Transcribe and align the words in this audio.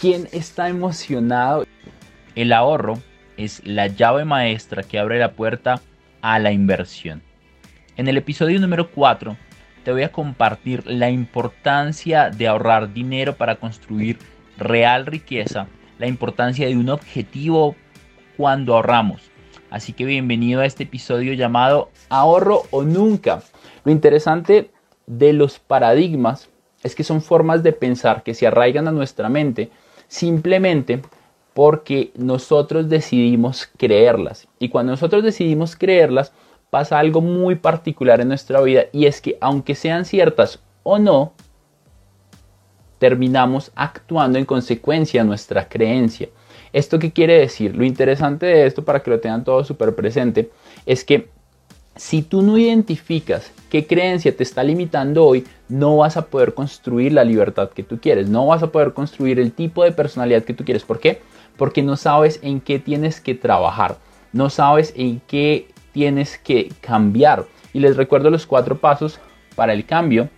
¿Quién 0.00 0.28
está 0.30 0.68
emocionado? 0.68 1.66
El 2.36 2.52
ahorro 2.52 3.00
es 3.36 3.60
la 3.66 3.88
llave 3.88 4.24
maestra 4.24 4.84
que 4.84 4.96
abre 4.96 5.18
la 5.18 5.32
puerta 5.32 5.80
a 6.22 6.38
la 6.38 6.52
inversión. 6.52 7.20
En 7.96 8.06
el 8.06 8.16
episodio 8.16 8.60
número 8.60 8.92
4 8.92 9.36
te 9.82 9.90
voy 9.90 10.04
a 10.04 10.12
compartir 10.12 10.86
la 10.86 11.10
importancia 11.10 12.30
de 12.30 12.46
ahorrar 12.46 12.92
dinero 12.92 13.34
para 13.34 13.56
construir 13.56 14.18
real 14.56 15.04
riqueza, 15.04 15.66
la 15.98 16.06
importancia 16.06 16.68
de 16.68 16.76
un 16.76 16.90
objetivo 16.90 17.74
cuando 18.36 18.76
ahorramos. 18.76 19.32
Así 19.68 19.94
que 19.94 20.04
bienvenido 20.04 20.60
a 20.60 20.66
este 20.66 20.84
episodio 20.84 21.32
llamado 21.32 21.90
Ahorro 22.08 22.62
o 22.70 22.84
Nunca. 22.84 23.42
Lo 23.82 23.90
interesante 23.90 24.70
de 25.08 25.32
los 25.32 25.58
paradigmas 25.58 26.50
es 26.84 26.94
que 26.94 27.02
son 27.02 27.20
formas 27.20 27.64
de 27.64 27.72
pensar 27.72 28.22
que 28.22 28.34
se 28.34 28.46
arraigan 28.46 28.86
a 28.86 28.92
nuestra 28.92 29.28
mente 29.28 29.72
simplemente 30.08 31.02
porque 31.54 32.12
nosotros 32.16 32.88
decidimos 32.88 33.68
creerlas. 33.76 34.48
Y 34.58 34.68
cuando 34.68 34.92
nosotros 34.92 35.22
decidimos 35.22 35.76
creerlas, 35.76 36.32
pasa 36.70 36.98
algo 36.98 37.20
muy 37.20 37.54
particular 37.54 38.20
en 38.20 38.28
nuestra 38.28 38.60
vida 38.60 38.84
y 38.92 39.06
es 39.06 39.20
que 39.20 39.38
aunque 39.40 39.74
sean 39.74 40.04
ciertas 40.04 40.60
o 40.82 40.98
no, 40.98 41.32
terminamos 42.98 43.70
actuando 43.74 44.38
en 44.38 44.44
consecuencia 44.44 45.22
a 45.22 45.24
nuestra 45.24 45.68
creencia. 45.68 46.28
¿Esto 46.72 46.98
qué 46.98 47.12
quiere 47.12 47.38
decir? 47.38 47.74
Lo 47.76 47.84
interesante 47.84 48.46
de 48.46 48.66
esto, 48.66 48.84
para 48.84 49.02
que 49.02 49.10
lo 49.10 49.20
tengan 49.20 49.44
todo 49.44 49.64
súper 49.64 49.94
presente, 49.94 50.50
es 50.84 51.04
que 51.04 51.30
si 51.98 52.22
tú 52.22 52.42
no 52.42 52.56
identificas 52.56 53.52
qué 53.68 53.86
creencia 53.86 54.34
te 54.34 54.44
está 54.44 54.62
limitando 54.62 55.24
hoy, 55.24 55.44
no 55.68 55.98
vas 55.98 56.16
a 56.16 56.26
poder 56.26 56.54
construir 56.54 57.12
la 57.12 57.24
libertad 57.24 57.70
que 57.70 57.82
tú 57.82 57.98
quieres, 58.00 58.28
no 58.28 58.46
vas 58.46 58.62
a 58.62 58.70
poder 58.70 58.92
construir 58.92 59.40
el 59.40 59.52
tipo 59.52 59.82
de 59.82 59.92
personalidad 59.92 60.44
que 60.44 60.54
tú 60.54 60.64
quieres. 60.64 60.84
¿Por 60.84 61.00
qué? 61.00 61.20
Porque 61.56 61.82
no 61.82 61.96
sabes 61.96 62.38
en 62.42 62.60
qué 62.60 62.78
tienes 62.78 63.20
que 63.20 63.34
trabajar, 63.34 63.98
no 64.32 64.48
sabes 64.48 64.94
en 64.96 65.20
qué 65.26 65.68
tienes 65.92 66.38
que 66.38 66.72
cambiar. 66.80 67.44
Y 67.72 67.80
les 67.80 67.96
recuerdo 67.96 68.30
los 68.30 68.46
cuatro 68.46 68.78
pasos 68.78 69.18
para 69.56 69.72
el 69.72 69.84
cambio. 69.84 70.28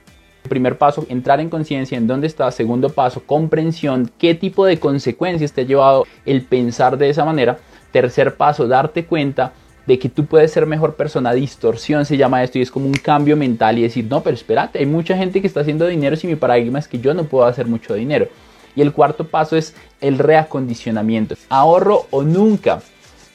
Primer 0.49 0.79
paso, 0.79 1.05
entrar 1.11 1.41
en 1.41 1.51
conciencia 1.51 1.99
en 1.99 2.07
dónde 2.07 2.27
estás. 2.27 2.55
Segundo 2.55 2.89
paso, 2.89 3.23
comprensión, 3.27 4.11
qué 4.19 4.35
tipo 4.35 4.65
de 4.65 4.81
consecuencias 4.81 5.53
te 5.53 5.61
ha 5.61 5.65
llevado 5.65 6.07
el 6.25 6.43
pensar 6.43 6.97
de 6.97 7.11
esa 7.11 7.27
manera. 7.27 7.59
Tercer 7.93 8.37
paso, 8.37 8.67
darte 8.67 9.05
cuenta 9.05 9.53
de 9.91 9.99
que 9.99 10.09
tú 10.09 10.25
puedes 10.25 10.53
ser 10.53 10.67
mejor 10.67 10.95
persona, 10.95 11.33
distorsión 11.33 12.07
se 12.07 12.17
llama 12.17 12.45
esto 12.45 12.61
y 12.61 12.63
es 12.63 12.71
como 12.71 12.87
un 12.87 12.95
cambio 12.95 13.37
mental 13.37 13.77
y 13.77 13.83
decir, 13.83 14.07
no, 14.09 14.23
pero 14.23 14.37
espérate, 14.37 14.79
hay 14.79 14.87
mucha 14.87 15.17
gente 15.17 15.41
que 15.41 15.49
está 15.49 15.63
haciendo 15.63 15.85
dinero 15.89 16.15
si 16.15 16.29
mi 16.29 16.37
paradigma 16.37 16.79
es 16.79 16.87
que 16.87 17.01
yo 17.01 17.13
no 17.13 17.25
puedo 17.25 17.45
hacer 17.45 17.67
mucho 17.67 17.95
dinero. 17.95 18.29
Y 18.77 18.83
el 18.83 18.93
cuarto 18.93 19.27
paso 19.27 19.57
es 19.57 19.75
el 20.01 20.21
reacondicionamiento. 20.21 21.35
Ahorro 21.49 22.07
o 22.11 22.23
nunca. 22.23 22.83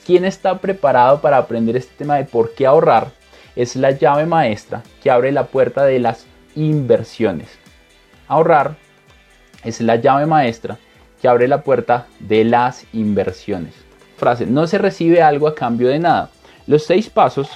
¿Quién 0.06 0.24
está 0.24 0.60
preparado 0.60 1.20
para 1.20 1.36
aprender 1.36 1.76
este 1.76 1.94
tema 1.98 2.16
de 2.16 2.24
por 2.24 2.54
qué 2.54 2.66
ahorrar? 2.66 3.12
Es 3.58 3.76
la 3.76 3.92
llave 3.92 4.26
maestra 4.26 4.82
que 5.04 5.12
abre 5.12 5.34
la 5.34 5.48
puerta 5.48 5.84
de 5.84 6.00
las 6.00 6.26
inversiones. 6.56 7.50
Ahorrar 8.30 8.78
es 9.66 9.82
la 9.82 9.98
llave 9.98 10.26
maestra 10.26 10.78
que 11.22 11.28
abre 11.28 11.50
la 11.50 11.64
puerta 11.64 12.08
de 12.22 12.46
las 12.46 12.86
inversiones. 12.94 13.74
Frase, 14.16 14.46
no 14.46 14.68
se 14.68 14.78
recibe 14.78 15.22
algo 15.22 15.50
a 15.50 15.56
cambio 15.56 15.90
de 15.90 16.00
nada. 16.00 16.30
Los 16.68 16.84
seis 16.84 17.09
pasos 17.09 17.50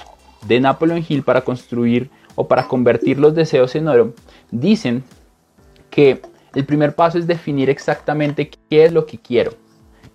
de 0.46 0.60
Napoleon 0.60 1.04
Hill 1.06 1.22
para 1.22 1.42
construir 1.42 2.10
o 2.36 2.46
para 2.46 2.68
convertir 2.68 3.18
los 3.18 3.34
deseos 3.34 3.74
en 3.74 3.88
oro 3.88 4.14
dicen 4.50 5.02
que 5.90 6.22
el 6.54 6.64
primer 6.64 6.94
paso 6.94 7.18
es 7.18 7.26
definir 7.26 7.70
exactamente 7.70 8.50
qué 8.68 8.84
es 8.84 8.92
lo 8.92 9.06
que 9.06 9.18
quiero. 9.18 9.52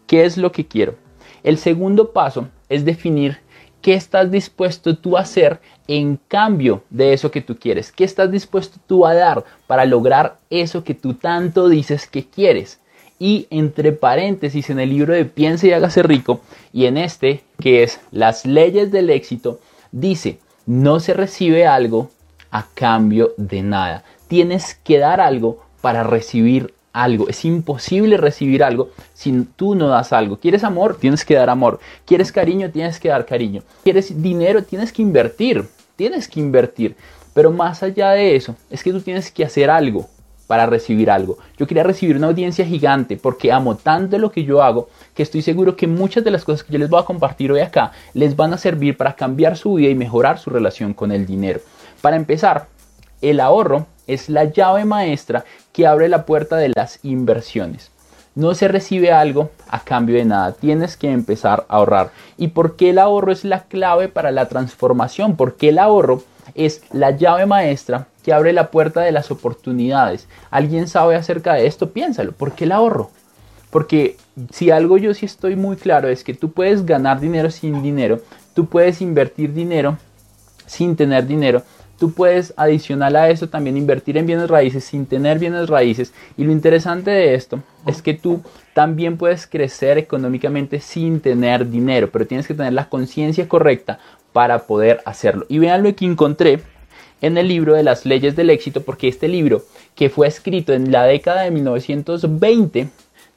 ¿Qué 0.08 0.26
es 0.26 0.38
lo 0.38 0.52
que 0.52 0.66
quiero? 0.66 0.96
El 1.44 1.58
segundo 1.58 2.12
paso 2.12 2.48
es 2.70 2.86
definir 2.86 3.38
qué 3.82 3.94
estás 3.94 4.32
dispuesto 4.32 4.98
tú 4.98 5.18
a 5.18 5.22
hacer 5.22 5.60
en 5.88 6.18
cambio 6.28 6.84
de 6.90 7.14
eso 7.14 7.32
que 7.32 7.42
tú 7.42 7.58
quieres. 7.58 7.92
¿Qué 7.92 8.04
estás 8.04 8.32
dispuesto 8.32 8.80
tú 8.88 9.06
a 9.06 9.14
dar 9.14 9.44
para 9.68 9.86
lograr 9.86 10.40
eso 10.50 10.84
que 10.84 10.94
tú 10.94 11.14
tanto 11.14 11.70
dices 11.70 12.08
que 12.08 12.26
quieres? 12.28 12.80
Y 13.20 13.48
entre 13.50 13.92
paréntesis 13.92 14.70
en 14.70 14.80
el 14.80 14.90
libro 14.90 15.14
de 15.14 15.26
Piense 15.26 15.68
y 15.68 15.72
hágase 15.72 16.04
rico 16.04 16.42
y 16.74 16.86
en 16.86 16.98
este 16.98 17.44
que 17.60 17.84
es 17.84 18.00
Las 18.12 18.46
leyes 18.46 18.92
del 18.92 19.10
éxito, 19.10 19.60
dice, 19.92 20.40
no 20.66 21.00
se 21.00 21.14
recibe 21.14 21.68
algo 21.68 22.10
a 22.52 22.68
cambio 22.74 23.34
de 23.38 23.62
nada. 23.62 24.04
Tienes 24.28 24.76
que 24.84 24.98
dar 24.98 25.22
algo 25.22 25.64
para 25.82 26.04
recibir 26.04 26.74
algo. 26.92 27.28
Es 27.28 27.46
imposible 27.46 28.18
recibir 28.18 28.64
algo 28.64 28.90
si 29.14 29.46
tú 29.56 29.76
no 29.76 29.88
das 29.88 30.14
algo. 30.14 30.38
¿Quieres 30.38 30.64
amor? 30.64 30.98
Tienes 30.98 31.26
que 31.26 31.36
dar 31.36 31.50
amor. 31.50 31.80
¿Quieres 32.06 32.32
cariño? 32.32 32.72
Tienes 32.72 33.00
que 33.00 33.10
dar 33.10 33.26
cariño. 33.26 33.62
¿Quieres 33.84 34.22
dinero? 34.22 34.64
Tienes 34.64 34.92
que 34.92 35.02
invertir. 35.02 35.66
Tienes 35.96 36.28
que 36.28 36.40
invertir. 36.40 36.96
Pero 37.34 37.52
más 37.52 37.84
allá 37.84 38.12
de 38.12 38.36
eso, 38.36 38.56
es 38.70 38.82
que 38.82 38.92
tú 38.92 39.02
tienes 39.02 39.30
que 39.30 39.44
hacer 39.44 39.70
algo 39.70 40.08
para 40.48 40.66
recibir 40.66 41.10
algo. 41.10 41.38
Yo 41.58 41.68
quería 41.68 41.84
recibir 41.84 42.18
una 42.18 42.28
audiencia 42.28 42.66
gigante 42.66 43.18
porque 43.18 43.52
amo 43.52 43.76
tanto 43.76 44.18
lo 44.18 44.32
que 44.32 44.44
yo 44.44 44.62
hago 44.62 44.90
que 45.14 45.24
estoy 45.24 45.42
seguro 45.42 45.76
que 45.76 45.88
muchas 45.88 46.24
de 46.24 46.32
las 46.32 46.44
cosas 46.44 46.64
que 46.64 46.74
yo 46.74 46.80
les 46.80 46.90
voy 46.90 47.02
a 47.02 47.06
compartir 47.06 47.52
hoy 47.52 47.62
acá 47.62 47.92
les 48.14 48.36
van 48.36 48.54
a 48.54 48.58
servir 48.58 48.98
para 48.98 49.16
cambiar 49.16 49.58
su 49.58 49.74
vida 49.76 49.90
y 49.90 49.96
mejorar 49.96 50.40
su 50.40 50.50
relación 50.50 50.94
con 50.94 51.12
el 51.12 51.26
dinero. 51.26 51.62
Para 52.02 52.16
empezar, 52.16 52.68
el 53.22 53.40
ahorro 53.40 53.88
es 54.08 54.30
la 54.30 54.46
llave 54.46 54.86
maestra 54.86 55.46
que 55.74 55.88
abre 55.88 56.10
la 56.10 56.26
puerta 56.26 56.58
de 56.58 56.72
las 56.76 57.00
inversiones. 57.04 57.92
No 58.36 58.54
se 58.54 58.68
recibe 58.68 59.14
algo 59.14 59.50
a 59.70 59.80
cambio 59.80 60.18
de 60.18 60.26
nada, 60.26 60.52
tienes 60.52 60.98
que 60.98 61.10
empezar 61.10 61.66
a 61.70 61.78
ahorrar. 61.78 62.12
¿Y 62.38 62.50
por 62.50 62.76
qué 62.76 62.90
el 62.90 63.00
ahorro 63.00 63.32
es 63.32 63.46
la 63.46 63.64
clave 63.64 64.10
para 64.10 64.32
la 64.32 64.50
transformación? 64.50 65.38
Porque 65.38 65.70
el 65.70 65.80
ahorro 65.80 66.22
es 66.54 66.84
la 66.92 67.12
llave 67.12 67.46
maestra 67.46 68.08
que 68.26 68.34
abre 68.34 68.54
la 68.54 68.72
puerta 68.72 69.02
de 69.02 69.12
las 69.12 69.30
oportunidades. 69.30 70.28
¿Alguien 70.50 70.88
sabe 70.88 71.16
acerca 71.16 71.54
de 71.54 71.68
esto? 71.68 71.92
Piénsalo. 71.92 72.32
¿Por 72.32 72.54
qué 72.54 72.64
el 72.64 72.72
ahorro? 72.72 73.12
Porque 73.70 74.18
si 74.50 74.72
algo 74.72 74.98
yo 74.98 75.14
sí 75.14 75.28
estoy 75.28 75.56
muy 75.56 75.76
claro 75.76 76.08
es 76.08 76.24
que 76.24 76.34
tú 76.34 76.52
puedes 76.52 76.88
ganar 76.88 77.20
dinero 77.20 77.52
sin 77.52 77.84
dinero, 77.84 78.20
tú 78.56 78.66
puedes 78.66 79.00
invertir 79.00 79.54
dinero 79.54 80.00
sin 80.66 80.96
tener 80.96 81.28
dinero, 81.28 81.62
tú 82.00 82.14
puedes 82.14 82.52
adicional 82.58 83.16
a 83.16 83.30
eso 83.30 83.48
también 83.48 83.78
invertir 83.78 84.18
en 84.18 84.26
bienes 84.26 84.50
raíces 84.50 84.84
sin 84.86 85.06
tener 85.06 85.38
bienes 85.38 85.70
raíces. 85.70 86.12
Y 86.36 86.46
lo 86.46 86.52
interesante 86.52 87.12
de 87.12 87.36
esto 87.36 87.62
es 87.86 88.02
que 88.02 88.16
tú 88.16 88.42
también 88.74 89.18
puedes 89.18 89.46
crecer 89.46 90.00
económicamente 90.00 90.80
sin 90.80 91.20
tener 91.20 91.70
dinero, 91.70 92.10
pero 92.12 92.26
tienes 92.26 92.48
que 92.48 92.56
tener 92.56 92.74
la 92.74 92.90
conciencia 92.90 93.48
correcta 93.48 94.00
para 94.34 94.66
poder 94.66 95.02
hacerlo. 95.06 95.46
Y 95.48 95.60
vean 95.60 95.84
lo 95.84 95.96
que 95.96 96.06
encontré 96.06 96.64
en 97.26 97.40
el 97.40 97.48
libro 97.48 97.74
de 97.74 97.82
las 97.82 98.06
leyes 98.06 98.36
del 98.36 98.52
éxito, 98.52 98.82
porque 98.82 99.08
este 99.08 99.28
libro, 99.28 99.64
que 99.96 100.10
fue 100.10 100.28
escrito 100.28 100.74
en 100.74 100.92
la 100.92 101.06
década 101.06 101.42
de 101.42 101.50
1920, 101.50 102.90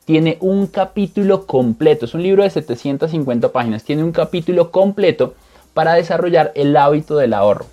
tiene 0.04 0.36
un 0.40 0.66
capítulo 0.66 1.46
completo. 1.46 2.04
Es 2.04 2.12
un 2.12 2.22
libro 2.22 2.42
de 2.42 2.50
750 2.50 3.50
páginas. 3.50 3.84
Tiene 3.84 4.04
un 4.04 4.12
capítulo 4.12 4.70
completo 4.70 5.34
para 5.72 5.94
desarrollar 5.94 6.52
el 6.54 6.76
hábito 6.76 7.16
del 7.16 7.32
ahorro. 7.32 7.64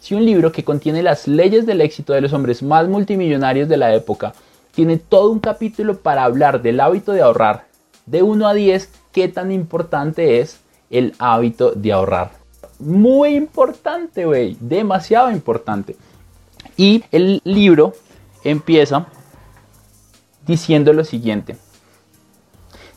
Si 0.00 0.14
un 0.14 0.24
libro 0.24 0.50
que 0.50 0.64
contiene 0.64 1.02
las 1.02 1.28
leyes 1.28 1.66
del 1.66 1.82
éxito 1.82 2.14
de 2.14 2.22
los 2.22 2.32
hombres 2.32 2.62
más 2.62 2.88
multimillonarios 2.88 3.68
de 3.68 3.76
la 3.76 3.94
época 3.94 4.32
tiene 4.74 4.96
todo 4.96 5.30
un 5.30 5.40
capítulo 5.40 5.98
para 5.98 6.24
hablar 6.24 6.62
del 6.62 6.80
hábito 6.80 7.12
de 7.12 7.20
ahorrar 7.20 7.66
de 8.06 8.22
1 8.22 8.48
a 8.48 8.54
10, 8.54 8.88
¿qué 9.12 9.28
tan 9.28 9.52
importante 9.52 10.40
es 10.40 10.60
el 10.88 11.12
hábito 11.18 11.72
de 11.72 11.92
ahorrar? 11.92 12.39
Muy 12.80 13.34
importante, 13.34 14.24
güey, 14.24 14.56
demasiado 14.58 15.30
importante. 15.30 15.96
Y 16.76 17.04
el 17.12 17.40
libro 17.44 17.92
empieza 18.42 19.06
diciendo 20.46 20.92
lo 20.92 21.04
siguiente. 21.04 21.56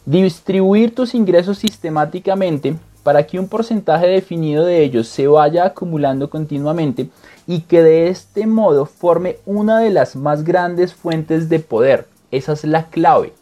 Distribuir 0.05 0.95
tus 0.95 1.13
ingresos 1.13 1.57
sistemáticamente 1.57 2.75
para 3.03 3.27
que 3.27 3.37
un 3.37 3.49
porcentaje 3.49 4.07
definido 4.07 4.65
de 4.65 4.83
ellos 4.83 5.07
se 5.07 5.27
vaya 5.27 5.65
acumulando 5.65 6.29
continuamente 6.29 7.09
y 7.45 7.61
que 7.61 7.83
de 7.83 8.07
este 8.07 8.47
modo 8.47 8.85
forme 8.85 9.37
una 9.45 9.79
de 9.79 9.89
las 9.89 10.15
más 10.15 10.43
grandes 10.43 10.93
fuentes 10.93 11.49
de 11.49 11.59
poder. 11.59 12.07
Esa 12.31 12.53
es 12.53 12.63
la 12.63 12.85
clave. 12.85 13.33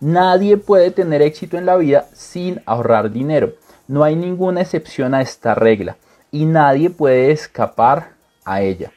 Nadie 0.00 0.58
puede 0.58 0.90
tener 0.90 1.22
éxito 1.22 1.56
en 1.56 1.66
la 1.66 1.76
vida 1.76 2.06
sin 2.12 2.60
ahorrar 2.66 3.10
dinero. 3.10 3.54
No 3.88 4.04
hay 4.04 4.16
ninguna 4.16 4.60
excepción 4.60 5.14
a 5.14 5.22
esta 5.22 5.54
regla 5.54 5.96
y 6.30 6.44
nadie 6.44 6.90
puede 6.90 7.32
escapar 7.32 8.10
a 8.44 8.60
ella. 8.60 8.92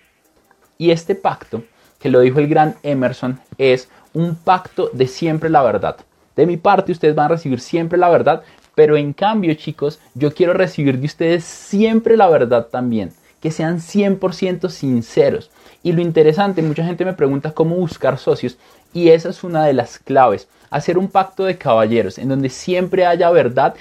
Y 0.77 0.91
este 0.91 1.15
pacto, 1.15 1.63
que 1.97 2.09
lo 2.09 2.19
dijo 2.19 2.39
el 2.39 2.47
gran 2.47 2.75
Emerson, 2.83 3.39
es 3.57 3.87
un 4.13 4.35
pacto 4.35 4.89
de 4.91 5.07
siempre 5.07 5.49
la 5.49 5.63
verdad. 5.63 5.95
De 6.35 6.45
mi 6.45 6.57
parte, 6.57 6.91
ustedes 6.91 7.15
van 7.15 7.27
a 7.27 7.35
recibir 7.35 7.61
siempre 7.61 7.97
la 7.97 8.09
verdad, 8.09 8.43
pero 8.75 8.97
en 8.97 9.13
cambio, 9.13 9.53
chicos, 9.53 9.99
yo 10.13 10.33
quiero 10.33 10.51
recibir 10.51 10.99
de 10.99 11.05
ustedes 11.05 11.45
siempre 11.45 12.17
la 12.17 12.27
verdad 12.27 12.67
también, 12.67 13.13
que 13.39 13.51
sean 13.51 13.79
100% 13.79 14.69
sinceros. 14.69 15.51
Y 15.83 15.93
lo 15.93 16.01
interesante, 16.01 16.61
mucha 16.61 16.85
gente 16.85 17.05
me 17.05 17.13
pregunta 17.13 17.53
cómo 17.53 17.77
buscar 17.77 18.17
socios 18.17 18.57
y 18.93 19.07
esa 19.09 19.29
es 19.29 19.43
una 19.45 19.65
de 19.65 19.73
las 19.73 19.99
claves. 19.99 20.49
Hacer 20.69 20.97
un 20.97 21.07
pacto 21.07 21.45
de 21.45 21.57
caballeros 21.57 22.17
en 22.17 22.27
donde 22.27 22.49
siempre 22.49 23.05
haya 23.05 23.29
verdad 23.29 23.75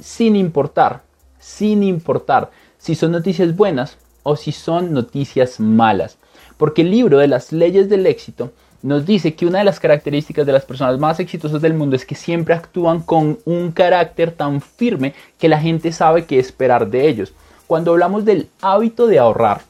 sin 0.00 0.36
importar, 0.36 1.02
sin 1.38 1.82
importar 1.82 2.50
si 2.78 2.94
son 2.94 3.12
noticias 3.12 3.56
buenas 3.56 3.96
o 4.22 4.36
si 4.36 4.52
son 4.52 4.92
noticias 4.92 5.60
malas. 5.60 6.16
Porque 6.56 6.82
el 6.82 6.90
libro 6.90 7.18
de 7.18 7.28
las 7.28 7.52
leyes 7.52 7.88
del 7.88 8.06
éxito 8.06 8.52
nos 8.82 9.04
dice 9.04 9.34
que 9.34 9.46
una 9.46 9.58
de 9.58 9.64
las 9.64 9.80
características 9.80 10.46
de 10.46 10.52
las 10.52 10.64
personas 10.64 10.98
más 10.98 11.20
exitosas 11.20 11.60
del 11.60 11.74
mundo 11.74 11.96
es 11.96 12.06
que 12.06 12.14
siempre 12.14 12.54
actúan 12.54 13.00
con 13.00 13.38
un 13.44 13.72
carácter 13.72 14.32
tan 14.32 14.60
firme 14.60 15.14
que 15.38 15.48
la 15.48 15.60
gente 15.60 15.92
sabe 15.92 16.24
qué 16.24 16.38
esperar 16.38 16.88
de 16.88 17.08
ellos. 17.08 17.32
Cuando 17.66 17.92
hablamos 17.92 18.24
del 18.24 18.48
hábito 18.62 19.06
de 19.06 19.18
ahorrar, 19.18 19.60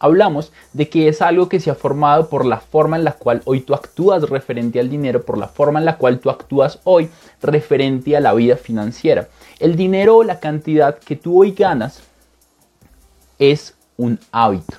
hablamos 0.00 0.52
de 0.72 0.88
que 0.88 1.06
es 1.06 1.22
algo 1.22 1.48
que 1.48 1.60
se 1.60 1.70
ha 1.70 1.76
formado 1.76 2.28
por 2.28 2.44
la 2.44 2.58
forma 2.58 2.96
en 2.96 3.04
la 3.04 3.12
cual 3.12 3.40
hoy 3.44 3.60
tú 3.60 3.74
actúas 3.74 4.28
referente 4.28 4.80
al 4.80 4.90
dinero, 4.90 5.22
por 5.22 5.38
la 5.38 5.46
forma 5.46 5.78
en 5.78 5.84
la 5.84 5.96
cual 5.96 6.18
tú 6.18 6.28
actúas 6.28 6.80
hoy 6.82 7.08
referente 7.40 8.16
a 8.16 8.20
la 8.20 8.34
vida 8.34 8.56
financiera. 8.56 9.28
El 9.62 9.76
dinero 9.76 10.16
o 10.16 10.24
la 10.24 10.40
cantidad 10.40 10.98
que 10.98 11.14
tú 11.14 11.40
hoy 11.40 11.52
ganas 11.52 12.02
es 13.38 13.76
un 13.96 14.18
hábito. 14.32 14.74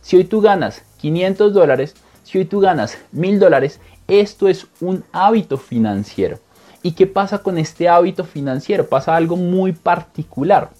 Si 0.00 0.16
hoy 0.16 0.24
tú 0.24 0.40
ganas 0.40 0.80
500 1.02 1.52
dólares, 1.52 1.94
si 2.24 2.38
hoy 2.38 2.46
tú 2.46 2.60
ganas 2.60 2.96
mil 3.12 3.38
dólares, 3.38 3.78
esto 4.08 4.48
es 4.48 4.68
un 4.80 5.04
hábito 5.12 5.58
financiero. 5.58 6.38
¿Y 6.82 6.92
qué 6.92 7.06
pasa 7.06 7.42
con 7.42 7.58
este 7.58 7.90
hábito 7.90 8.24
financiero? 8.24 8.88
Pasa 8.88 9.14
algo 9.14 9.36
muy 9.36 9.72
particular. 9.72 10.70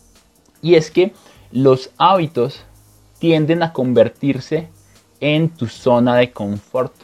Y 0.63 0.77
es 0.77 0.91
que 0.91 1.13
los 1.53 1.91
hábitos 1.99 2.63
tienden 3.19 3.63
a 3.63 3.75
convertirse 3.75 4.71
en 5.21 5.51
tu 5.51 5.67
zona 5.67 6.17
de 6.17 6.33
confort. 6.33 6.95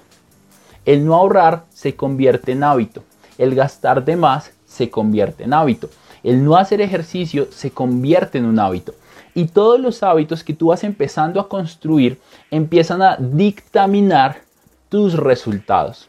El 0.86 1.04
no 1.04 1.14
ahorrar 1.14 1.66
se 1.74 1.94
convierte 1.94 2.52
en 2.52 2.64
hábito. 2.64 3.04
El 3.36 3.54
gastar 3.54 4.02
de 4.02 4.16
más 4.16 4.52
se 4.64 4.88
convierte 4.88 5.44
en 5.44 5.52
hábito. 5.52 5.90
El 6.22 6.44
no 6.44 6.56
hacer 6.56 6.80
ejercicio 6.80 7.48
se 7.50 7.70
convierte 7.70 8.38
en 8.38 8.44
un 8.44 8.58
hábito. 8.58 8.94
Y 9.34 9.46
todos 9.46 9.80
los 9.80 10.02
hábitos 10.02 10.44
que 10.44 10.54
tú 10.54 10.68
vas 10.68 10.84
empezando 10.84 11.40
a 11.40 11.48
construir 11.48 12.20
empiezan 12.50 13.02
a 13.02 13.16
dictaminar 13.16 14.42
tus 14.88 15.14
resultados. 15.14 16.08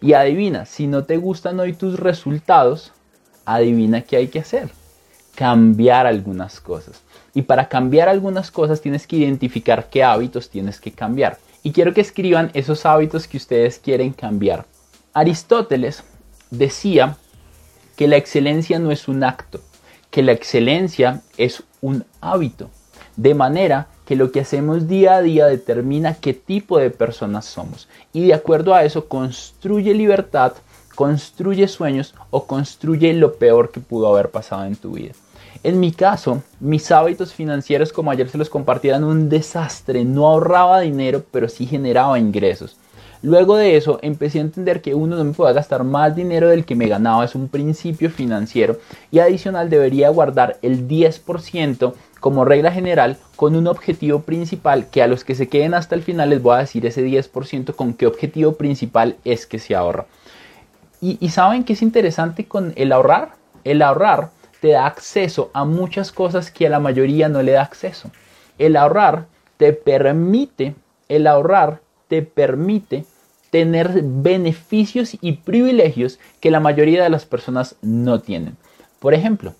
Y 0.00 0.12
adivina, 0.12 0.66
si 0.66 0.86
no 0.86 1.04
te 1.04 1.16
gustan 1.16 1.60
hoy 1.60 1.72
tus 1.72 1.98
resultados, 1.98 2.92
adivina 3.44 4.02
qué 4.02 4.16
hay 4.16 4.28
que 4.28 4.40
hacer. 4.40 4.70
Cambiar 5.34 6.06
algunas 6.06 6.60
cosas. 6.60 7.02
Y 7.32 7.42
para 7.42 7.68
cambiar 7.68 8.08
algunas 8.08 8.50
cosas 8.50 8.80
tienes 8.80 9.06
que 9.06 9.16
identificar 9.16 9.88
qué 9.88 10.04
hábitos 10.04 10.50
tienes 10.50 10.80
que 10.80 10.92
cambiar. 10.92 11.38
Y 11.62 11.72
quiero 11.72 11.94
que 11.94 12.00
escriban 12.00 12.50
esos 12.54 12.86
hábitos 12.86 13.26
que 13.26 13.36
ustedes 13.36 13.78
quieren 13.78 14.12
cambiar. 14.12 14.66
Aristóteles 15.12 16.04
decía 16.50 17.16
que 17.96 18.08
la 18.08 18.16
excelencia 18.16 18.78
no 18.78 18.90
es 18.90 19.08
un 19.08 19.24
acto, 19.24 19.60
que 20.10 20.22
la 20.22 20.32
excelencia 20.32 21.22
es 21.36 21.62
un 21.80 22.04
hábito. 22.20 22.70
De 23.16 23.34
manera 23.34 23.88
que 24.04 24.16
lo 24.16 24.32
que 24.32 24.40
hacemos 24.40 24.88
día 24.88 25.14
a 25.16 25.22
día 25.22 25.46
determina 25.46 26.14
qué 26.14 26.34
tipo 26.34 26.78
de 26.78 26.90
personas 26.90 27.44
somos. 27.44 27.88
Y 28.12 28.26
de 28.26 28.34
acuerdo 28.34 28.74
a 28.74 28.84
eso 28.84 29.08
construye 29.08 29.94
libertad, 29.94 30.52
construye 30.94 31.68
sueños 31.68 32.14
o 32.30 32.46
construye 32.46 33.12
lo 33.14 33.34
peor 33.34 33.70
que 33.70 33.80
pudo 33.80 34.08
haber 34.08 34.30
pasado 34.30 34.64
en 34.64 34.76
tu 34.76 34.92
vida. 34.92 35.12
En 35.62 35.80
mi 35.80 35.92
caso, 35.92 36.42
mis 36.60 36.90
hábitos 36.90 37.32
financieros, 37.32 37.92
como 37.92 38.10
ayer 38.10 38.28
se 38.28 38.36
los 38.36 38.50
compartí, 38.50 38.88
eran 38.88 39.04
un 39.04 39.30
desastre. 39.30 40.04
No 40.04 40.26
ahorraba 40.26 40.80
dinero, 40.80 41.24
pero 41.30 41.48
sí 41.48 41.64
generaba 41.64 42.18
ingresos. 42.18 42.76
Luego 43.24 43.56
de 43.56 43.78
eso 43.78 44.00
empecé 44.02 44.36
a 44.36 44.42
entender 44.42 44.82
que 44.82 44.94
uno 44.94 45.16
no 45.16 45.24
me 45.24 45.32
puede 45.32 45.54
gastar 45.54 45.82
más 45.82 46.14
dinero 46.14 46.50
del 46.50 46.66
que 46.66 46.74
me 46.74 46.88
ganaba, 46.88 47.24
es 47.24 47.34
un 47.34 47.48
principio 47.48 48.10
financiero 48.10 48.76
y 49.10 49.18
adicional 49.18 49.70
debería 49.70 50.10
guardar 50.10 50.58
el 50.60 50.86
10% 50.86 51.94
como 52.20 52.44
regla 52.44 52.70
general 52.70 53.16
con 53.34 53.56
un 53.56 53.66
objetivo 53.66 54.20
principal 54.20 54.90
que 54.90 55.02
a 55.02 55.06
los 55.06 55.24
que 55.24 55.34
se 55.34 55.48
queden 55.48 55.72
hasta 55.72 55.94
el 55.94 56.02
final 56.02 56.28
les 56.28 56.42
voy 56.42 56.56
a 56.56 56.58
decir 56.58 56.84
ese 56.84 57.02
10% 57.02 57.74
con 57.74 57.94
qué 57.94 58.06
objetivo 58.06 58.56
principal 58.56 59.16
es 59.24 59.46
que 59.46 59.58
se 59.58 59.74
ahorra. 59.74 60.04
Y, 61.00 61.16
y 61.18 61.30
saben 61.30 61.64
que 61.64 61.72
es 61.72 61.80
interesante 61.80 62.44
con 62.44 62.74
el 62.76 62.92
ahorrar. 62.92 63.36
El 63.64 63.80
ahorrar 63.80 64.32
te 64.60 64.72
da 64.72 64.84
acceso 64.84 65.50
a 65.54 65.64
muchas 65.64 66.12
cosas 66.12 66.50
que 66.50 66.66
a 66.66 66.70
la 66.70 66.78
mayoría 66.78 67.30
no 67.30 67.42
le 67.42 67.52
da 67.52 67.62
acceso. 67.62 68.10
El 68.58 68.76
ahorrar 68.76 69.28
te 69.56 69.72
permite, 69.72 70.74
el 71.08 71.26
ahorrar 71.26 71.80
te 72.08 72.20
permite 72.20 73.06
tener 73.54 74.02
beneficios 74.02 75.16
y 75.20 75.34
privilegios 75.34 76.18
que 76.40 76.50
la 76.50 76.58
mayoría 76.58 77.04
de 77.04 77.08
las 77.08 77.24
personas 77.24 77.76
no 77.82 78.18
tienen. 78.18 78.56
Por 78.98 79.14
ejemplo, 79.14 79.54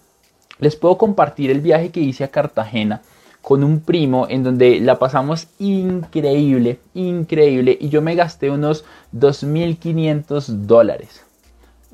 les 0.59 0.75
puedo 0.75 0.99
compartir 0.99 1.53
el 1.53 1.61
viaje 1.61 1.91
que 1.91 2.01
hice 2.01 2.25
a 2.25 2.33
Cartagena 2.33 3.03
con 3.41 3.63
un 3.63 3.79
primo 3.79 4.27
en 4.29 4.43
donde 4.43 4.81
la 4.81 4.99
pasamos 4.99 5.47
increíble, 5.61 6.81
increíble 6.95 7.79
y 7.81 7.89
yo 7.89 8.03
me 8.03 8.17
gasté 8.17 8.51
unos 8.51 8.85
2.500 9.17 10.47
dólares. 10.67 11.23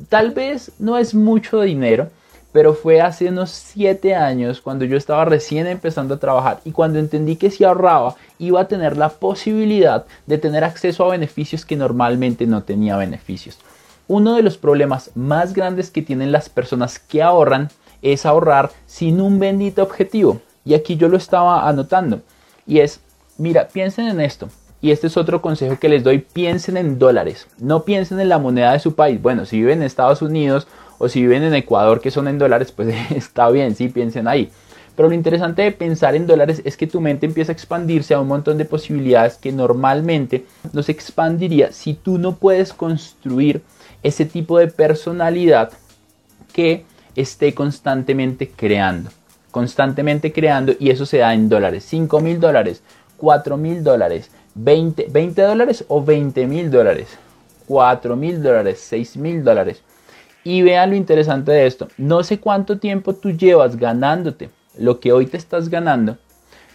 Tal 0.08 0.30
vez 0.30 0.72
no 0.78 0.96
es 0.96 1.14
mucho 1.14 1.60
dinero, 1.60 2.08
pero 2.52 2.74
fue 2.74 3.00
hace 3.00 3.28
unos 3.28 3.50
7 3.50 4.14
años 4.14 4.60
cuando 4.60 4.84
yo 4.84 4.96
estaba 4.96 5.24
recién 5.24 5.66
empezando 5.66 6.14
a 6.14 6.18
trabajar 6.18 6.60
y 6.64 6.72
cuando 6.72 6.98
entendí 6.98 7.36
que 7.36 7.50
si 7.50 7.64
ahorraba 7.64 8.16
iba 8.38 8.60
a 8.60 8.68
tener 8.68 8.96
la 8.96 9.10
posibilidad 9.10 10.04
de 10.26 10.38
tener 10.38 10.64
acceso 10.64 11.04
a 11.04 11.10
beneficios 11.10 11.64
que 11.64 11.76
normalmente 11.76 12.46
no 12.46 12.62
tenía 12.62 12.96
beneficios. 12.96 13.58
Uno 14.08 14.34
de 14.34 14.42
los 14.42 14.58
problemas 14.58 15.12
más 15.14 15.52
grandes 15.52 15.90
que 15.90 16.02
tienen 16.02 16.32
las 16.32 16.48
personas 16.48 16.98
que 16.98 17.22
ahorran 17.22 17.70
es 18.02 18.26
ahorrar 18.26 18.70
sin 18.86 19.20
un 19.20 19.38
bendito 19.38 19.82
objetivo. 19.82 20.40
Y 20.64 20.74
aquí 20.74 20.96
yo 20.96 21.08
lo 21.08 21.16
estaba 21.16 21.68
anotando. 21.68 22.20
Y 22.66 22.80
es, 22.80 23.00
mira, 23.38 23.68
piensen 23.68 24.08
en 24.08 24.20
esto. 24.20 24.48
Y 24.82 24.90
este 24.90 25.08
es 25.08 25.16
otro 25.16 25.42
consejo 25.42 25.78
que 25.78 25.88
les 25.88 26.02
doy, 26.02 26.18
piensen 26.18 26.76
en 26.78 26.98
dólares, 26.98 27.46
no 27.58 27.84
piensen 27.84 28.18
en 28.18 28.30
la 28.30 28.38
moneda 28.38 28.72
de 28.72 28.78
su 28.78 28.94
país. 28.94 29.20
Bueno, 29.20 29.44
si 29.44 29.58
viven 29.58 29.80
en 29.80 29.84
Estados 29.84 30.22
Unidos 30.22 30.66
o 31.00 31.08
si 31.08 31.22
viven 31.22 31.42
en 31.42 31.54
Ecuador 31.54 32.00
que 32.02 32.10
son 32.10 32.28
en 32.28 32.38
dólares, 32.38 32.72
pues 32.72 32.94
está 33.10 33.48
bien, 33.50 33.74
sí, 33.74 33.88
piensen 33.88 34.28
ahí. 34.28 34.50
Pero 34.94 35.08
lo 35.08 35.14
interesante 35.14 35.62
de 35.62 35.72
pensar 35.72 36.14
en 36.14 36.26
dólares 36.26 36.60
es 36.66 36.76
que 36.76 36.86
tu 36.86 37.00
mente 37.00 37.24
empieza 37.24 37.52
a 37.52 37.54
expandirse 37.54 38.12
a 38.12 38.20
un 38.20 38.28
montón 38.28 38.58
de 38.58 38.66
posibilidades 38.66 39.36
que 39.36 39.50
normalmente 39.50 40.44
no 40.74 40.82
se 40.82 40.92
expandiría 40.92 41.72
si 41.72 41.94
tú 41.94 42.18
no 42.18 42.36
puedes 42.36 42.74
construir 42.74 43.62
ese 44.02 44.26
tipo 44.26 44.58
de 44.58 44.68
personalidad 44.68 45.72
que 46.52 46.84
esté 47.16 47.54
constantemente 47.54 48.50
creando. 48.50 49.08
Constantemente 49.50 50.32
creando 50.32 50.74
y 50.78 50.90
eso 50.90 51.06
se 51.06 51.18
da 51.18 51.32
en 51.32 51.48
dólares. 51.48 51.84
5 51.88 52.20
mil 52.20 52.38
dólares, 52.38 52.82
4 53.16 53.56
mil 53.56 53.82
dólares, 53.82 54.30
20, 54.54 55.06
20 55.10 55.40
dólares 55.40 55.82
o 55.88 56.04
20 56.04 56.46
mil 56.46 56.70
dólares, 56.70 57.08
4 57.68 58.16
mil 58.16 58.42
dólares, 58.42 58.80
6 58.86 59.16
mil 59.16 59.42
dólares. 59.42 59.82
Y 60.44 60.62
vean 60.62 60.90
lo 60.90 60.96
interesante 60.96 61.52
de 61.52 61.66
esto. 61.66 61.88
No 61.98 62.22
sé 62.22 62.40
cuánto 62.40 62.78
tiempo 62.78 63.14
tú 63.14 63.30
llevas 63.30 63.76
ganándote 63.76 64.50
lo 64.78 65.00
que 65.00 65.12
hoy 65.12 65.26
te 65.26 65.36
estás 65.36 65.68
ganando. 65.68 66.16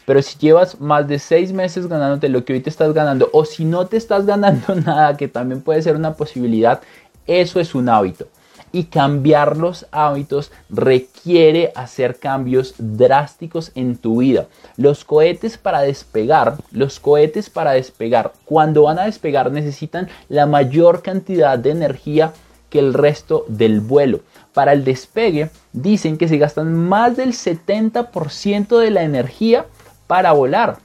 Pero 0.05 0.21
si 0.21 0.37
llevas 0.37 0.79
más 0.79 1.07
de 1.07 1.17
seis 1.17 1.51
meses 1.51 1.87
ganándote 1.87 2.29
lo 2.29 2.45
que 2.45 2.53
hoy 2.53 2.59
te 2.61 2.69
estás 2.69 2.93
ganando, 2.93 3.29
o 3.33 3.43
si 3.43 3.65
no 3.65 3.87
te 3.87 3.97
estás 3.97 4.25
ganando 4.25 4.75
nada, 4.85 5.17
que 5.17 5.27
también 5.27 5.61
puede 5.61 5.81
ser 5.81 5.95
una 5.95 6.13
posibilidad, 6.13 6.81
eso 7.25 7.59
es 7.59 7.73
un 7.73 7.89
hábito. 7.89 8.27
y 8.71 8.85
cambiar 8.85 9.55
los 9.55 9.85
hábitos 9.91 10.51
requiere 10.69 11.71
hacer 11.75 12.17
cambios 12.17 12.75
drásticos 12.77 13.71
en 13.73 13.95
tu 13.95 14.17
vida. 14.17 14.47
Los 14.75 15.05
cohetes 15.05 15.57
para 15.57 15.79
despegar, 15.79 16.57
los 16.71 16.99
cohetes 16.99 17.49
para 17.49 17.71
despegar, 17.71 18.33
cuando 18.43 18.83
van 18.83 18.99
a 18.99 19.05
despegar 19.05 19.49
necesitan 19.49 20.09
la 20.27 20.45
mayor 20.45 21.03
cantidad 21.03 21.57
de 21.57 21.71
energía 21.71 22.33
que 22.75 22.79
el 22.79 22.93
resto 22.93 23.45
del 23.47 23.79
vuelo. 23.79 24.19
Para 24.53 24.73
el 24.73 24.83
despegue 24.83 25.49
dicen 25.71 26.17
que 26.17 26.27
se 26.27 26.37
gastan 26.37 26.75
más 26.75 27.15
del 27.15 27.29
70% 27.31 28.77
de 28.77 28.89
la 28.91 29.03
energía 29.03 29.65
para 30.07 30.33
volar. 30.33 30.79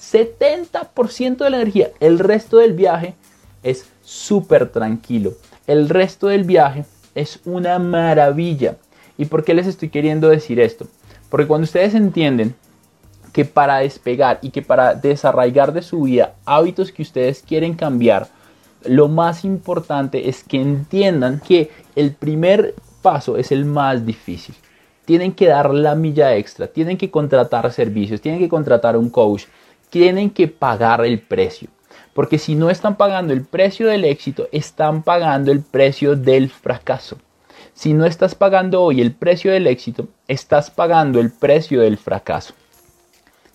70% 0.00 1.36
de 1.36 1.50
la 1.50 1.58
energía. 1.58 1.90
El 2.00 2.18
resto 2.18 2.56
del 2.56 2.72
viaje 2.72 3.14
es 3.62 3.84
súper 4.02 4.70
tranquilo. 4.72 5.34
El 5.66 5.90
resto 5.90 6.28
del 6.28 6.44
viaje 6.44 6.86
es 7.14 7.40
una 7.44 7.78
maravilla. 7.78 8.76
¿Y 9.18 9.26
por 9.26 9.44
qué 9.44 9.52
les 9.52 9.66
estoy 9.66 9.90
queriendo 9.90 10.30
decir 10.30 10.58
esto? 10.60 10.86
Porque 11.28 11.46
cuando 11.46 11.66
ustedes 11.66 11.94
entienden 11.94 12.54
que 13.34 13.44
para 13.44 13.80
despegar 13.80 14.38
y 14.40 14.48
que 14.48 14.62
para 14.62 14.94
desarraigar 14.94 15.74
de 15.74 15.82
su 15.82 16.04
vida 16.04 16.36
hábitos 16.46 16.90
que 16.90 17.02
ustedes 17.02 17.44
quieren 17.46 17.74
cambiar, 17.74 18.28
lo 18.86 19.08
más 19.08 19.44
importante 19.44 20.28
es 20.28 20.44
que 20.44 20.60
entiendan 20.60 21.40
que 21.40 21.70
el 21.96 22.12
primer 22.12 22.74
paso 23.02 23.36
es 23.36 23.52
el 23.52 23.64
más 23.64 24.06
difícil. 24.06 24.54
Tienen 25.04 25.32
que 25.32 25.46
dar 25.46 25.72
la 25.74 25.94
milla 25.94 26.34
extra, 26.36 26.66
tienen 26.66 26.96
que 26.96 27.10
contratar 27.10 27.70
servicios, 27.72 28.20
tienen 28.20 28.40
que 28.40 28.48
contratar 28.48 28.96
un 28.96 29.10
coach, 29.10 29.44
tienen 29.90 30.30
que 30.30 30.48
pagar 30.48 31.04
el 31.04 31.20
precio. 31.20 31.68
Porque 32.14 32.38
si 32.38 32.54
no 32.54 32.70
están 32.70 32.96
pagando 32.96 33.32
el 33.32 33.44
precio 33.44 33.88
del 33.88 34.04
éxito, 34.04 34.48
están 34.52 35.02
pagando 35.02 35.52
el 35.52 35.60
precio 35.60 36.16
del 36.16 36.48
fracaso. 36.48 37.18
Si 37.74 37.92
no 37.92 38.06
estás 38.06 38.34
pagando 38.34 38.82
hoy 38.82 39.00
el 39.00 39.12
precio 39.12 39.52
del 39.52 39.66
éxito, 39.66 40.08
estás 40.28 40.70
pagando 40.70 41.20
el 41.20 41.30
precio 41.30 41.80
del 41.80 41.98
fracaso, 41.98 42.54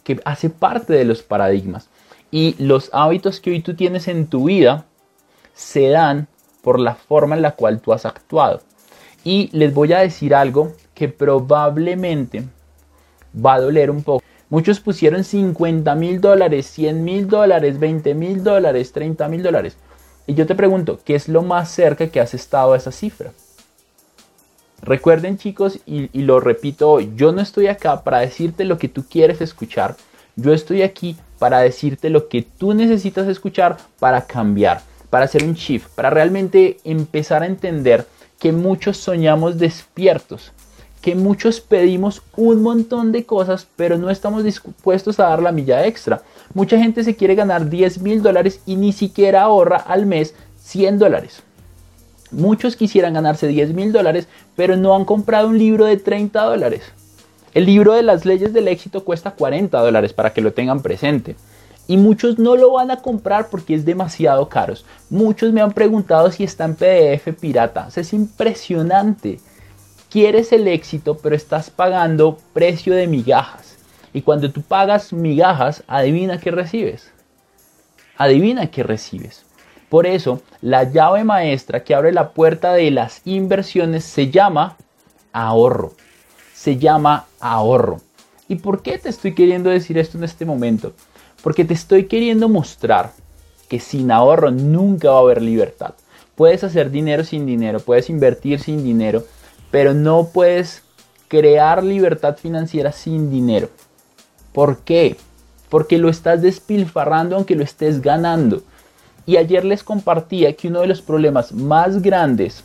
que 0.03 0.19
hace 0.25 0.49
parte 0.49 0.93
de 0.93 1.05
los 1.05 1.23
paradigmas. 1.23 1.89
Y 2.29 2.55
los 2.61 2.89
hábitos 2.93 3.39
que 3.39 3.51
hoy 3.51 3.61
tú 3.61 3.75
tienes 3.75 4.07
en 4.07 4.27
tu 4.27 4.45
vida 4.45 4.85
se 5.59 5.89
dan 5.89 6.27
por 6.61 6.79
la 6.79 6.95
forma 6.95 7.35
en 7.35 7.41
la 7.41 7.51
cual 7.51 7.81
tú 7.81 7.91
has 7.91 8.05
actuado. 8.05 8.61
Y 9.25 9.49
les 9.51 9.73
voy 9.73 9.91
a 9.91 9.99
decir 9.99 10.33
algo 10.33 10.73
que 10.93 11.09
probablemente 11.09 12.45
va 13.33 13.55
a 13.55 13.59
doler 13.59 13.91
un 13.91 14.01
poco. 14.01 14.23
Muchos 14.49 14.79
pusieron 14.79 15.23
50 15.23 15.93
mil 15.95 16.21
dólares, 16.21 16.65
100 16.67 17.03
mil 17.03 17.27
dólares, 17.27 17.77
20 17.77 18.15
mil 18.15 18.43
dólares, 18.43 18.93
30 18.93 19.27
mil 19.27 19.43
dólares. 19.43 19.75
Y 20.25 20.33
yo 20.33 20.47
te 20.47 20.55
pregunto, 20.55 21.01
¿qué 21.03 21.15
es 21.15 21.27
lo 21.27 21.43
más 21.43 21.69
cerca 21.69 22.07
que 22.07 22.21
has 22.21 22.33
estado 22.33 22.73
a 22.73 22.77
esa 22.77 22.93
cifra? 22.93 23.31
Recuerden 24.81 25.37
chicos, 25.37 25.79
y, 25.85 26.09
y 26.17 26.21
lo 26.21 26.39
repito 26.39 26.89
hoy, 26.89 27.11
yo 27.15 27.33
no 27.33 27.41
estoy 27.41 27.67
acá 27.67 28.03
para 28.03 28.19
decirte 28.19 28.63
lo 28.63 28.77
que 28.77 28.87
tú 28.87 29.03
quieres 29.09 29.41
escuchar. 29.41 29.97
Yo 30.37 30.53
estoy 30.53 30.83
aquí 30.83 31.17
para 31.37 31.59
decirte 31.59 32.09
lo 32.09 32.29
que 32.29 32.43
tú 32.43 32.73
necesitas 32.73 33.27
escuchar 33.27 33.77
para 33.99 34.25
cambiar, 34.25 34.81
para 35.09 35.25
hacer 35.25 35.43
un 35.43 35.53
shift, 35.53 35.89
para 35.95 36.09
realmente 36.09 36.77
empezar 36.83 37.43
a 37.43 37.47
entender 37.47 38.05
que 38.39 38.51
muchos 38.51 38.97
soñamos 38.97 39.57
despiertos, 39.57 40.51
que 41.01 41.15
muchos 41.15 41.61
pedimos 41.61 42.21
un 42.35 42.61
montón 42.61 43.11
de 43.11 43.25
cosas, 43.25 43.67
pero 43.75 43.97
no 43.97 44.09
estamos 44.09 44.43
dispuestos 44.43 45.19
a 45.19 45.29
dar 45.29 45.41
la 45.41 45.51
milla 45.51 45.85
extra. 45.85 46.21
Mucha 46.53 46.77
gente 46.77 47.03
se 47.03 47.15
quiere 47.15 47.35
ganar 47.35 47.69
10 47.69 48.01
mil 48.01 48.21
dólares 48.21 48.61
y 48.65 48.75
ni 48.75 48.93
siquiera 48.93 49.43
ahorra 49.43 49.77
al 49.77 50.05
mes 50.05 50.35
100 50.61 50.99
dólares. 50.99 51.43
Muchos 52.31 52.75
quisieran 52.75 53.13
ganarse 53.13 53.47
10 53.47 53.73
mil 53.73 53.91
dólares, 53.91 54.27
pero 54.55 54.77
no 54.77 54.95
han 54.95 55.05
comprado 55.05 55.47
un 55.47 55.57
libro 55.57 55.85
de 55.85 55.97
30 55.97 56.41
dólares. 56.43 56.83
El 57.53 57.65
libro 57.65 57.93
de 57.93 58.03
las 58.03 58.25
leyes 58.25 58.53
del 58.53 58.67
éxito 58.67 59.03
cuesta 59.03 59.31
40 59.31 59.79
dólares 59.79 60.13
para 60.13 60.31
que 60.31 60.41
lo 60.41 60.53
tengan 60.53 60.81
presente. 60.81 61.35
Y 61.89 61.97
muchos 61.97 62.39
no 62.39 62.55
lo 62.55 62.71
van 62.71 62.89
a 62.89 63.01
comprar 63.01 63.49
porque 63.49 63.73
es 63.73 63.83
demasiado 63.83 64.47
caro. 64.47 64.75
Muchos 65.09 65.51
me 65.51 65.59
han 65.59 65.73
preguntado 65.73 66.31
si 66.31 66.45
está 66.45 66.63
en 66.63 66.75
PDF 66.75 67.37
pirata. 67.37 67.89
es 67.93 68.13
impresionante 68.13 69.39
quieres 70.09 70.51
el 70.51 70.67
éxito, 70.67 71.17
pero 71.17 71.35
estás 71.35 71.69
pagando 71.69 72.37
precio 72.53 72.95
de 72.95 73.07
migajas. 73.07 73.77
Y 74.11 74.21
cuando 74.21 74.51
tú 74.51 74.61
pagas 74.61 75.13
migajas, 75.13 75.83
adivina 75.87 76.39
qué 76.39 76.51
recibes. 76.51 77.11
Adivina 78.17 78.71
qué 78.71 78.83
recibes. 78.83 79.45
Por 79.87 80.05
eso, 80.05 80.41
la 80.61 80.83
llave 80.83 81.23
maestra 81.23 81.83
que 81.83 81.95
abre 81.95 82.11
la 82.11 82.31
puerta 82.31 82.73
de 82.73 82.91
las 82.91 83.21
inversiones 83.25 84.03
se 84.03 84.29
llama 84.29 84.77
ahorro. 85.31 85.93
Se 86.53 86.77
llama 86.77 87.25
ahorro. 87.39 88.01
¿Y 88.47 88.55
por 88.55 88.81
qué 88.81 88.97
te 88.97 89.09
estoy 89.09 89.33
queriendo 89.33 89.69
decir 89.69 89.97
esto 89.97 90.17
en 90.17 90.23
este 90.23 90.45
momento? 90.45 90.93
Porque 91.43 91.65
te 91.65 91.73
estoy 91.73 92.05
queriendo 92.05 92.49
mostrar 92.49 93.11
que 93.69 93.79
sin 93.79 94.11
ahorro 94.11 94.51
nunca 94.51 95.11
va 95.11 95.17
a 95.17 95.21
haber 95.21 95.41
libertad. 95.41 95.93
Puedes 96.35 96.63
hacer 96.63 96.89
dinero 96.89 97.23
sin 97.23 97.45
dinero, 97.45 97.79
puedes 97.79 98.09
invertir 98.09 98.59
sin 98.59 98.83
dinero, 98.83 99.23
pero 99.71 99.93
no 99.93 100.29
puedes 100.33 100.83
crear 101.27 101.83
libertad 101.83 102.37
financiera 102.37 102.91
sin 102.91 103.29
dinero. 103.29 103.69
¿Por 104.53 104.79
qué? 104.79 105.15
Porque 105.69 105.97
lo 105.97 106.09
estás 106.09 106.41
despilfarrando 106.41 107.35
aunque 107.35 107.55
lo 107.55 107.63
estés 107.63 108.01
ganando. 108.01 108.63
Y 109.25 109.37
ayer 109.37 109.63
les 109.63 109.83
compartía 109.83 110.55
que 110.55 110.69
uno 110.69 110.81
de 110.81 110.87
los 110.87 111.01
problemas 111.01 111.51
más 111.51 112.01
grandes 112.01 112.63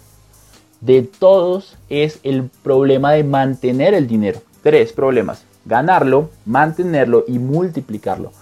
de 0.81 1.03
todos 1.03 1.77
es 1.91 2.21
el 2.23 2.51
problema 2.63 3.13
de 3.13 3.25
mantener 3.25 3.93
el 3.93 4.07
dinero. 4.07 4.41
Tres 4.63 4.93
problemas. 4.93 5.45
Ganarlo, 5.67 6.31
mantenerlo 6.47 7.25
y 7.29 7.39
multiplicarlo. 7.39 8.33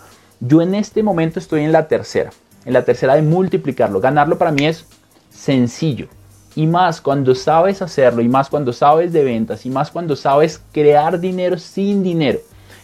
Yo 0.44 0.60
en 0.60 0.74
este 0.74 1.04
momento 1.04 1.38
estoy 1.38 1.62
en 1.62 1.70
la 1.70 1.86
tercera. 1.86 2.32
En 2.64 2.72
la 2.72 2.84
tercera 2.84 3.14
de 3.14 3.22
multiplicarlo. 3.22 4.00
Ganarlo 4.00 4.38
para 4.38 4.50
mí 4.50 4.66
es 4.66 4.84
sencillo. 5.30 6.08
Y 6.56 6.66
más 6.66 7.00
cuando 7.00 7.36
sabes 7.36 7.80
hacerlo, 7.80 8.22
y 8.22 8.28
más 8.28 8.50
cuando 8.50 8.72
sabes 8.72 9.12
de 9.12 9.22
ventas, 9.22 9.64
y 9.66 9.70
más 9.70 9.92
cuando 9.92 10.16
sabes 10.16 10.60
crear 10.72 11.20
dinero 11.20 11.58
sin 11.58 12.02
dinero. 12.02 12.40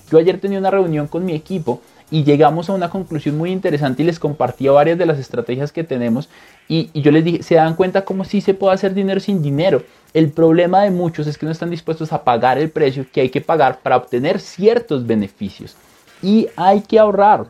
Yo 0.09 0.19
ayer 0.19 0.41
tenía 0.41 0.61
una 0.61 0.71
reunión 0.71 1.09
con 1.09 1.25
mi 1.25 1.35
equipo 1.35 1.83
y 2.13 2.23
llegamos 2.23 2.71
a 2.71 2.75
una 2.75 2.91
conclusión 2.91 3.37
muy 3.37 3.51
interesante 3.51 4.05
y 4.05 4.07
les 4.07 4.21
compartía 4.21 4.71
varias 4.71 4.97
de 4.97 5.07
las 5.07 5.19
estrategias 5.19 5.73
que 5.73 5.83
tenemos 5.83 6.29
y, 6.69 6.91
yo 6.99 7.11
les 7.11 7.25
dije, 7.25 7.43
se 7.43 7.57
dan 7.57 7.75
cuenta 7.75 8.05
cómo 8.05 8.25
sí 8.25 8.41
se 8.41 8.55
puede 8.55 8.77
hacer 8.77 8.95
dinero 8.95 9.19
sin 9.19 9.43
dinero. 9.43 9.83
El 10.15 10.31
problema 10.31 10.85
de 10.85 10.93
muchos 10.93 11.27
es 11.27 11.37
que 11.37 11.45
no 11.45 11.51
están 11.51 11.71
dispuestos 11.71 12.13
a 12.13 12.23
pagar 12.23 12.57
el 12.57 12.71
precio 12.71 13.05
que 13.13 13.21
hay 13.21 13.31
que 13.31 13.41
pagar 13.41 13.81
para 13.81 13.97
obtener 13.97 14.39
ciertos 14.39 15.05
beneficios. 15.05 15.77
Y 16.23 16.49
hay 16.57 16.81
que 16.81 16.99
ahorrar, 16.99 17.47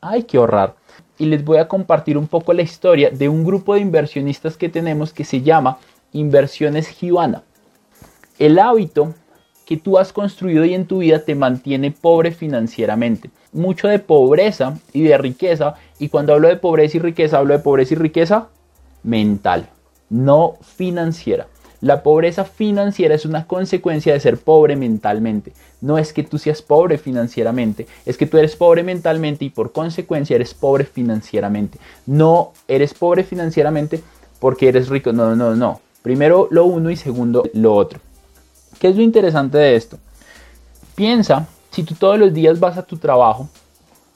hay 0.00 0.22
que 0.22 0.38
ahorrar 0.38 0.74
y 1.20 1.26
les 1.26 1.44
voy 1.44 1.58
a 1.58 1.68
compartir 1.68 2.16
un 2.16 2.26
poco 2.26 2.54
la 2.54 2.62
historia 2.62 3.10
de 3.10 3.28
un 3.28 3.44
grupo 3.44 3.74
de 3.74 3.80
inversionistas 3.80 4.56
que 4.56 4.70
tenemos 4.70 5.12
que 5.12 5.24
se 5.24 5.42
llama 5.42 5.76
Inversiones 6.12 6.98
Giovanna. 6.98 7.42
El 8.38 8.58
hábito 8.58 9.14
que 9.66 9.76
tú 9.76 9.98
has 9.98 10.14
construido 10.14 10.64
y 10.64 10.72
en 10.72 10.86
tu 10.86 11.00
vida 11.00 11.18
te 11.18 11.34
mantiene 11.34 11.90
pobre 11.90 12.32
financieramente. 12.32 13.30
Mucho 13.52 13.86
de 13.86 13.98
pobreza 13.98 14.78
y 14.94 15.02
de 15.02 15.18
riqueza. 15.18 15.74
Y 15.98 16.08
cuando 16.08 16.32
hablo 16.32 16.48
de 16.48 16.56
pobreza 16.56 16.96
y 16.96 17.00
riqueza, 17.00 17.36
hablo 17.36 17.52
de 17.52 17.62
pobreza 17.62 17.92
y 17.92 17.98
riqueza 17.98 18.48
mental, 19.02 19.68
no 20.08 20.56
financiera. 20.62 21.48
La 21.82 22.02
pobreza 22.02 22.44
financiera 22.44 23.14
es 23.14 23.26
una 23.26 23.46
consecuencia 23.46 24.14
de 24.14 24.20
ser 24.20 24.38
pobre 24.38 24.74
mentalmente. 24.74 25.52
No 25.80 25.98
es 25.98 26.12
que 26.12 26.22
tú 26.22 26.38
seas 26.38 26.62
pobre 26.62 26.98
financieramente, 26.98 27.86
es 28.04 28.16
que 28.16 28.26
tú 28.26 28.36
eres 28.36 28.56
pobre 28.56 28.82
mentalmente 28.82 29.44
y 29.44 29.50
por 29.50 29.72
consecuencia 29.72 30.36
eres 30.36 30.52
pobre 30.54 30.84
financieramente. 30.84 31.78
No 32.06 32.52
eres 32.68 32.92
pobre 32.94 33.24
financieramente 33.24 34.02
porque 34.38 34.68
eres 34.68 34.88
rico. 34.88 35.12
No, 35.12 35.34
no, 35.34 35.56
no. 35.56 35.80
Primero 36.02 36.48
lo 36.50 36.64
uno 36.64 36.90
y 36.90 36.96
segundo 36.96 37.44
lo 37.54 37.74
otro. 37.74 38.00
¿Qué 38.78 38.88
es 38.88 38.96
lo 38.96 39.02
interesante 39.02 39.58
de 39.58 39.76
esto? 39.76 39.98
Piensa, 40.94 41.46
si 41.70 41.82
tú 41.82 41.94
todos 41.94 42.18
los 42.18 42.32
días 42.32 42.60
vas 42.60 42.76
a 42.76 42.82
tu 42.82 42.96
trabajo, 42.96 43.48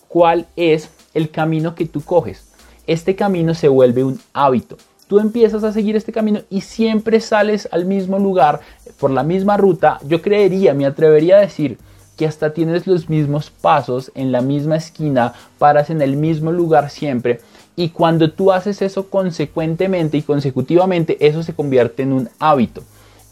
¿cuál 0.09 0.47
es 0.57 0.91
el 1.13 1.31
camino 1.31 1.75
que 1.75 1.87
tú 1.87 2.03
coges? 2.03 2.53
Este 2.87 3.17
camino 3.17 3.55
se 3.55 3.69
vuelve 3.69 4.05
un 4.05 4.21
hábito 4.33 4.77
tú 5.07 5.19
empiezas 5.19 5.65
a 5.65 5.73
seguir 5.73 5.97
este 5.97 6.13
camino 6.13 6.41
y 6.51 6.63
siempre 6.63 7.21
sales 7.21 7.69
al 7.73 7.85
mismo 7.85 8.19
lugar, 8.19 8.61
por 8.99 9.11
la 9.11 9.23
misma 9.23 9.57
ruta, 9.57 9.99
yo 10.07 10.23
creería, 10.23 10.75
me 10.75 10.87
atrevería 10.87 11.37
a 11.37 11.41
decir 11.41 11.79
que 12.17 12.27
hasta 12.27 12.53
tienes 12.53 12.87
los 12.87 13.09
mismos 13.09 13.51
pasos 13.51 14.13
en 14.15 14.33
la 14.33 14.41
misma 14.41 14.77
esquina, 14.77 15.35
paras 15.59 15.91
en 15.91 16.01
el 16.01 16.17
mismo 16.17 16.53
lugar 16.53 16.91
siempre. 16.91 17.41
Y 17.77 17.89
cuando 17.89 18.31
tú 18.31 18.53
haces 18.53 18.83
eso 18.83 19.11
consecuentemente 19.11 20.17
y 20.17 20.23
consecutivamente, 20.23 21.17
eso 21.27 21.43
se 21.43 21.55
convierte 21.55 22.05
en 22.05 22.13
un 22.13 22.29
hábito. 22.39 22.83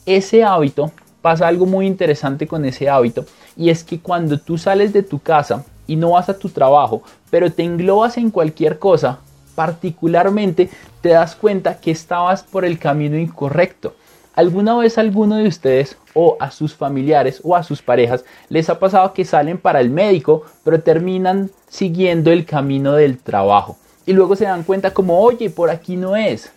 Ese 0.05 0.43
hábito, 0.43 0.91
pasa 1.21 1.47
algo 1.47 1.65
muy 1.65 1.87
interesante 1.87 2.49
con 2.49 2.65
ese 2.65 2.89
hábito, 2.89 3.25
y 3.57 3.71
es 3.71 3.85
que 3.85 4.01
cuando 4.01 4.39
tú 4.39 4.59
sales 4.59 4.93
de 4.93 5.05
tu 5.05 5.21
casa 5.21 5.65
y 5.87 5.95
no 5.95 6.11
vas 6.11 6.29
a 6.29 6.37
tu 6.37 6.49
trabajo, 6.49 7.03
pero 7.31 7.53
te 7.53 7.63
englobas 7.63 8.17
en 8.17 8.31
cualquier 8.31 8.81
cosa, 8.81 9.21
particularmente 9.55 10.71
te 11.01 11.11
das 11.11 11.35
cuenta 11.35 11.81
que 11.81 11.91
estabas 11.91 12.43
por 12.43 12.65
el 12.65 12.79
camino 12.79 13.17
incorrecto. 13.17 13.95
¿Alguna 14.35 14.77
vez 14.77 14.97
a 14.97 15.03
alguno 15.03 15.37
de 15.37 15.47
ustedes 15.47 15.97
o 16.15 16.37
a 16.41 16.51
sus 16.51 16.75
familiares 16.75 17.41
o 17.45 17.55
a 17.55 17.63
sus 17.63 17.83
parejas 17.83 18.25
les 18.49 18.71
ha 18.71 18.79
pasado 18.79 19.13
que 19.13 19.25
salen 19.25 19.59
para 19.59 19.81
el 19.81 19.91
médico 19.91 20.45
pero 20.65 20.81
terminan 20.81 21.51
siguiendo 21.69 22.31
el 22.31 22.47
camino 22.47 22.95
del 22.95 23.19
trabajo 23.19 23.77
y 24.07 24.13
luego 24.13 24.35
se 24.37 24.45
dan 24.45 24.65
cuenta 24.65 24.93
como, 24.93 25.21
oye, 25.21 25.51
por 25.51 25.71
aquí 25.71 25.97
no 25.97 26.17
es? 26.17 26.51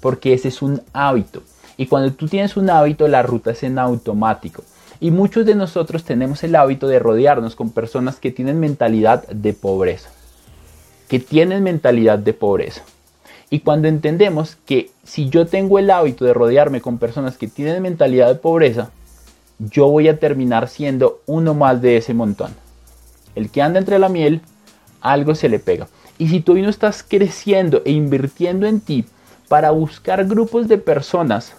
Porque 0.00 0.34
ese 0.34 0.48
es 0.48 0.62
un 0.62 0.82
hábito. 0.92 1.42
Y 1.76 1.86
cuando 1.86 2.12
tú 2.12 2.26
tienes 2.26 2.56
un 2.56 2.70
hábito, 2.70 3.06
la 3.08 3.22
ruta 3.22 3.52
es 3.52 3.62
en 3.62 3.78
automático. 3.78 4.64
Y 5.00 5.10
muchos 5.10 5.46
de 5.46 5.54
nosotros 5.54 6.04
tenemos 6.04 6.42
el 6.44 6.54
hábito 6.56 6.88
de 6.88 6.98
rodearnos 6.98 7.56
con 7.56 7.70
personas 7.70 8.16
que 8.16 8.30
tienen 8.30 8.60
mentalidad 8.60 9.26
de 9.28 9.52
pobreza. 9.52 10.10
Que 11.12 11.18
tienen 11.18 11.62
mentalidad 11.62 12.18
de 12.18 12.32
pobreza. 12.32 12.80
Y 13.50 13.60
cuando 13.60 13.86
entendemos 13.86 14.56
que 14.64 14.88
si 15.04 15.28
yo 15.28 15.46
tengo 15.46 15.78
el 15.78 15.90
hábito 15.90 16.24
de 16.24 16.32
rodearme 16.32 16.80
con 16.80 16.96
personas 16.96 17.36
que 17.36 17.48
tienen 17.48 17.82
mentalidad 17.82 18.28
de 18.28 18.36
pobreza, 18.36 18.92
yo 19.58 19.88
voy 19.88 20.08
a 20.08 20.18
terminar 20.18 20.70
siendo 20.70 21.20
uno 21.26 21.52
más 21.52 21.82
de 21.82 21.98
ese 21.98 22.14
montón. 22.14 22.54
El 23.34 23.50
que 23.50 23.60
anda 23.60 23.78
entre 23.78 23.98
la 23.98 24.08
miel, 24.08 24.40
algo 25.02 25.34
se 25.34 25.50
le 25.50 25.58
pega. 25.58 25.86
Y 26.16 26.28
si 26.28 26.40
tú 26.40 26.54
hoy 26.54 26.62
no 26.62 26.70
estás 26.70 27.02
creciendo 27.02 27.82
e 27.84 27.90
invirtiendo 27.90 28.66
en 28.66 28.80
ti 28.80 29.04
para 29.48 29.70
buscar 29.70 30.24
grupos 30.24 30.66
de 30.66 30.78
personas 30.78 31.52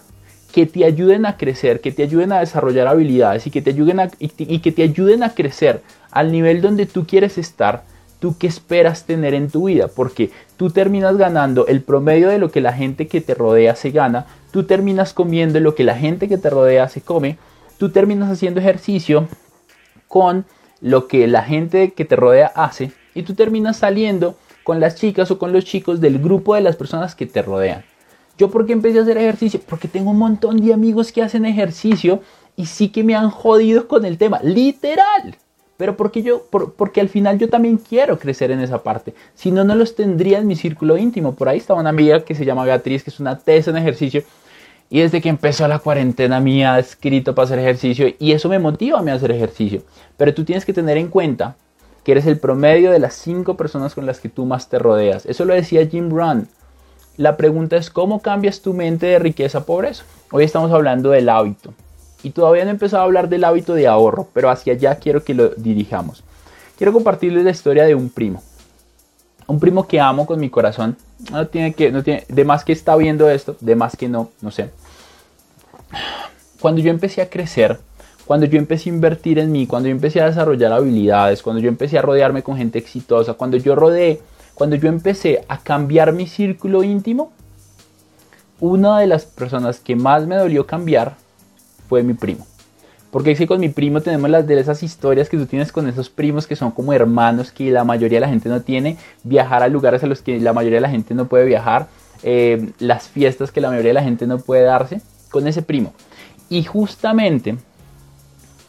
que 0.52 0.66
te 0.66 0.84
ayuden 0.84 1.26
a 1.26 1.36
crecer, 1.36 1.80
que 1.80 1.92
te 1.92 2.02
ayuden 2.02 2.32
a 2.32 2.40
desarrollar 2.40 2.88
habilidades 2.88 3.46
y 3.46 3.52
que 3.52 3.62
te 3.62 3.70
ayuden 3.70 4.00
a, 4.00 4.10
y 4.18 4.58
que 4.58 4.72
te 4.72 4.82
ayuden 4.82 5.22
a 5.22 5.32
crecer 5.32 5.80
al 6.10 6.32
nivel 6.32 6.60
donde 6.60 6.86
tú 6.86 7.06
quieres 7.06 7.38
estar, 7.38 7.84
tú 8.24 8.36
qué 8.38 8.46
esperas 8.46 9.04
tener 9.04 9.34
en 9.34 9.50
tu 9.50 9.64
vida, 9.64 9.86
porque 9.86 10.30
tú 10.56 10.70
terminas 10.70 11.18
ganando 11.18 11.66
el 11.66 11.82
promedio 11.82 12.30
de 12.30 12.38
lo 12.38 12.50
que 12.50 12.62
la 12.62 12.72
gente 12.72 13.06
que 13.06 13.20
te 13.20 13.34
rodea 13.34 13.76
se 13.76 13.90
gana, 13.90 14.24
tú 14.50 14.62
terminas 14.62 15.12
comiendo 15.12 15.60
lo 15.60 15.74
que 15.74 15.84
la 15.84 15.94
gente 15.94 16.26
que 16.26 16.38
te 16.38 16.48
rodea 16.48 16.88
se 16.88 17.02
come, 17.02 17.36
tú 17.76 17.90
terminas 17.90 18.30
haciendo 18.30 18.60
ejercicio 18.60 19.28
con 20.08 20.46
lo 20.80 21.06
que 21.06 21.26
la 21.26 21.42
gente 21.42 21.92
que 21.92 22.06
te 22.06 22.16
rodea 22.16 22.46
hace 22.46 22.92
y 23.14 23.24
tú 23.24 23.34
terminas 23.34 23.76
saliendo 23.76 24.36
con 24.62 24.80
las 24.80 24.94
chicas 24.94 25.30
o 25.30 25.38
con 25.38 25.52
los 25.52 25.66
chicos 25.66 26.00
del 26.00 26.18
grupo 26.18 26.54
de 26.54 26.62
las 26.62 26.76
personas 26.76 27.14
que 27.14 27.26
te 27.26 27.42
rodean. 27.42 27.84
¿Yo 28.38 28.50
por 28.50 28.64
qué 28.64 28.72
empecé 28.72 29.00
a 29.00 29.02
hacer 29.02 29.18
ejercicio? 29.18 29.60
Porque 29.68 29.86
tengo 29.86 30.12
un 30.12 30.18
montón 30.18 30.64
de 30.64 30.72
amigos 30.72 31.12
que 31.12 31.20
hacen 31.20 31.44
ejercicio 31.44 32.22
y 32.56 32.64
sí 32.64 32.88
que 32.88 33.04
me 33.04 33.14
han 33.14 33.28
jodido 33.28 33.86
con 33.86 34.06
el 34.06 34.16
tema, 34.16 34.40
literal. 34.42 35.36
Pero 35.76 35.96
porque 35.96 36.22
yo, 36.22 36.44
porque 36.50 37.00
al 37.00 37.08
final 37.08 37.38
yo 37.38 37.48
también 37.48 37.78
quiero 37.78 38.18
crecer 38.18 38.50
en 38.50 38.60
esa 38.60 38.82
parte. 38.82 39.14
Si 39.34 39.50
no, 39.50 39.64
no 39.64 39.74
los 39.74 39.96
tendría 39.96 40.38
en 40.38 40.46
mi 40.46 40.54
círculo 40.54 40.96
íntimo. 40.96 41.34
Por 41.34 41.48
ahí 41.48 41.58
está 41.58 41.74
una 41.74 41.90
amiga 41.90 42.24
que 42.24 42.34
se 42.34 42.44
llama 42.44 42.64
Beatriz, 42.64 43.02
que 43.02 43.10
es 43.10 43.18
una 43.18 43.38
tesa 43.38 43.70
en 43.70 43.78
ejercicio. 43.78 44.22
Y 44.88 45.00
desde 45.00 45.20
que 45.20 45.28
empezó 45.28 45.66
la 45.66 45.80
cuarentena 45.80 46.38
me 46.38 46.64
ha 46.64 46.78
escrito 46.78 47.34
para 47.34 47.46
hacer 47.46 47.58
ejercicio. 47.58 48.06
Y 48.20 48.32
eso 48.32 48.48
me 48.48 48.60
motiva 48.60 49.00
a 49.00 49.02
mí 49.02 49.10
a 49.10 49.14
hacer 49.14 49.32
ejercicio. 49.32 49.82
Pero 50.16 50.32
tú 50.32 50.44
tienes 50.44 50.64
que 50.64 50.72
tener 50.72 50.96
en 50.96 51.08
cuenta 51.08 51.56
que 52.04 52.12
eres 52.12 52.26
el 52.26 52.38
promedio 52.38 52.92
de 52.92 53.00
las 53.00 53.14
cinco 53.14 53.56
personas 53.56 53.94
con 53.94 54.06
las 54.06 54.20
que 54.20 54.28
tú 54.28 54.44
más 54.44 54.68
te 54.68 54.78
rodeas. 54.78 55.26
Eso 55.26 55.44
lo 55.44 55.54
decía 55.54 55.86
Jim 55.86 56.08
Brown. 56.08 56.48
La 57.16 57.36
pregunta 57.36 57.76
es 57.76 57.90
cómo 57.90 58.20
cambias 58.20 58.60
tu 58.60 58.74
mente 58.74 59.06
de 59.06 59.18
riqueza 59.18 59.58
a 59.58 59.64
pobreza. 59.64 60.04
Hoy 60.30 60.44
estamos 60.44 60.70
hablando 60.70 61.10
del 61.10 61.28
hábito. 61.28 61.72
Y 62.24 62.30
todavía 62.30 62.64
no 62.64 62.70
he 62.70 62.72
empezado 62.72 63.02
a 63.02 63.04
hablar 63.04 63.28
del 63.28 63.44
hábito 63.44 63.74
de 63.74 63.86
ahorro, 63.86 64.26
pero 64.32 64.48
hacia 64.48 64.72
allá 64.72 64.96
quiero 64.96 65.22
que 65.22 65.34
lo 65.34 65.50
dirijamos. 65.50 66.24
Quiero 66.78 66.92
compartirles 66.92 67.44
la 67.44 67.50
historia 67.50 67.84
de 67.84 67.94
un 67.94 68.08
primo. 68.08 68.42
Un 69.46 69.60
primo 69.60 69.86
que 69.86 70.00
amo 70.00 70.24
con 70.24 70.40
mi 70.40 70.48
corazón. 70.48 70.96
No 71.30 71.46
tiene 71.46 71.74
que, 71.74 71.92
no 71.92 72.02
tiene, 72.02 72.24
de 72.28 72.44
más 72.46 72.64
que 72.64 72.72
está 72.72 72.96
viendo 72.96 73.28
esto, 73.28 73.56
de 73.60 73.76
más 73.76 73.94
que 73.94 74.08
no, 74.08 74.30
no 74.40 74.50
sé. 74.50 74.70
Cuando 76.60 76.80
yo 76.80 76.90
empecé 76.90 77.20
a 77.20 77.28
crecer, 77.28 77.78
cuando 78.24 78.46
yo 78.46 78.56
empecé 78.56 78.88
a 78.88 78.94
invertir 78.94 79.38
en 79.38 79.52
mí, 79.52 79.66
cuando 79.66 79.90
yo 79.90 79.94
empecé 79.94 80.22
a 80.22 80.26
desarrollar 80.26 80.72
habilidades, 80.72 81.42
cuando 81.42 81.60
yo 81.60 81.68
empecé 81.68 81.98
a 81.98 82.02
rodearme 82.02 82.42
con 82.42 82.56
gente 82.56 82.78
exitosa, 82.78 83.34
cuando 83.34 83.58
yo 83.58 83.74
rodeé, 83.74 84.22
cuando 84.54 84.76
yo 84.76 84.88
empecé 84.88 85.44
a 85.46 85.58
cambiar 85.58 86.14
mi 86.14 86.26
círculo 86.26 86.82
íntimo, 86.82 87.32
una 88.60 88.98
de 88.98 89.08
las 89.08 89.26
personas 89.26 89.78
que 89.78 89.94
más 89.94 90.26
me 90.26 90.36
dolió 90.36 90.66
cambiar 90.66 91.22
fue 91.94 92.02
mi 92.02 92.14
primo. 92.14 92.44
Porque 93.12 93.30
es 93.30 93.38
que 93.38 93.46
con 93.46 93.60
mi 93.60 93.68
primo 93.68 94.00
tenemos 94.00 94.28
las 94.28 94.44
de 94.48 94.58
esas 94.58 94.82
historias 94.82 95.28
que 95.28 95.36
tú 95.36 95.46
tienes 95.46 95.70
con 95.70 95.88
esos 95.88 96.10
primos 96.10 96.48
que 96.48 96.56
son 96.56 96.72
como 96.72 96.92
hermanos 96.92 97.52
que 97.52 97.70
la 97.70 97.84
mayoría 97.84 98.16
de 98.16 98.22
la 98.22 98.28
gente 98.28 98.48
no 98.48 98.62
tiene, 98.62 98.96
viajar 99.22 99.62
a 99.62 99.68
lugares 99.68 100.02
a 100.02 100.08
los 100.08 100.20
que 100.20 100.40
la 100.40 100.52
mayoría 100.52 100.78
de 100.78 100.80
la 100.80 100.90
gente 100.90 101.14
no 101.14 101.26
puede 101.26 101.44
viajar, 101.44 101.86
eh, 102.24 102.72
las 102.80 103.06
fiestas 103.06 103.52
que 103.52 103.60
la 103.60 103.68
mayoría 103.68 103.90
de 103.90 103.94
la 103.94 104.02
gente 104.02 104.26
no 104.26 104.38
puede 104.38 104.64
darse, 104.64 105.02
con 105.30 105.46
ese 105.46 105.62
primo. 105.62 105.94
Y 106.48 106.64
justamente 106.64 107.58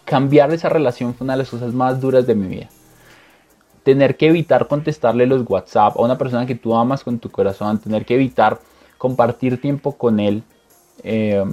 cambiar 0.04 0.54
esa 0.54 0.70
relación 0.70 1.16
fue 1.16 1.26
una 1.26 1.34
de 1.34 1.40
las 1.40 1.50
cosas 1.50 1.74
más 1.74 2.00
duras 2.00 2.28
de 2.28 2.36
mi 2.36 2.48
vida. 2.48 2.70
Tener 3.82 4.18
que 4.18 4.28
evitar 4.28 4.68
contestarle 4.68 5.26
los 5.26 5.50
WhatsApp 5.50 5.98
a 5.98 6.04
una 6.04 6.20
persona 6.20 6.46
que 6.46 6.54
tú 6.54 6.76
amas 6.76 7.04
con 7.04 7.18
tu 7.18 7.32
corazón, 7.32 7.80
tener 7.80 8.06
que 8.06 8.14
evitar 8.14 8.60
compartir 9.00 9.60
tiempo 9.60 9.94
con 9.94 10.20
él. 10.20 10.44
Eh, 11.02 11.44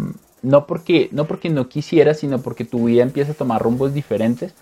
no 0.43 0.67
porque, 0.67 1.09
no 1.13 1.27
porque 1.27 1.51
no 1.51 1.69
quisiera, 1.69 2.15
sino 2.15 2.41
porque 2.41 2.65
tu 2.65 2.85
vida 2.85 3.03
empieza 3.03 3.33
a 3.33 3.37
tomar 3.37 3.63
rumbos 3.63 3.95
diferentes, 3.95 4.55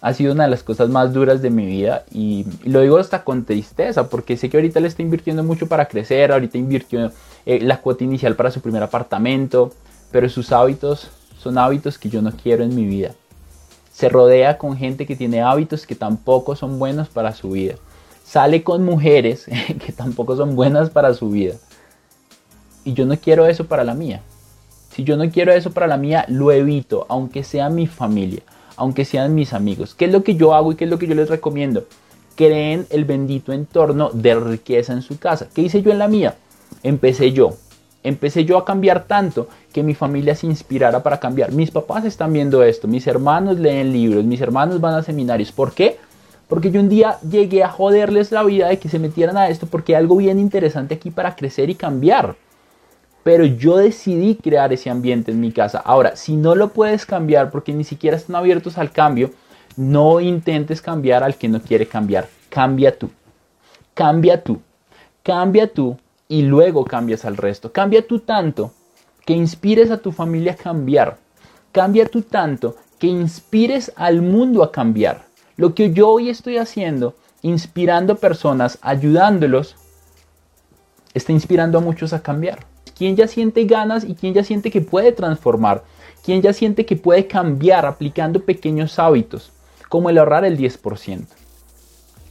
ha 0.00 0.12
sido 0.12 0.32
una 0.32 0.44
de 0.44 0.50
las 0.50 0.62
cosas 0.62 0.88
más 0.88 1.12
duras 1.12 1.42
de 1.42 1.50
mi 1.50 1.66
vida 1.66 2.04
y, 2.12 2.46
lo 2.64 2.80
digo 2.80 2.98
hasta 2.98 3.24
con 3.24 3.44
tristeza 3.44 4.08
porque 4.08 4.36
sé 4.36 4.48
que 4.48 4.56
ahorita 4.56 4.80
le 4.80 4.88
está 4.88 5.02
invirtiendo 5.02 5.42
mucho 5.42 5.66
para 5.66 5.86
crecer, 5.86 6.32
ahorita 6.32 6.58
invirtió 6.58 7.12
eh, 7.44 7.60
la 7.60 7.80
cuota 7.80 8.04
inicial 8.04 8.36
para 8.36 8.50
su 8.50 8.60
primer 8.60 8.82
apartamento, 8.82 9.72
pero 10.10 10.28
sus 10.28 10.52
hábitos 10.52 11.10
son 11.38 11.58
hábitos 11.58 11.98
que 11.98 12.08
yo 12.08 12.22
no 12.22 12.32
quiero 12.32 12.64
en 12.64 12.74
mi 12.74 12.84
vida. 12.84 13.14
Se 13.92 14.08
rodea 14.08 14.58
con 14.58 14.76
gente 14.76 15.06
que 15.06 15.16
tiene 15.16 15.42
hábitos 15.42 15.86
que 15.86 15.94
tampoco 15.94 16.54
son 16.54 16.78
buenos 16.78 17.08
para 17.08 17.34
su 17.34 17.50
vida. 17.50 17.76
Sale 18.24 18.62
con 18.62 18.84
mujeres 18.84 19.46
que 19.84 19.92
tampoco 19.92 20.36
son 20.36 20.54
buenas 20.56 20.90
para 20.90 21.14
su 21.14 21.30
vida. 21.30 21.54
Y 22.84 22.92
yo 22.92 23.06
no 23.06 23.16
quiero 23.16 23.46
eso 23.46 23.66
para 23.66 23.84
la 23.84 23.94
mía. 23.94 24.22
Si 24.96 25.04
yo 25.04 25.18
no 25.18 25.30
quiero 25.30 25.52
eso 25.52 25.72
para 25.72 25.86
la 25.86 25.98
mía, 25.98 26.24
lo 26.26 26.50
evito, 26.50 27.04
aunque 27.10 27.44
sea 27.44 27.68
mi 27.68 27.86
familia, 27.86 28.40
aunque 28.76 29.04
sean 29.04 29.34
mis 29.34 29.52
amigos. 29.52 29.94
¿Qué 29.94 30.06
es 30.06 30.10
lo 30.10 30.24
que 30.24 30.36
yo 30.36 30.54
hago 30.54 30.72
y 30.72 30.74
qué 30.74 30.84
es 30.84 30.90
lo 30.90 30.98
que 30.98 31.06
yo 31.06 31.14
les 31.14 31.28
recomiendo? 31.28 31.84
Creen 32.34 32.86
el 32.88 33.04
bendito 33.04 33.52
entorno 33.52 34.08
de 34.14 34.34
riqueza 34.36 34.94
en 34.94 35.02
su 35.02 35.18
casa. 35.18 35.48
¿Qué 35.54 35.60
hice 35.60 35.82
yo 35.82 35.90
en 35.90 35.98
la 35.98 36.08
mía? 36.08 36.36
Empecé 36.82 37.32
yo. 37.32 37.58
Empecé 38.04 38.46
yo 38.46 38.56
a 38.56 38.64
cambiar 38.64 39.04
tanto 39.04 39.48
que 39.70 39.82
mi 39.82 39.94
familia 39.94 40.34
se 40.34 40.46
inspirara 40.46 41.02
para 41.02 41.20
cambiar. 41.20 41.52
Mis 41.52 41.70
papás 41.70 42.06
están 42.06 42.32
viendo 42.32 42.62
esto, 42.62 42.88
mis 42.88 43.06
hermanos 43.06 43.58
leen 43.58 43.92
libros, 43.92 44.24
mis 44.24 44.40
hermanos 44.40 44.80
van 44.80 44.94
a 44.94 45.02
seminarios. 45.02 45.52
¿Por 45.52 45.74
qué? 45.74 45.98
Porque 46.48 46.70
yo 46.70 46.80
un 46.80 46.88
día 46.88 47.18
llegué 47.20 47.62
a 47.62 47.68
joderles 47.68 48.32
la 48.32 48.42
vida 48.42 48.68
de 48.68 48.78
que 48.78 48.88
se 48.88 48.98
metieran 48.98 49.36
a 49.36 49.50
esto 49.50 49.66
porque 49.66 49.94
hay 49.94 50.00
algo 50.00 50.16
bien 50.16 50.38
interesante 50.38 50.94
aquí 50.94 51.10
para 51.10 51.36
crecer 51.36 51.68
y 51.68 51.74
cambiar 51.74 52.34
pero 53.26 53.44
yo 53.44 53.78
decidí 53.78 54.36
crear 54.36 54.72
ese 54.72 54.88
ambiente 54.88 55.32
en 55.32 55.40
mi 55.40 55.50
casa. 55.50 55.80
Ahora, 55.84 56.14
si 56.14 56.36
no 56.36 56.54
lo 56.54 56.68
puedes 56.68 57.04
cambiar 57.04 57.50
porque 57.50 57.72
ni 57.72 57.82
siquiera 57.82 58.16
están 58.16 58.36
abiertos 58.36 58.78
al 58.78 58.92
cambio, 58.92 59.32
no 59.76 60.20
intentes 60.20 60.80
cambiar 60.80 61.24
al 61.24 61.34
que 61.34 61.48
no 61.48 61.60
quiere 61.60 61.88
cambiar. 61.88 62.28
Cambia 62.48 62.96
tú. 62.96 63.10
Cambia 63.94 64.44
tú. 64.44 64.60
Cambia 65.24 65.66
tú 65.66 65.98
y 66.28 66.42
luego 66.42 66.84
cambias 66.84 67.24
al 67.24 67.36
resto. 67.36 67.72
Cambia 67.72 68.06
tú 68.06 68.20
tanto 68.20 68.72
que 69.24 69.32
inspires 69.32 69.90
a 69.90 69.98
tu 69.98 70.12
familia 70.12 70.52
a 70.52 70.62
cambiar. 70.62 71.18
Cambia 71.72 72.06
tú 72.06 72.22
tanto 72.22 72.76
que 73.00 73.08
inspires 73.08 73.90
al 73.96 74.22
mundo 74.22 74.62
a 74.62 74.70
cambiar. 74.70 75.24
Lo 75.56 75.74
que 75.74 75.92
yo 75.92 76.10
hoy 76.10 76.30
estoy 76.30 76.58
haciendo, 76.58 77.16
inspirando 77.42 78.18
personas, 78.18 78.78
ayudándolos, 78.82 79.74
está 81.12 81.32
inspirando 81.32 81.78
a 81.78 81.80
muchos 81.80 82.12
a 82.12 82.22
cambiar 82.22 82.75
quien 82.96 83.16
ya 83.16 83.28
siente 83.28 83.64
ganas 83.64 84.04
y 84.04 84.14
quien 84.14 84.34
ya 84.34 84.42
siente 84.42 84.70
que 84.70 84.80
puede 84.80 85.12
transformar, 85.12 85.84
quien 86.24 86.42
ya 86.42 86.52
siente 86.52 86.86
que 86.86 86.96
puede 86.96 87.26
cambiar 87.26 87.86
aplicando 87.86 88.40
pequeños 88.40 88.98
hábitos, 88.98 89.52
como 89.88 90.10
el 90.10 90.18
ahorrar 90.18 90.44
el 90.44 90.58
10%. 90.58 91.26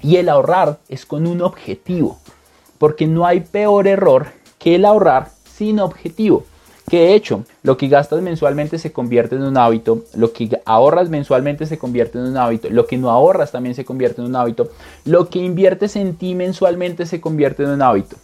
Y 0.02 0.18
el 0.18 0.30
ahorrar 0.30 0.80
es 0.90 1.06
con 1.06 1.28
un 1.28 1.42
objetivo, 1.42 2.18
porque 2.78 3.08
no 3.08 3.26
hay 3.26 3.42
peor 3.42 3.88
error 3.88 4.28
que 4.60 4.76
el 4.76 4.86
ahorrar 4.86 5.30
sin 5.46 5.80
objetivo. 5.80 6.44
Que 6.90 7.00
de 7.00 7.16
hecho, 7.16 7.44
lo 7.64 7.78
que 7.78 7.88
gastas 7.88 8.22
mensualmente 8.22 8.78
se 8.78 8.92
convierte 8.92 9.36
en 9.36 9.42
un 9.42 9.58
hábito, 9.58 10.04
lo 10.14 10.34
que 10.34 10.62
ahorras 10.66 11.10
mensualmente 11.10 11.66
se 11.66 11.80
convierte 11.80 12.20
en 12.20 12.26
un 12.26 12.38
hábito, 12.38 12.70
lo 12.70 12.86
que 12.86 12.98
no 12.98 13.10
ahorras 13.10 13.52
también 13.52 13.74
se 13.74 13.86
convierte 13.86 14.22
en 14.22 14.28
un 14.28 14.36
hábito, 14.36 14.70
lo 15.04 15.30
que 15.30 15.40
inviertes 15.40 15.96
en 15.96 16.16
ti 16.16 16.36
mensualmente 16.36 17.08
se 17.08 17.20
convierte 17.20 17.64
en 17.64 17.70
un 17.70 17.82
hábito. 17.82 18.18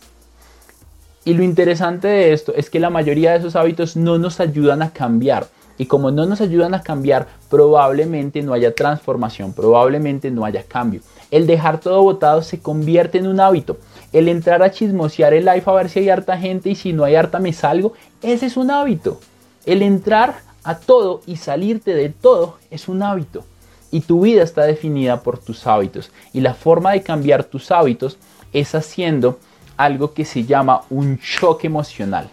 Y 1.23 1.35
lo 1.35 1.43
interesante 1.43 2.07
de 2.07 2.33
esto 2.33 2.53
es 2.55 2.69
que 2.69 2.79
la 2.79 2.89
mayoría 2.89 3.31
de 3.31 3.37
esos 3.37 3.55
hábitos 3.55 3.95
no 3.95 4.17
nos 4.17 4.39
ayudan 4.39 4.81
a 4.81 4.91
cambiar. 4.91 5.47
Y 5.77 5.85
como 5.85 6.11
no 6.11 6.25
nos 6.25 6.41
ayudan 6.41 6.73
a 6.73 6.81
cambiar, 6.81 7.27
probablemente 7.49 8.41
no 8.41 8.53
haya 8.53 8.73
transformación, 8.73 9.53
probablemente 9.53 10.31
no 10.31 10.45
haya 10.45 10.63
cambio. 10.63 11.01
El 11.29 11.47
dejar 11.47 11.79
todo 11.79 12.01
botado 12.03 12.41
se 12.41 12.59
convierte 12.59 13.19
en 13.19 13.27
un 13.27 13.39
hábito. 13.39 13.77
El 14.11 14.27
entrar 14.27 14.63
a 14.63 14.71
chismosear 14.71 15.33
el 15.33 15.45
live 15.45 15.63
a 15.65 15.71
ver 15.73 15.89
si 15.89 15.99
hay 15.99 16.09
harta 16.09 16.37
gente 16.37 16.69
y 16.69 16.75
si 16.75 16.91
no 16.91 17.03
hay 17.03 17.15
harta 17.15 17.39
me 17.39 17.53
salgo, 17.53 17.93
ese 18.21 18.47
es 18.47 18.57
un 18.57 18.69
hábito. 18.69 19.19
El 19.65 19.81
entrar 19.81 20.41
a 20.63 20.77
todo 20.79 21.21
y 21.25 21.37
salirte 21.37 21.93
de 21.93 22.09
todo 22.09 22.57
es 22.69 22.87
un 22.87 23.03
hábito. 23.03 23.43
Y 23.91 24.01
tu 24.01 24.21
vida 24.21 24.43
está 24.43 24.63
definida 24.63 25.21
por 25.21 25.37
tus 25.37 25.67
hábitos. 25.67 26.11
Y 26.33 26.41
la 26.41 26.53
forma 26.53 26.91
de 26.91 27.03
cambiar 27.03 27.43
tus 27.43 27.71
hábitos 27.71 28.17
es 28.53 28.75
haciendo 28.75 29.39
algo 29.83 30.13
que 30.13 30.25
se 30.25 30.43
llama 30.43 30.81
un 30.89 31.17
choque 31.17 31.67
emocional. 31.67 32.29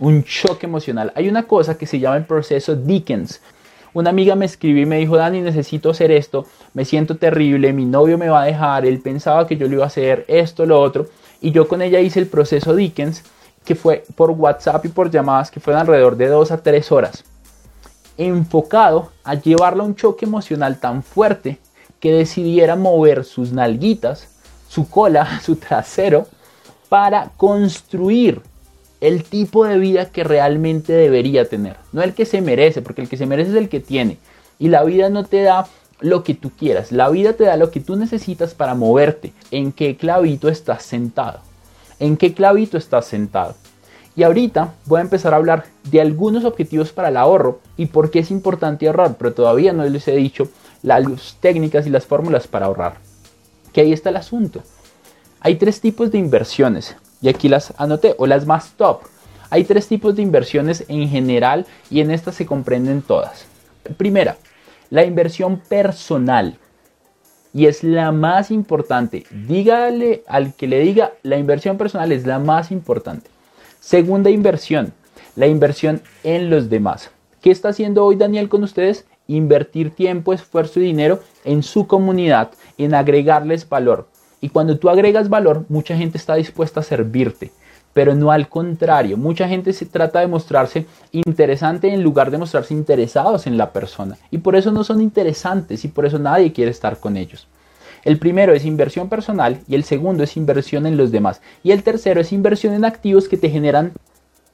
Un 0.00 0.24
choque 0.24 0.66
emocional. 0.66 1.12
Hay 1.14 1.28
una 1.28 1.44
cosa 1.44 1.76
que 1.76 1.86
se 1.86 1.98
llama 1.98 2.16
el 2.16 2.24
proceso 2.24 2.74
Dickens. 2.74 3.40
Una 3.92 4.10
amiga 4.10 4.34
me 4.34 4.46
escribió 4.46 4.82
y 4.82 4.86
me 4.86 4.98
dijo, 4.98 5.16
Dani, 5.16 5.40
necesito 5.40 5.90
hacer 5.90 6.10
esto, 6.10 6.46
me 6.72 6.84
siento 6.84 7.16
terrible, 7.16 7.72
mi 7.72 7.84
novio 7.84 8.18
me 8.18 8.28
va 8.28 8.42
a 8.42 8.46
dejar, 8.46 8.84
él 8.84 8.98
pensaba 9.00 9.46
que 9.46 9.56
yo 9.56 9.68
lo 9.68 9.74
iba 9.74 9.84
a 9.84 9.86
hacer, 9.86 10.24
esto, 10.26 10.66
lo 10.66 10.80
otro. 10.80 11.06
Y 11.40 11.52
yo 11.52 11.68
con 11.68 11.80
ella 11.80 12.00
hice 12.00 12.18
el 12.18 12.26
proceso 12.26 12.74
Dickens, 12.74 13.22
que 13.64 13.74
fue 13.74 14.04
por 14.16 14.30
WhatsApp 14.30 14.84
y 14.86 14.88
por 14.88 15.10
llamadas, 15.10 15.50
que 15.50 15.60
fueron 15.60 15.82
alrededor 15.82 16.16
de 16.16 16.26
dos 16.26 16.50
a 16.50 16.62
tres 16.62 16.90
horas, 16.90 17.24
enfocado 18.16 19.12
a 19.22 19.34
llevarla 19.34 19.84
a 19.84 19.86
un 19.86 19.94
choque 19.94 20.24
emocional 20.24 20.80
tan 20.80 21.02
fuerte 21.02 21.58
que 22.00 22.12
decidiera 22.12 22.74
mover 22.74 23.24
sus 23.24 23.52
nalguitas, 23.52 24.28
su 24.68 24.88
cola, 24.90 25.40
su 25.44 25.56
trasero, 25.56 26.26
para 26.94 27.32
construir 27.36 28.40
el 29.00 29.24
tipo 29.24 29.64
de 29.64 29.78
vida 29.78 30.10
que 30.10 30.22
realmente 30.22 30.92
debería 30.92 31.48
tener, 31.48 31.74
no 31.90 32.04
el 32.04 32.14
que 32.14 32.24
se 32.24 32.40
merece, 32.40 32.82
porque 32.82 33.02
el 33.02 33.08
que 33.08 33.16
se 33.16 33.26
merece 33.26 33.50
es 33.50 33.56
el 33.56 33.68
que 33.68 33.80
tiene. 33.80 34.16
Y 34.60 34.68
la 34.68 34.84
vida 34.84 35.08
no 35.08 35.24
te 35.24 35.42
da 35.42 35.66
lo 35.98 36.22
que 36.22 36.34
tú 36.34 36.52
quieras, 36.56 36.92
la 36.92 37.08
vida 37.08 37.32
te 37.32 37.42
da 37.42 37.56
lo 37.56 37.72
que 37.72 37.80
tú 37.80 37.96
necesitas 37.96 38.54
para 38.54 38.76
moverte. 38.76 39.32
¿En 39.50 39.72
qué 39.72 39.96
clavito 39.96 40.48
estás 40.48 40.84
sentado? 40.84 41.40
¿En 41.98 42.16
qué 42.16 42.32
clavito 42.32 42.78
estás 42.78 43.06
sentado? 43.06 43.56
Y 44.14 44.22
ahorita 44.22 44.74
voy 44.86 45.00
a 45.00 45.02
empezar 45.02 45.34
a 45.34 45.38
hablar 45.38 45.64
de 45.90 46.00
algunos 46.00 46.44
objetivos 46.44 46.92
para 46.92 47.08
el 47.08 47.16
ahorro 47.16 47.58
y 47.76 47.86
por 47.86 48.12
qué 48.12 48.20
es 48.20 48.30
importante 48.30 48.86
ahorrar, 48.86 49.16
pero 49.18 49.34
todavía 49.34 49.72
no 49.72 49.82
les 49.82 50.06
he 50.06 50.14
dicho 50.14 50.48
las 50.84 51.04
técnicas 51.40 51.88
y 51.88 51.90
las 51.90 52.06
fórmulas 52.06 52.46
para 52.46 52.66
ahorrar. 52.66 52.98
Que 53.72 53.80
ahí 53.80 53.92
está 53.92 54.10
el 54.10 54.16
asunto. 54.16 54.62
Hay 55.46 55.56
tres 55.56 55.82
tipos 55.82 56.10
de 56.10 56.16
inversiones 56.16 56.96
y 57.20 57.28
aquí 57.28 57.50
las 57.50 57.74
anoté, 57.76 58.14
o 58.16 58.26
las 58.26 58.46
más 58.46 58.72
top. 58.78 59.02
Hay 59.50 59.64
tres 59.64 59.86
tipos 59.86 60.16
de 60.16 60.22
inversiones 60.22 60.86
en 60.88 61.06
general 61.06 61.66
y 61.90 62.00
en 62.00 62.10
estas 62.10 62.36
se 62.36 62.46
comprenden 62.46 63.02
todas. 63.02 63.44
Primera, 63.98 64.38
la 64.88 65.04
inversión 65.04 65.60
personal. 65.68 66.56
Y 67.52 67.66
es 67.66 67.84
la 67.84 68.10
más 68.10 68.50
importante. 68.50 69.26
Dígale 69.30 70.24
al 70.28 70.54
que 70.54 70.66
le 70.66 70.80
diga, 70.80 71.12
la 71.22 71.36
inversión 71.36 71.76
personal 71.76 72.10
es 72.12 72.24
la 72.24 72.38
más 72.38 72.70
importante. 72.70 73.28
Segunda 73.80 74.30
inversión, 74.30 74.94
la 75.36 75.46
inversión 75.46 76.00
en 76.22 76.48
los 76.48 76.70
demás. 76.70 77.10
¿Qué 77.42 77.50
está 77.50 77.68
haciendo 77.68 78.06
hoy 78.06 78.16
Daniel 78.16 78.48
con 78.48 78.62
ustedes? 78.62 79.04
Invertir 79.28 79.94
tiempo, 79.94 80.32
esfuerzo 80.32 80.80
y 80.80 80.84
dinero 80.84 81.20
en 81.44 81.62
su 81.62 81.86
comunidad, 81.86 82.52
en 82.78 82.94
agregarles 82.94 83.68
valor. 83.68 84.08
Y 84.44 84.50
cuando 84.50 84.76
tú 84.76 84.90
agregas 84.90 85.30
valor, 85.30 85.64
mucha 85.70 85.96
gente 85.96 86.18
está 86.18 86.34
dispuesta 86.34 86.80
a 86.80 86.82
servirte, 86.82 87.50
pero 87.94 88.14
no 88.14 88.30
al 88.30 88.50
contrario. 88.50 89.16
Mucha 89.16 89.48
gente 89.48 89.72
se 89.72 89.86
trata 89.86 90.20
de 90.20 90.26
mostrarse 90.26 90.84
interesante 91.12 91.94
en 91.94 92.02
lugar 92.02 92.30
de 92.30 92.36
mostrarse 92.36 92.74
interesados 92.74 93.46
en 93.46 93.56
la 93.56 93.72
persona. 93.72 94.18
Y 94.30 94.36
por 94.36 94.54
eso 94.54 94.70
no 94.70 94.84
son 94.84 95.00
interesantes 95.00 95.86
y 95.86 95.88
por 95.88 96.04
eso 96.04 96.18
nadie 96.18 96.52
quiere 96.52 96.72
estar 96.72 97.00
con 97.00 97.16
ellos. 97.16 97.48
El 98.04 98.18
primero 98.18 98.52
es 98.52 98.66
inversión 98.66 99.08
personal 99.08 99.60
y 99.66 99.76
el 99.76 99.84
segundo 99.84 100.24
es 100.24 100.36
inversión 100.36 100.84
en 100.84 100.98
los 100.98 101.10
demás. 101.10 101.40
Y 101.62 101.70
el 101.70 101.82
tercero 101.82 102.20
es 102.20 102.30
inversión 102.30 102.74
en 102.74 102.84
activos 102.84 103.30
que 103.30 103.38
te 103.38 103.48
generan 103.48 103.92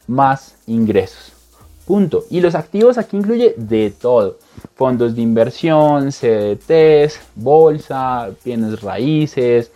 más 0.07 0.55
ingresos. 0.68 1.39
Punto. 1.87 2.25
Y 2.31 2.40
los 2.40 2.55
activos 2.55 2.99
aquí 2.99 3.16
incluye 3.16 3.55
de 3.57 3.90
todo. 3.90 4.38
Fondos 4.75 5.14
de 5.14 5.23
inversión, 5.23 6.12
CDTs, 6.12 7.21
bolsa, 7.35 8.31
bienes 8.45 8.81
raíces, 8.81 9.71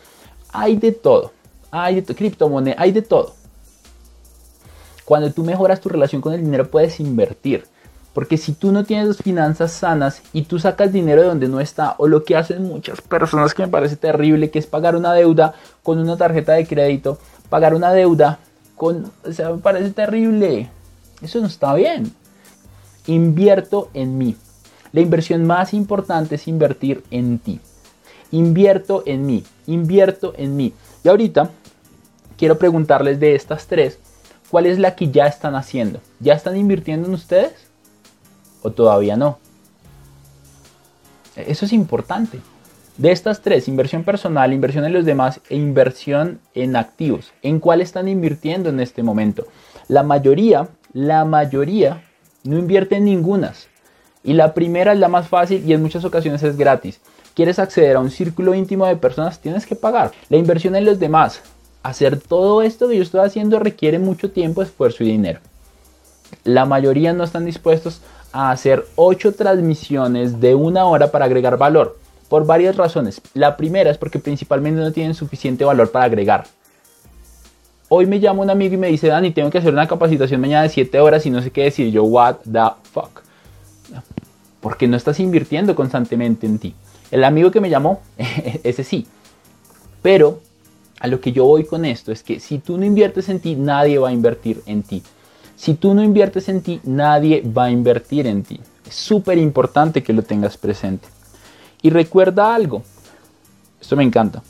hay 0.52 0.76
de 0.76 0.92
todo. 0.92 1.32
Hay 1.70 2.00
de 2.00 2.14
criptomonedas, 2.14 2.80
hay 2.80 2.92
de 2.92 3.02
todo. 3.02 3.34
Cuando 5.04 5.32
tú 5.32 5.44
mejoras 5.44 5.80
tu 5.80 5.88
relación 5.88 6.22
con 6.22 6.32
el 6.32 6.42
dinero 6.42 6.70
puedes 6.70 7.00
invertir. 7.00 7.64
Porque 8.14 8.38
si 8.38 8.52
tú 8.52 8.70
no 8.70 8.84
tienes 8.84 9.16
finanzas 9.16 9.72
sanas 9.72 10.22
y 10.32 10.42
tú 10.42 10.60
sacas 10.60 10.92
dinero 10.92 11.22
de 11.22 11.28
donde 11.28 11.48
no 11.48 11.58
está, 11.58 11.96
o 11.98 12.06
lo 12.06 12.22
que 12.22 12.36
hacen 12.36 12.62
muchas 12.62 13.00
personas 13.00 13.52
que 13.54 13.64
me 13.64 13.68
parece 13.68 13.96
terrible, 13.96 14.50
que 14.50 14.60
es 14.60 14.68
pagar 14.68 14.94
una 14.94 15.12
deuda 15.12 15.54
con 15.82 15.98
una 15.98 16.16
tarjeta 16.16 16.52
de 16.52 16.64
crédito, 16.64 17.18
pagar 17.50 17.74
una 17.74 17.92
deuda 17.92 18.38
con, 18.76 19.10
o 19.28 19.32
sea, 19.32 19.50
me 19.50 19.58
parece 19.58 19.90
terrible. 19.90 20.70
Eso 21.24 21.40
no 21.40 21.46
está 21.46 21.74
bien. 21.74 22.14
Invierto 23.06 23.90
en 23.94 24.16
mí. 24.18 24.36
La 24.92 25.00
inversión 25.00 25.44
más 25.46 25.74
importante 25.74 26.36
es 26.36 26.46
invertir 26.46 27.02
en 27.10 27.38
ti 27.38 27.60
invierto 28.34 29.04
en 29.06 29.26
mí, 29.26 29.44
invierto 29.66 30.34
en 30.36 30.56
mí. 30.56 30.72
Y 31.04 31.08
ahorita 31.08 31.50
quiero 32.36 32.58
preguntarles 32.58 33.20
de 33.20 33.34
estas 33.34 33.66
tres, 33.66 33.98
¿cuál 34.50 34.66
es 34.66 34.78
la 34.78 34.96
que 34.96 35.10
ya 35.10 35.26
están 35.26 35.54
haciendo? 35.54 36.00
¿Ya 36.20 36.34
están 36.34 36.56
invirtiendo 36.56 37.06
en 37.06 37.14
ustedes? 37.14 37.68
¿O 38.62 38.70
todavía 38.70 39.16
no? 39.16 39.38
Eso 41.36 41.64
es 41.64 41.72
importante. 41.72 42.40
De 42.96 43.10
estas 43.10 43.40
tres, 43.40 43.66
inversión 43.68 44.04
personal, 44.04 44.52
inversión 44.52 44.84
en 44.84 44.92
los 44.92 45.04
demás 45.04 45.40
e 45.48 45.56
inversión 45.56 46.40
en 46.54 46.76
activos, 46.76 47.32
¿en 47.42 47.58
cuál 47.58 47.80
están 47.80 48.06
invirtiendo 48.06 48.68
en 48.68 48.78
este 48.78 49.02
momento? 49.02 49.46
La 49.88 50.04
mayoría, 50.04 50.68
la 50.94 51.26
mayoría 51.26 52.02
no 52.44 52.56
invierte 52.58 52.96
en 52.96 53.04
ningunas. 53.04 53.68
Y 54.22 54.32
la 54.32 54.54
primera 54.54 54.92
es 54.94 54.98
la 54.98 55.08
más 55.08 55.28
fácil 55.28 55.62
y 55.68 55.74
en 55.74 55.82
muchas 55.82 56.06
ocasiones 56.06 56.42
es 56.42 56.56
gratis 56.56 56.98
quieres 57.34 57.58
acceder 57.58 57.96
a 57.96 58.00
un 58.00 58.10
círculo 58.10 58.54
íntimo 58.54 58.86
de 58.86 58.96
personas, 58.96 59.40
tienes 59.40 59.66
que 59.66 59.76
pagar. 59.76 60.12
La 60.28 60.36
inversión 60.36 60.76
en 60.76 60.84
los 60.84 60.98
demás, 60.98 61.40
hacer 61.82 62.18
todo 62.18 62.62
esto 62.62 62.88
que 62.88 62.96
yo 62.96 63.02
estoy 63.02 63.20
haciendo 63.20 63.58
requiere 63.58 63.98
mucho 63.98 64.30
tiempo, 64.30 64.62
esfuerzo 64.62 65.04
y 65.04 65.08
dinero. 65.08 65.40
La 66.44 66.64
mayoría 66.64 67.12
no 67.12 67.24
están 67.24 67.44
dispuestos 67.44 68.00
a 68.32 68.50
hacer 68.50 68.86
8 68.96 69.34
transmisiones 69.34 70.40
de 70.40 70.54
una 70.54 70.86
hora 70.86 71.10
para 71.10 71.26
agregar 71.26 71.58
valor, 71.58 71.98
por 72.28 72.46
varias 72.46 72.76
razones. 72.76 73.20
La 73.34 73.56
primera 73.56 73.90
es 73.90 73.98
porque 73.98 74.18
principalmente 74.18 74.80
no 74.80 74.92
tienen 74.92 75.14
suficiente 75.14 75.64
valor 75.64 75.90
para 75.90 76.06
agregar. 76.06 76.44
Hoy 77.88 78.06
me 78.06 78.18
llama 78.18 78.42
un 78.42 78.50
amigo 78.50 78.74
y 78.74 78.78
me 78.78 78.88
dice, 78.88 79.08
Dani, 79.08 79.30
tengo 79.30 79.50
que 79.50 79.58
hacer 79.58 79.72
una 79.72 79.86
capacitación 79.86 80.40
mañana 80.40 80.62
de 80.62 80.70
7 80.70 81.00
horas 81.00 81.26
y 81.26 81.30
no 81.30 81.42
sé 81.42 81.50
qué 81.50 81.64
decir. 81.64 81.90
Yo, 81.90 82.04
what 82.04 82.36
the 82.50 82.60
fuck. 82.90 83.22
Porque 84.60 84.88
no 84.88 84.96
estás 84.96 85.20
invirtiendo 85.20 85.74
constantemente 85.74 86.46
en 86.46 86.58
ti. 86.58 86.74
El 87.10 87.24
amigo 87.24 87.50
que 87.50 87.60
me 87.60 87.68
llamó, 87.68 88.00
ese 88.64 88.84
sí. 88.84 89.06
Pero 90.00 90.40
a 91.00 91.06
lo 91.06 91.20
que 91.20 91.32
yo 91.32 91.44
voy 91.44 91.64
con 91.64 91.84
esto 91.84 92.12
es 92.12 92.22
que 92.22 92.40
si 92.40 92.58
tú 92.58 92.78
no 92.78 92.84
inviertes 92.86 93.28
en 93.28 93.40
ti, 93.40 93.56
nadie 93.56 93.98
va 93.98 94.08
a 94.08 94.12
invertir 94.12 94.62
en 94.66 94.82
ti. 94.82 95.02
Si 95.56 95.74
tú 95.74 95.94
no 95.94 96.02
inviertes 96.02 96.48
en 96.48 96.62
ti, 96.62 96.80
nadie 96.84 97.42
va 97.46 97.64
a 97.64 97.70
invertir 97.70 98.26
en 98.26 98.42
ti. 98.42 98.60
Es 98.86 98.94
súper 98.94 99.38
importante 99.38 100.02
que 100.02 100.12
lo 100.12 100.22
tengas 100.22 100.56
presente. 100.56 101.08
Y 101.82 101.90
recuerda 101.90 102.54
algo, 102.54 102.82
esto 103.80 103.96
me 103.96 104.04
encanta. 104.04 104.42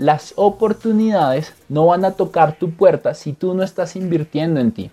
Las 0.00 0.32
oportunidades 0.36 1.54
no 1.68 1.86
van 1.86 2.04
a 2.04 2.12
tocar 2.12 2.58
tu 2.58 2.70
puerta 2.72 3.14
si 3.14 3.32
tú 3.32 3.54
no 3.54 3.62
estás 3.62 3.94
invirtiendo 3.96 4.58
en 4.58 4.72
ti 4.72 4.90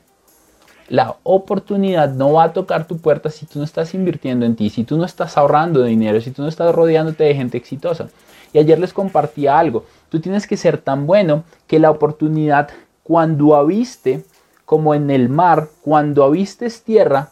la 0.89 1.17
oportunidad 1.23 2.13
no 2.13 2.33
va 2.33 2.45
a 2.45 2.53
tocar 2.53 2.87
tu 2.87 2.97
puerta 2.97 3.29
si 3.29 3.45
tú 3.45 3.59
no 3.59 3.65
estás 3.65 3.93
invirtiendo 3.93 4.45
en 4.45 4.55
ti, 4.55 4.69
si 4.69 4.83
tú 4.83 4.97
no 4.97 5.05
estás 5.05 5.37
ahorrando 5.37 5.83
dinero, 5.83 6.21
si 6.21 6.31
tú 6.31 6.41
no 6.41 6.47
estás 6.47 6.73
rodeándote 6.73 7.25
de 7.25 7.35
gente 7.35 7.57
exitosa. 7.57 8.09
Y 8.53 8.59
ayer 8.59 8.79
les 8.79 8.93
compartía 8.93 9.59
algo, 9.59 9.85
tú 10.09 10.21
tienes 10.21 10.47
que 10.47 10.55
ser 10.55 10.77
tan 10.77 11.05
bueno 11.05 11.43
que 11.67 11.79
la 11.79 11.91
oportunidad 11.91 12.69
cuando 13.03 13.55
aviste, 13.55 14.23
como 14.65 14.95
en 14.95 15.09
el 15.09 15.29
mar, 15.29 15.69
cuando 15.81 16.23
avistes 16.23 16.83
tierra, 16.83 17.31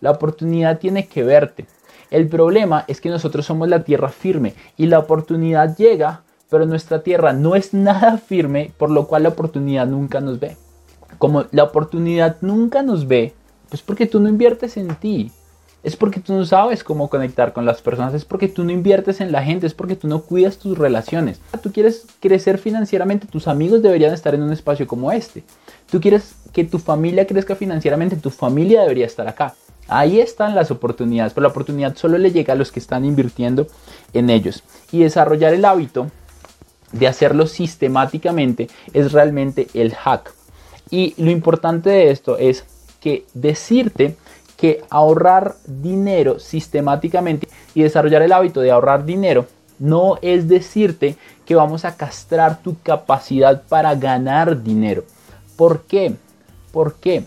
la 0.00 0.12
oportunidad 0.12 0.78
tiene 0.78 1.06
que 1.06 1.24
verte. 1.24 1.66
El 2.10 2.28
problema 2.28 2.84
es 2.88 3.00
que 3.00 3.08
nosotros 3.08 3.46
somos 3.46 3.68
la 3.68 3.84
tierra 3.84 4.10
firme 4.10 4.54
y 4.76 4.86
la 4.86 4.98
oportunidad 4.98 5.76
llega, 5.76 6.22
pero 6.52 6.66
nuestra 6.66 7.02
tierra 7.02 7.32
no 7.32 7.56
es 7.56 7.74
nada 7.74 8.18
firme, 8.18 8.70
por 8.78 8.90
lo 8.90 9.08
cual 9.08 9.24
la 9.24 9.30
oportunidad 9.30 9.88
nunca 9.88 10.20
nos 10.20 10.38
ve 10.38 10.56
como 11.18 11.46
la 11.52 11.62
oportunidad 11.62 12.38
nunca 12.40 12.82
nos 12.82 13.06
ve, 13.06 13.32
pues 13.68 13.80
porque 13.80 14.06
tú 14.06 14.18
no 14.18 14.28
inviertes 14.28 14.76
en 14.76 14.94
ti. 14.96 15.30
Es 15.84 15.96
porque 15.96 16.18
tú 16.18 16.32
no 16.32 16.44
sabes 16.44 16.82
cómo 16.82 17.10
conectar 17.10 17.52
con 17.52 17.64
las 17.64 17.80
personas, 17.82 18.14
es 18.14 18.24
porque 18.24 18.48
tú 18.48 18.64
no 18.64 18.72
inviertes 18.72 19.20
en 19.20 19.30
la 19.30 19.44
gente, 19.44 19.68
es 19.68 19.74
porque 19.74 19.94
tú 19.94 20.08
no 20.08 20.22
cuidas 20.22 20.58
tus 20.58 20.78
relaciones. 20.78 21.40
Tú 21.62 21.72
quieres 21.72 22.06
crecer 22.18 22.58
financieramente, 22.58 23.28
tus 23.28 23.48
amigos 23.48 23.82
deberían 23.82 24.12
estar 24.12 24.34
en 24.34 24.42
un 24.42 24.52
espacio 24.52 24.88
como 24.88 25.12
este. 25.12 25.44
Tú 25.90 26.00
quieres 26.00 26.34
que 26.52 26.64
tu 26.64 26.80
familia 26.80 27.24
crezca 27.24 27.54
financieramente, 27.54 28.16
tu 28.16 28.30
familia 28.30 28.82
debería 28.82 29.06
estar 29.06 29.26
acá. 29.26 29.54
Ahí 29.86 30.20
están 30.20 30.56
las 30.56 30.72
oportunidades, 30.72 31.34
pero 31.34 31.42
la 31.42 31.50
oportunidad 31.50 31.96
solo 31.96 32.18
le 32.18 32.32
llega 32.32 32.54
a 32.54 32.56
los 32.56 32.72
que 32.72 32.80
están 32.80 33.04
invirtiendo 33.04 33.66
en 34.12 34.28
ellos. 34.28 34.64
Y 34.90 35.04
desarrollar 35.04 35.54
el 35.54 35.64
hábito 35.64 36.10
de 36.92 37.08
hacerlo 37.08 37.46
sistemáticamente 37.46 38.68
es 38.92 39.12
realmente 39.12 39.68
el 39.74 39.94
hack. 39.94 40.32
Y 40.90 41.14
lo 41.16 41.30
importante 41.30 41.90
de 41.90 42.10
esto 42.10 42.36
es 42.36 42.64
que 43.00 43.24
decirte 43.34 44.16
que 44.56 44.84
ahorrar 44.90 45.56
dinero 45.66 46.38
sistemáticamente 46.38 47.48
y 47.74 47.82
desarrollar 47.82 48.22
el 48.22 48.32
hábito 48.32 48.60
de 48.60 48.70
ahorrar 48.70 49.04
dinero 49.04 49.46
no 49.78 50.18
es 50.22 50.46
decirte 50.46 51.16
que 51.44 51.56
vamos 51.56 51.84
a 51.84 51.96
castrar 51.96 52.62
tu 52.62 52.76
capacidad 52.80 53.62
para 53.68 53.96
ganar 53.96 54.62
dinero. 54.62 55.02
¿Por 55.56 55.82
qué? 55.82 56.14
¿Por 56.70 56.94
qué? 56.94 57.24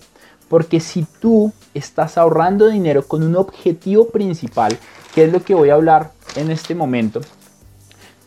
Porque 0.48 0.80
si 0.80 1.06
tú 1.20 1.52
estás 1.74 2.18
ahorrando 2.18 2.68
dinero 2.68 3.06
con 3.06 3.24
un 3.24 3.36
objetivo 3.36 4.08
principal, 4.08 4.78
que 5.14 5.26
es 5.26 5.34
lo 5.34 5.44
que 5.44 5.56
voy 5.56 5.70
a 5.70 5.74
hablar 5.74 6.12
en 6.36 6.52
este 6.52 6.76
momento, 6.76 7.20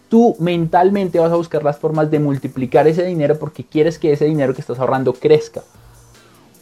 tú 0.09 0.37
mentalmente 0.39 1.19
vas 1.19 1.33
a 1.33 1.37
buscar 1.37 1.63
las 1.63 1.79
formas 1.79 2.11
de 2.11 2.19
multiplicar 2.19 2.87
ese 2.87 3.05
dinero 3.05 3.39
porque 3.39 3.65
quieres 3.65 3.99
que 3.99 4.13
ese 4.13 4.25
dinero 4.25 4.55
que 4.55 4.61
estás 4.61 4.79
ahorrando 4.79 5.13
crezca 5.13 5.63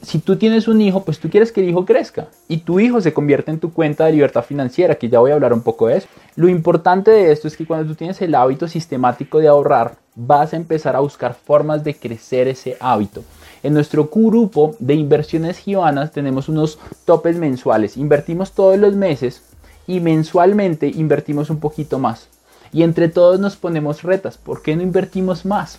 si 0.07 0.21
tú 0.21 0.37
tienes 0.37 0.69
un 0.69 0.81
hijo, 0.81 1.03
pues 1.03 1.19
tú 1.19 1.29
quieres 1.29 1.51
que 1.51 1.61
el 1.61 1.69
hijo 1.69 1.85
crezca 1.85 2.29
y 2.47 2.59
tu 2.59 2.79
hijo 2.79 3.01
se 3.01 3.13
convierta 3.13 3.51
en 3.51 3.59
tu 3.59 3.73
cuenta 3.73 4.05
de 4.05 4.13
libertad 4.13 4.45
financiera, 4.45 4.95
que 4.95 5.09
ya 5.09 5.19
voy 5.19 5.33
a 5.33 5.35
hablar 5.35 5.53
un 5.53 5.63
poco 5.63 5.89
de 5.89 5.97
eso. 5.97 6.09
Lo 6.37 6.49
importante 6.49 7.11
de 7.11 7.33
esto 7.33 7.49
es 7.49 7.57
que 7.57 7.67
cuando 7.67 7.89
tú 7.89 7.97
tienes 7.97 8.23
el 8.23 8.37
hábito 8.37 8.69
sistemático 8.69 9.39
de 9.39 9.49
ahorrar, 9.49 9.97
vas 10.15 10.53
a 10.53 10.57
empezar 10.57 10.95
a 10.95 11.01
buscar 11.01 11.35
formas 11.35 11.83
de 11.83 11.95
crecer 11.95 12.47
ese 12.47 12.77
hábito. 12.79 13.25
En 13.65 13.75
nuestro 13.75 14.05
grupo 14.05 14.77
de 14.79 14.95
inversiones 14.95 15.59
gibanas 15.59 16.13
tenemos 16.13 16.49
unos 16.49 16.79
topes 17.05 17.37
mensuales. 17.37 17.97
Invertimos 17.97 18.53
todos 18.53 18.79
los 18.79 18.95
meses 18.95 19.43
y 19.89 19.99
mensualmente 19.99 20.87
invertimos 20.87 21.51
un 21.51 21.59
poquito 21.59 21.99
más. 21.99 22.29
Y 22.77 22.83
entre 22.83 23.09
todos 23.09 23.41
nos 23.41 23.57
ponemos 23.57 24.03
retas. 24.03 24.37
¿Por 24.37 24.61
qué 24.61 24.77
no 24.77 24.83
invertimos 24.83 25.47
más? 25.47 25.79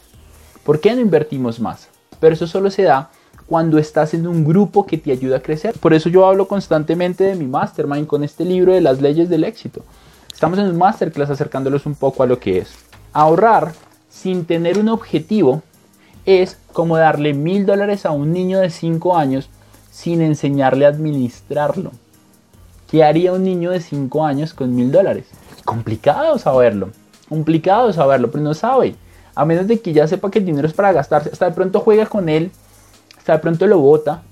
¿Por 0.63 0.79
qué 0.79 0.95
no 0.95 1.01
invertimos 1.01 1.59
más? 1.59 1.89
Pero 2.19 2.33
eso 2.33 2.47
solo 2.47 2.71
se 2.71 2.81
da 2.81 3.11
cuando 3.45 3.77
estás 3.77 4.15
en 4.15 4.25
un 4.25 4.43
grupo 4.43 4.87
que 4.87 4.97
te 4.97 5.11
ayuda 5.11 5.37
a 5.37 5.43
crecer. 5.43 5.75
Por 5.79 5.93
eso 5.93 6.09
yo 6.09 6.25
hablo 6.25 6.47
constantemente 6.47 7.23
de 7.23 7.35
mi 7.35 7.45
mastermind 7.45 8.07
con 8.07 8.23
este 8.23 8.45
libro 8.45 8.73
de 8.73 8.81
las 8.81 8.99
leyes 8.99 9.29
del 9.29 9.43
éxito. 9.43 9.83
Estamos 10.33 10.57
en 10.57 10.65
un 10.65 10.77
masterclass 10.79 11.29
acercándolos 11.29 11.85
un 11.85 11.93
poco 11.93 12.23
a 12.23 12.25
lo 12.25 12.39
que 12.39 12.57
es. 12.57 12.73
Ahorrar 13.13 13.73
sin 14.09 14.45
tener 14.45 14.79
un 14.79 14.89
objetivo 14.89 15.61
es 16.25 16.57
como 16.73 16.97
darle 16.97 17.35
mil 17.35 17.67
dólares 17.67 18.07
a 18.07 18.09
un 18.09 18.33
niño 18.33 18.57
de 18.57 18.71
5 18.71 19.15
años 19.15 19.51
sin 19.91 20.19
enseñarle 20.23 20.87
a 20.87 20.89
administrarlo. 20.89 21.91
¿Qué 22.89 23.03
haría 23.03 23.33
un 23.33 23.43
niño 23.43 23.69
de 23.69 23.81
5 23.81 24.25
años 24.25 24.55
con 24.55 24.75
mil 24.75 24.91
dólares? 24.91 25.25
Complicado 25.67 26.37
saberlo. 26.39 26.91
Complicado 27.27 27.91
saberlo, 27.91 28.31
pero 28.31 28.41
no 28.41 28.53
sabe. 28.53 28.95
A 29.35 29.43
menos 29.43 29.67
de 29.67 29.81
que 29.81 29.91
ya 29.91 30.07
sepa 30.07 30.31
que 30.31 30.39
el 30.39 30.45
dinero 30.45 30.65
es 30.65 30.73
para 30.73 30.93
gastarse. 30.93 31.29
Hasta 31.29 31.49
de 31.49 31.51
pronto 31.51 31.81
juega 31.81 32.05
con 32.05 32.29
él 32.29 32.51
de 33.33 33.39
pronto 33.39 33.67
lo 33.67 33.79
bota, 33.79 34.23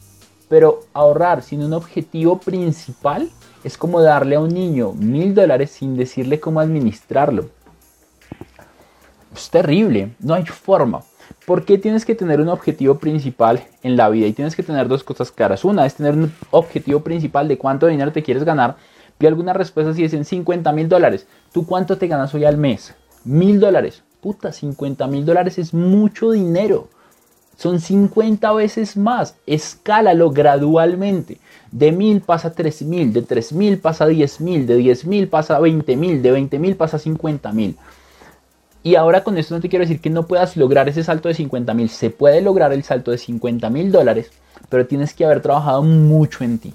pero 0.47 0.85
ahorrar 0.93 1.43
sin 1.43 1.61
un 1.61 1.73
objetivo 1.73 2.39
principal 2.39 3.29
es 3.65 3.77
como 3.77 4.01
darle 4.01 4.37
a 4.37 4.39
un 4.39 4.53
niño 4.53 4.93
mil 4.93 5.35
dólares 5.35 5.71
sin 5.71 5.97
decirle 5.97 6.39
cómo 6.39 6.61
administrarlo. 6.61 7.49
Es 9.35 9.49
terrible, 9.49 10.13
no 10.19 10.35
hay 10.35 10.45
forma. 10.45 11.01
¿Por 11.45 11.65
qué 11.65 11.77
tienes 11.77 12.05
que 12.05 12.15
tener 12.15 12.39
un 12.39 12.47
objetivo 12.47 12.97
principal 12.97 13.61
en 13.83 13.97
la 13.97 14.07
vida? 14.07 14.27
Y 14.27 14.31
tienes 14.31 14.55
que 14.55 14.63
tener 14.63 14.87
dos 14.87 15.03
cosas 15.03 15.31
claras. 15.31 15.65
Una 15.65 15.85
es 15.85 15.95
tener 15.95 16.13
un 16.13 16.33
objetivo 16.51 17.01
principal 17.01 17.49
de 17.49 17.57
cuánto 17.57 17.87
dinero 17.87 18.13
te 18.13 18.23
quieres 18.23 18.45
ganar. 18.45 18.77
Vi 19.19 19.27
algunas 19.27 19.55
respuestas 19.55 19.97
y 19.97 20.03
dicen 20.03 20.25
50 20.25 20.71
mil 20.73 20.89
dólares. 20.89 21.25
¿Tú 21.53 21.65
cuánto 21.65 21.97
te 21.97 22.07
ganas 22.07 22.33
hoy 22.33 22.45
al 22.45 22.57
mes? 22.57 22.93
Mil 23.23 23.59
dólares. 23.59 24.03
Puta, 24.21 24.51
50 24.51 25.07
mil 25.07 25.25
dólares 25.25 25.57
es 25.57 25.73
mucho 25.73 26.31
dinero. 26.31 26.89
Son 27.57 27.79
50 27.79 28.51
veces 28.53 28.97
más. 28.97 29.35
Escálalo 29.45 30.31
gradualmente. 30.31 31.37
De 31.71 31.91
1000 31.91 32.21
pasa 32.21 32.49
a 32.49 32.51
3000, 32.51 33.13
de 33.13 33.21
3000 33.21 33.79
pasa 33.79 34.05
a 34.05 34.07
10000, 34.07 34.67
de 34.67 34.75
10000 34.75 35.27
pasa 35.29 35.55
a 35.55 35.59
20000, 35.59 36.21
de 36.21 36.31
20000 36.31 36.75
pasa 36.75 36.97
a 36.97 36.99
50000. 36.99 37.77
Y 38.83 38.95
ahora 38.95 39.23
con 39.23 39.37
esto 39.37 39.55
no 39.55 39.61
te 39.61 39.69
quiero 39.69 39.83
decir 39.83 39.99
que 39.99 40.09
no 40.09 40.27
puedas 40.27 40.57
lograr 40.57 40.87
ese 40.89 41.03
salto 41.03 41.27
de 41.27 41.33
50 41.33 41.73
mil. 41.73 41.89
Se 41.89 42.09
puede 42.09 42.41
lograr 42.41 42.71
el 42.73 42.83
salto 42.83 43.11
de 43.11 43.17
50 43.17 43.69
mil 43.69 43.91
dólares, 43.91 44.31
pero 44.69 44.85
tienes 44.85 45.13
que 45.13 45.25
haber 45.25 45.41
trabajado 45.41 45.81
mucho 45.81 46.43
en 46.43 46.59
ti. 46.59 46.73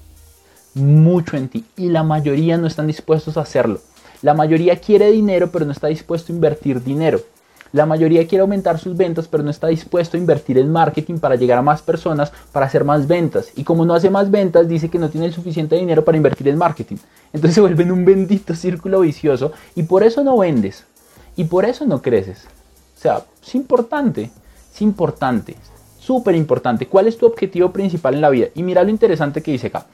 Mucho 0.75 1.37
en 1.37 1.49
ti. 1.49 1.65
Y 1.77 1.89
la 1.89 2.03
mayoría 2.03 2.57
no 2.59 2.67
están 2.67 2.87
dispuestos 2.87 3.37
a 3.37 3.43
hacerlo. 3.43 3.81
La 4.23 4.35
mayoría 4.35 4.81
quiere 4.81 5.11
dinero, 5.11 5.51
pero 5.51 5.65
no 5.65 5.73
está 5.73 5.89
dispuesto 5.89 6.33
a 6.33 6.37
invertir 6.37 6.83
dinero. 6.83 7.21
La 7.73 7.87
mayoría 7.87 8.27
quiere 8.27 8.43
aumentar 8.43 8.79
sus 8.79 8.97
ventas, 8.97 9.29
pero 9.29 9.45
no 9.45 9.51
está 9.51 9.69
dispuesto 9.69 10.17
a 10.17 10.21
invertir 10.21 10.59
en 10.59 10.73
marketing 10.73 11.19
para 11.19 11.37
llegar 11.37 11.59
a 11.59 11.63
más 11.63 11.83
personas, 11.83 12.33
para 12.51 12.67
hacer 12.67 12.85
más 12.85 13.07
ventas. 13.07 13.53
Y 13.55 13.63
como 13.63 13.85
no 13.85 13.95
hace 13.95 14.11
más 14.11 14.31
ventas, 14.31 14.69
dice 14.69 14.89
que 14.89 14.99
no 14.99 15.09
tiene 15.09 15.27
el 15.27 15.33
suficiente 15.33 15.77
dinero 15.77 16.05
para 16.05 16.17
invertir 16.17 16.49
en 16.49 16.59
marketing. 16.59 16.97
Entonces 17.33 17.55
se 17.55 17.61
vuelve 17.61 17.85
en 17.85 17.93
un 17.93 18.05
bendito 18.05 18.55
círculo 18.57 19.01
vicioso 19.01 19.53
y 19.77 19.85
por 19.85 20.03
eso 20.03 20.25
no 20.25 20.37
vendes. 20.39 20.85
Y 21.37 21.45
por 21.45 21.65
eso 21.65 21.87
no 21.87 22.03
creces. 22.03 22.45
O 22.97 23.01
sea, 23.01 23.23
es 23.41 23.55
importante, 23.55 24.31
es 24.75 24.83
importante, 24.83 25.57
súper 26.01 26.35
importante. 26.35 26.87
¿Cuál 26.87 27.07
es 27.07 27.17
tu 27.17 27.25
objetivo 27.25 27.71
principal 27.71 28.15
en 28.15 28.21
la 28.21 28.31
vida? 28.31 28.49
Y 28.55 28.65
mira 28.65 28.83
lo 28.83 28.91
interesante 28.91 29.43
que 29.43 29.53
dice 29.53 29.69
acá. 29.69 29.87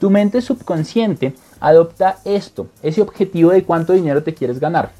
Tu 0.00 0.10
mente 0.10 0.40
subconsciente 0.40 1.34
adopta 1.60 2.18
esto, 2.24 2.66
ese 2.82 3.02
objetivo 3.02 3.50
de 3.52 3.62
cuánto 3.62 3.92
dinero 3.92 4.24
te 4.24 4.34
quieres 4.34 4.58
ganar 4.58 4.90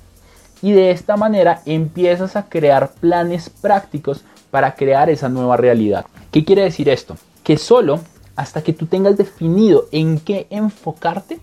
y 0.63 0.73
de 0.73 0.91
esta 0.91 1.17
manera 1.17 1.63
empiezas 1.65 2.37
a 2.37 2.49
crear 2.49 2.93
planes 3.01 3.51
prácticos 3.51 4.25
para 4.51 4.75
crear 4.75 5.11
esa 5.11 5.29
nueva 5.29 5.57
realidad. 5.57 6.07
¿Qué 6.31 6.45
quiere 6.45 6.63
decir 6.63 6.89
esto? 6.89 7.17
Que 7.43 7.57
solo 7.57 8.01
hasta 8.37 8.63
que 8.63 8.73
tú 8.73 8.87
tengas 8.87 9.17
definido 9.17 9.87
en 9.93 10.19
qué 10.19 10.47
enfocarte, 10.51 11.41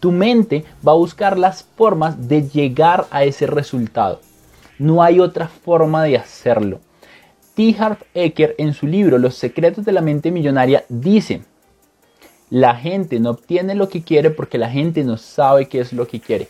tu 0.00 0.12
mente 0.12 0.64
va 0.86 0.92
a 0.92 0.96
buscar 0.96 1.38
las 1.38 1.62
formas 1.62 2.28
de 2.28 2.48
llegar 2.48 3.06
a 3.10 3.24
ese 3.24 3.46
resultado. 3.46 4.20
No 4.78 5.02
hay 5.02 5.20
otra 5.20 5.48
forma 5.48 6.02
de 6.04 6.18
hacerlo. 6.18 6.80
T. 7.54 7.74
Harv 7.78 7.98
Eker 8.12 8.54
en 8.58 8.74
su 8.74 8.86
libro 8.86 9.16
Los 9.16 9.34
secretos 9.36 9.86
de 9.86 9.92
la 9.92 10.02
mente 10.02 10.30
millonaria 10.30 10.84
dice, 10.90 11.42
la 12.50 12.76
gente 12.76 13.18
no 13.18 13.30
obtiene 13.30 13.74
lo 13.74 13.88
que 13.88 14.02
quiere 14.02 14.30
porque 14.30 14.58
la 14.58 14.70
gente 14.70 15.02
no 15.04 15.16
sabe 15.16 15.66
qué 15.66 15.80
es 15.80 15.92
lo 15.92 16.06
que 16.06 16.20
quiere. 16.20 16.48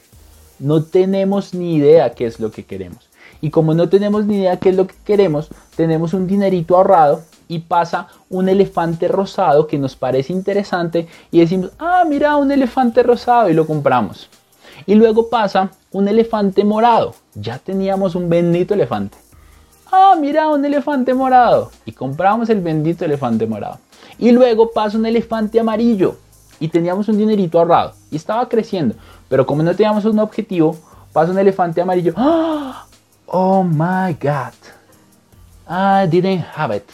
No 0.59 0.83
tenemos 0.83 1.55
ni 1.55 1.77
idea 1.77 2.15
qué 2.15 2.27
es 2.27 2.41
lo 2.41 2.51
que 2.51 2.65
queremos. 2.65 3.09
Y 3.41 3.51
como 3.51 3.75
no 3.75 3.89
tenemos 3.89 4.27
ni 4.27 4.37
idea 4.37 4.59
qué 4.59 4.71
es 4.71 4.77
lo 4.77 4.87
que 4.87 4.95
queremos, 5.05 5.49
tenemos 5.77 6.15
un 6.15 6.27
dinerito 6.27 6.77
ahorrado 6.77 7.23
y 7.49 7.61
pasa 7.61 8.09
un 8.29 8.49
elefante 8.49 9.09
rosado 9.09 9.67
que 9.67 9.79
nos 9.79 9.97
parece 9.97 10.33
interesante 10.33 11.07
y 11.31 11.41
decimos, 11.41 11.71
ah, 11.79 12.05
mira, 12.09 12.37
un 12.37 12.51
elefante 12.51 13.03
rosado 13.03 13.49
y 13.49 13.55
lo 13.55 13.67
compramos. 13.67 14.29
Y 14.87 14.95
luego 14.95 15.29
pasa 15.29 15.71
un 15.93 16.09
elefante 16.09 16.65
morado. 16.65 17.15
Ya 17.35 17.59
teníamos 17.59 18.15
un 18.15 18.29
bendito 18.29 18.75
elefante. 18.75 19.17
Ah, 19.91 20.15
mira, 20.21 20.49
un 20.49 20.65
elefante 20.65 21.15
morado. 21.15 21.71
Y 21.85 21.93
compramos 21.93 22.51
el 22.51 22.61
bendito 22.61 23.05
elefante 23.05 23.47
morado. 23.47 23.79
Y 24.18 24.31
luego 24.33 24.70
pasa 24.70 24.98
un 24.98 25.07
elefante 25.07 25.61
amarillo. 25.61 26.16
Y 26.59 26.68
teníamos 26.68 27.09
un 27.09 27.18
dinerito 27.18 27.59
ahorrado. 27.59 27.92
Y 28.11 28.16
estaba 28.16 28.48
creciendo. 28.48 28.94
Pero 29.29 29.46
como 29.46 29.62
no 29.62 29.74
teníamos 29.74 30.05
un 30.05 30.18
objetivo, 30.18 30.76
pasa 31.12 31.33
un 31.33 31.38
elefante 31.38 31.81
amarillo. 31.81 32.14
Oh 33.26 33.62
my 33.64 34.16
god. 34.20 34.55
I 35.68 36.07
didn't 36.09 36.44
have 36.55 36.74
it. 36.74 36.85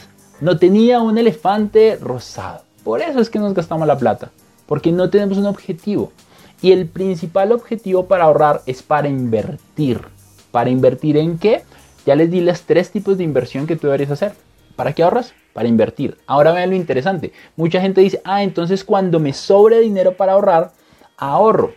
No 0.40 0.58
tenía 0.58 1.00
un 1.00 1.18
elefante 1.18 1.96
rosado. 2.00 2.62
Por 2.82 3.00
eso 3.00 3.20
es 3.20 3.30
que 3.30 3.38
nos 3.38 3.54
gastamos 3.54 3.86
la 3.86 3.98
plata. 3.98 4.30
Porque 4.66 4.90
no 4.90 5.10
tenemos 5.10 5.38
un 5.38 5.46
objetivo. 5.46 6.10
Y 6.62 6.72
el 6.72 6.86
principal 6.88 7.52
objetivo 7.52 8.06
para 8.06 8.24
ahorrar 8.24 8.62
es 8.66 8.82
para 8.82 9.08
invertir. 9.08 10.00
¿Para 10.50 10.70
invertir 10.70 11.16
en 11.16 11.38
qué? 11.38 11.62
Ya 12.06 12.16
les 12.16 12.30
di 12.30 12.40
los 12.40 12.62
tres 12.62 12.90
tipos 12.90 13.18
de 13.18 13.24
inversión 13.24 13.66
que 13.66 13.76
tú 13.76 13.86
deberías 13.86 14.10
hacer. 14.10 14.34
¿Para 14.76 14.92
qué 14.92 15.02
ahorras? 15.02 15.34
Para 15.52 15.68
invertir. 15.68 16.18
Ahora 16.26 16.52
vean 16.52 16.70
lo 16.70 16.76
interesante. 16.76 17.32
Mucha 17.56 17.80
gente 17.80 18.00
dice, 18.00 18.20
ah, 18.24 18.42
entonces 18.42 18.84
cuando 18.84 19.20
me 19.20 19.32
sobre 19.32 19.80
dinero 19.80 20.16
para 20.16 20.32
ahorrar, 20.32 20.72
ahorro. 21.16 21.72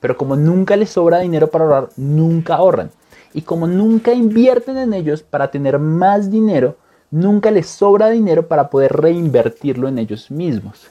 Pero 0.00 0.16
como 0.16 0.36
nunca 0.36 0.76
les 0.76 0.90
sobra 0.90 1.20
dinero 1.20 1.48
para 1.48 1.64
ahorrar, 1.64 1.88
nunca 1.96 2.56
ahorran. 2.56 2.90
Y 3.32 3.42
como 3.42 3.66
nunca 3.66 4.12
invierten 4.12 4.76
en 4.78 4.94
ellos 4.94 5.22
para 5.22 5.50
tener 5.50 5.78
más 5.78 6.30
dinero, 6.30 6.76
nunca 7.10 7.50
les 7.50 7.66
sobra 7.68 8.10
dinero 8.10 8.48
para 8.48 8.70
poder 8.70 8.92
reinvertirlo 8.92 9.88
en 9.88 9.98
ellos 9.98 10.30
mismos. 10.30 10.90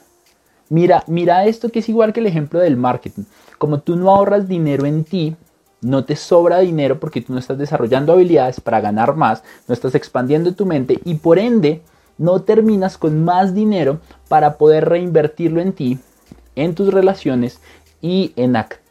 Mira, 0.68 1.04
mira 1.06 1.44
esto 1.44 1.70
que 1.70 1.80
es 1.80 1.88
igual 1.88 2.12
que 2.12 2.20
el 2.20 2.26
ejemplo 2.26 2.58
del 2.58 2.76
marketing. 2.76 3.24
Como 3.58 3.80
tú 3.80 3.96
no 3.96 4.10
ahorras 4.10 4.48
dinero 4.48 4.86
en 4.86 5.04
ti, 5.04 5.36
no 5.80 6.04
te 6.04 6.16
sobra 6.16 6.60
dinero 6.60 7.00
porque 7.00 7.20
tú 7.20 7.32
no 7.32 7.38
estás 7.38 7.58
desarrollando 7.58 8.12
habilidades 8.12 8.60
para 8.60 8.80
ganar 8.80 9.16
más, 9.16 9.42
no 9.68 9.74
estás 9.74 9.94
expandiendo 9.94 10.54
tu 10.54 10.66
mente 10.66 11.00
y 11.04 11.14
por 11.14 11.38
ende 11.38 11.82
no 12.16 12.42
terminas 12.42 12.96
con 12.96 13.24
más 13.24 13.54
dinero 13.54 14.00
para 14.28 14.56
poder 14.56 14.88
reinvertirlo 14.88 15.60
en 15.60 15.72
ti, 15.72 15.98
en 16.56 16.74
tus 16.74 16.92
relaciones 16.92 17.60
y 18.00 18.32
en 18.36 18.56
actividades 18.56 18.84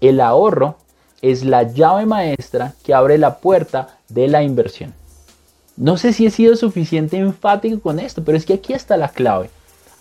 el 0.00 0.20
ahorro 0.20 0.76
es 1.22 1.44
la 1.44 1.62
llave 1.62 2.06
maestra 2.06 2.74
que 2.84 2.94
abre 2.94 3.18
la 3.18 3.38
puerta 3.38 3.98
de 4.08 4.28
la 4.28 4.42
inversión. 4.42 4.94
No 5.76 5.96
sé 5.96 6.12
si 6.12 6.26
he 6.26 6.30
sido 6.30 6.56
suficiente 6.56 7.16
enfático 7.16 7.80
con 7.80 7.98
esto, 7.98 8.24
pero 8.24 8.36
es 8.36 8.46
que 8.46 8.54
aquí 8.54 8.72
está 8.72 8.96
la 8.96 9.08
clave. 9.08 9.50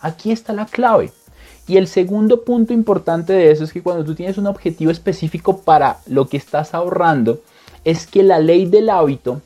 Aquí 0.01 0.31
está 0.31 0.53
la 0.53 0.65
clave. 0.65 1.11
Y 1.67 1.77
el 1.77 1.87
segundo 1.87 2.43
punto 2.43 2.73
importante 2.73 3.33
de 3.33 3.51
eso 3.51 3.63
es 3.63 3.73
que 3.73 3.81
cuando 3.81 4.05
tú 4.05 4.13
tienes 4.13 4.37
un 4.37 4.45
objetivo 4.45 4.91
específico 4.91 5.61
para 5.61 5.99
lo 6.05 6.27
que 6.27 6.37
estás 6.37 6.73
ahorrando, 6.73 7.41
es 7.83 8.05
que 8.05 8.21
la 8.23 8.39
ley 8.39 8.65
del 8.65 8.89
hábito 8.89 9.41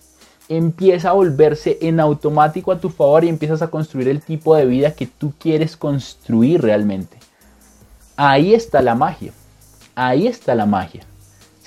empieza 0.50 1.10
a 1.10 1.14
volverse 1.14 1.78
en 1.82 2.00
automático 2.00 2.72
a 2.72 2.80
tu 2.80 2.90
favor 2.90 3.24
y 3.24 3.30
empiezas 3.30 3.62
a 3.62 3.70
construir 3.70 4.10
el 4.10 4.22
tipo 4.22 4.56
de 4.56 4.66
vida 4.66 4.96
que 4.96 5.06
tú 5.06 5.34
quieres 5.40 5.78
construir 5.78 6.62
realmente. 6.62 7.18
Ahí 8.18 8.54
está 8.54 8.82
la 8.82 8.96
magia. 8.96 9.32
Ahí 9.96 10.28
está 10.28 10.56
la 10.56 10.66
magia. 10.66 11.06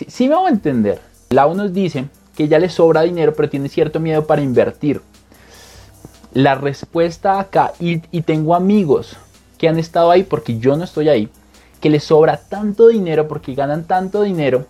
Sí, 0.09 0.29
me 0.29 0.35
hago 0.35 0.49
entender. 0.49 1.01
Lau 1.31 1.55
nos 1.55 1.73
dice 1.73 2.07
que 2.37 2.49
ya 2.49 2.59
le 2.59 2.69
sobra 2.69 3.03
dinero 3.03 3.33
pero 3.35 3.49
tiene 3.49 3.69
cierto 3.69 4.01
miedo 4.01 4.27
para 4.27 4.43
invertir. 4.43 5.01
La 6.35 6.55
respuesta 6.55 7.39
acá, 7.39 7.73
y, 7.79 8.03
y 8.11 8.23
tengo 8.23 8.55
amigos 8.55 9.17
que 9.63 9.69
han 9.69 9.79
estado 9.79 10.11
ahí 10.11 10.25
porque 10.25 10.59
yo 10.59 10.77
no 10.77 10.83
estoy 10.83 11.09
ahí, 11.09 11.29
que 11.81 11.89
les 11.89 12.03
sobra 12.03 12.37
tanto 12.37 12.89
dinero 12.89 13.29
porque 13.29 13.55
ganan 13.55 13.85
tanto 13.85 14.23
dinero 14.23 14.67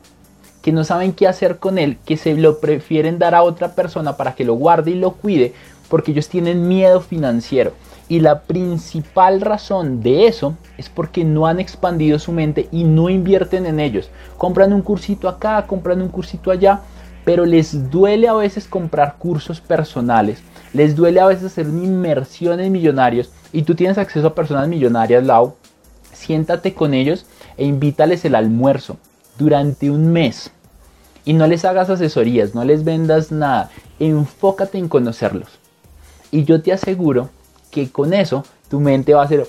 que 0.61 0.71
no 0.71 0.85
saben 0.85 1.15
qué 1.15 1.27
hacer 1.27 1.57
con 1.57 1.79
él, 1.79 1.97
que 2.05 2.19
se 2.19 2.35
lo 2.35 2.61
prefieren 2.61 3.19
dar 3.19 3.35
a 3.35 3.43
otra 3.43 3.75
persona 3.75 4.19
para 4.19 4.35
que 4.35 4.45
lo 4.45 4.53
guarde 4.53 4.91
y 4.91 4.97
lo 4.97 5.13
cuide 5.13 5.55
porque 5.89 6.11
ellos 6.11 6.29
tienen 6.29 6.69
miedo 6.69 7.01
financiero. 7.01 7.73
Y 8.07 8.21
la 8.21 8.43
principal 8.43 9.41
razón 9.41 10.03
de 10.03 10.27
eso 10.27 10.59
es 10.77 10.91
porque 10.91 11.25
no 11.25 11.47
han 11.47 11.59
expandido 11.59 12.19
su 12.19 12.31
mente 12.31 12.69
y 12.71 12.85
no 12.85 13.09
invierten 13.09 13.65
en 13.65 13.81
ellos. 13.81 14.11
Compran 14.37 14.75
un 14.75 14.83
cursito 14.83 15.27
acá, 15.27 15.67
compran 15.67 16.03
un 16.03 16.09
cursito 16.09 16.51
allá, 16.51 16.83
pero 17.25 17.47
les 17.47 17.91
duele 17.91 18.29
a 18.29 18.35
veces 18.35 18.69
comprar 18.69 19.17
cursos 19.17 19.63
personales, 19.63 20.43
les 20.75 20.95
duele 20.95 21.19
a 21.19 21.27
veces 21.29 21.45
hacer 21.45 21.67
una 21.67 21.83
inmersión 21.83 22.61
en 22.61 22.73
millonarios 22.73 23.31
y 23.53 23.63
tú 23.63 23.75
tienes 23.75 23.99
acceso 23.99 24.29
a 24.29 24.35
personas 24.35 24.69
millonarias, 24.69 25.25
Lau, 25.25 25.55
siéntate 26.13 26.75
con 26.75 26.95
ellos 26.95 27.27
e 27.57 27.65
invítales 27.65 28.25
el 28.25 28.35
almuerzo 28.35 28.97
durante 29.39 29.91
un 29.91 30.13
mes. 30.13 30.51
Y 31.25 31.35
no 31.35 31.47
les 31.47 31.65
hagas 31.65 31.91
asesorías, 31.91 32.55
no 32.55 32.65
les 32.65 32.85
vendas 32.85 33.31
nada, 33.31 33.71
enfócate 34.01 34.79
en 34.79 34.89
conocerlos. 34.89 35.49
Y 36.31 36.45
yo 36.45 36.63
te 36.63 36.73
aseguro 36.73 37.31
que 37.71 37.91
con 37.91 38.13
eso 38.13 38.45
tu 38.69 38.81
mente 38.81 39.15
va 39.15 39.23
a 39.23 39.29
ser 39.29 39.47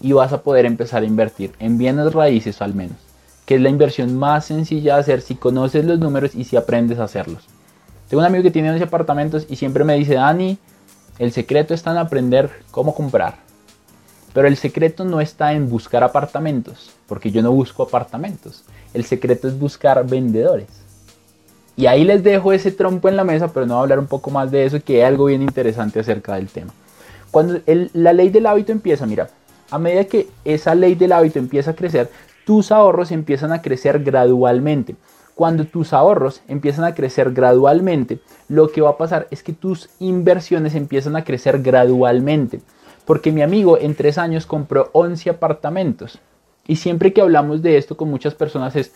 y 0.00 0.12
vas 0.12 0.32
a 0.32 0.42
poder 0.42 0.66
empezar 0.66 1.02
a 1.02 1.06
invertir 1.06 1.52
en 1.58 1.78
bienes 1.78 2.12
raíces 2.12 2.60
al 2.60 2.74
menos, 2.74 2.98
que 3.46 3.54
es 3.56 3.60
la 3.60 3.70
inversión 3.70 4.16
más 4.16 4.44
sencilla 4.44 4.94
de 4.94 5.00
hacer 5.00 5.22
si 5.22 5.34
conoces 5.34 5.84
los 5.84 5.98
números 5.98 6.34
y 6.34 6.44
si 6.44 6.56
aprendes 6.56 6.98
a 6.98 7.04
hacerlos. 7.04 7.44
Tengo 8.08 8.20
un 8.20 8.26
amigo 8.26 8.42
que 8.42 8.50
tiene 8.50 8.70
11 8.70 8.84
apartamentos 8.84 9.46
y 9.48 9.56
siempre 9.56 9.82
me 9.82 9.94
dice, 9.94 10.14
Dani, 10.14 10.58
el 11.18 11.32
secreto 11.32 11.74
está 11.74 11.90
en 11.92 11.98
aprender 11.98 12.50
cómo 12.70 12.94
comprar. 12.94 13.36
Pero 14.32 14.48
el 14.48 14.56
secreto 14.56 15.04
no 15.04 15.20
está 15.20 15.54
en 15.54 15.70
buscar 15.70 16.04
apartamentos, 16.04 16.90
porque 17.06 17.30
yo 17.30 17.42
no 17.42 17.52
busco 17.52 17.84
apartamentos. 17.84 18.64
El 18.92 19.04
secreto 19.04 19.48
es 19.48 19.58
buscar 19.58 20.06
vendedores. 20.06 20.68
Y 21.74 21.86
ahí 21.86 22.04
les 22.04 22.22
dejo 22.22 22.52
ese 22.52 22.70
trompo 22.70 23.08
en 23.08 23.16
la 23.16 23.24
mesa, 23.24 23.52
pero 23.52 23.66
no 23.66 23.74
voy 23.74 23.80
a 23.80 23.82
hablar 23.82 23.98
un 23.98 24.06
poco 24.06 24.30
más 24.30 24.50
de 24.50 24.64
eso, 24.64 24.82
que 24.82 24.96
hay 24.96 25.02
algo 25.02 25.26
bien 25.26 25.42
interesante 25.42 26.00
acerca 26.00 26.34
del 26.34 26.48
tema. 26.48 26.72
Cuando 27.30 27.60
la 27.92 28.12
ley 28.12 28.30
del 28.30 28.46
hábito 28.46 28.72
empieza, 28.72 29.06
mira, 29.06 29.30
a 29.70 29.78
medida 29.78 30.04
que 30.04 30.28
esa 30.44 30.74
ley 30.74 30.94
del 30.94 31.12
hábito 31.12 31.38
empieza 31.38 31.72
a 31.72 31.76
crecer, 31.76 32.10
tus 32.44 32.70
ahorros 32.70 33.10
empiezan 33.10 33.52
a 33.52 33.60
crecer 33.60 34.02
gradualmente. 34.02 34.96
Cuando 35.36 35.66
tus 35.66 35.92
ahorros 35.92 36.40
empiezan 36.48 36.86
a 36.86 36.94
crecer 36.94 37.30
gradualmente, 37.30 38.20
lo 38.48 38.72
que 38.72 38.80
va 38.80 38.88
a 38.88 38.96
pasar 38.96 39.28
es 39.30 39.42
que 39.42 39.52
tus 39.52 39.90
inversiones 39.98 40.74
empiezan 40.74 41.14
a 41.14 41.24
crecer 41.24 41.60
gradualmente. 41.60 42.62
Porque 43.04 43.32
mi 43.32 43.42
amigo 43.42 43.76
en 43.76 43.94
tres 43.94 44.16
años 44.16 44.46
compró 44.46 44.88
11 44.94 45.28
apartamentos. 45.28 46.18
Y 46.66 46.76
siempre 46.76 47.12
que 47.12 47.20
hablamos 47.20 47.60
de 47.60 47.76
esto 47.76 47.98
con 47.98 48.08
muchas 48.08 48.34
personas 48.34 48.76
es, 48.76 48.94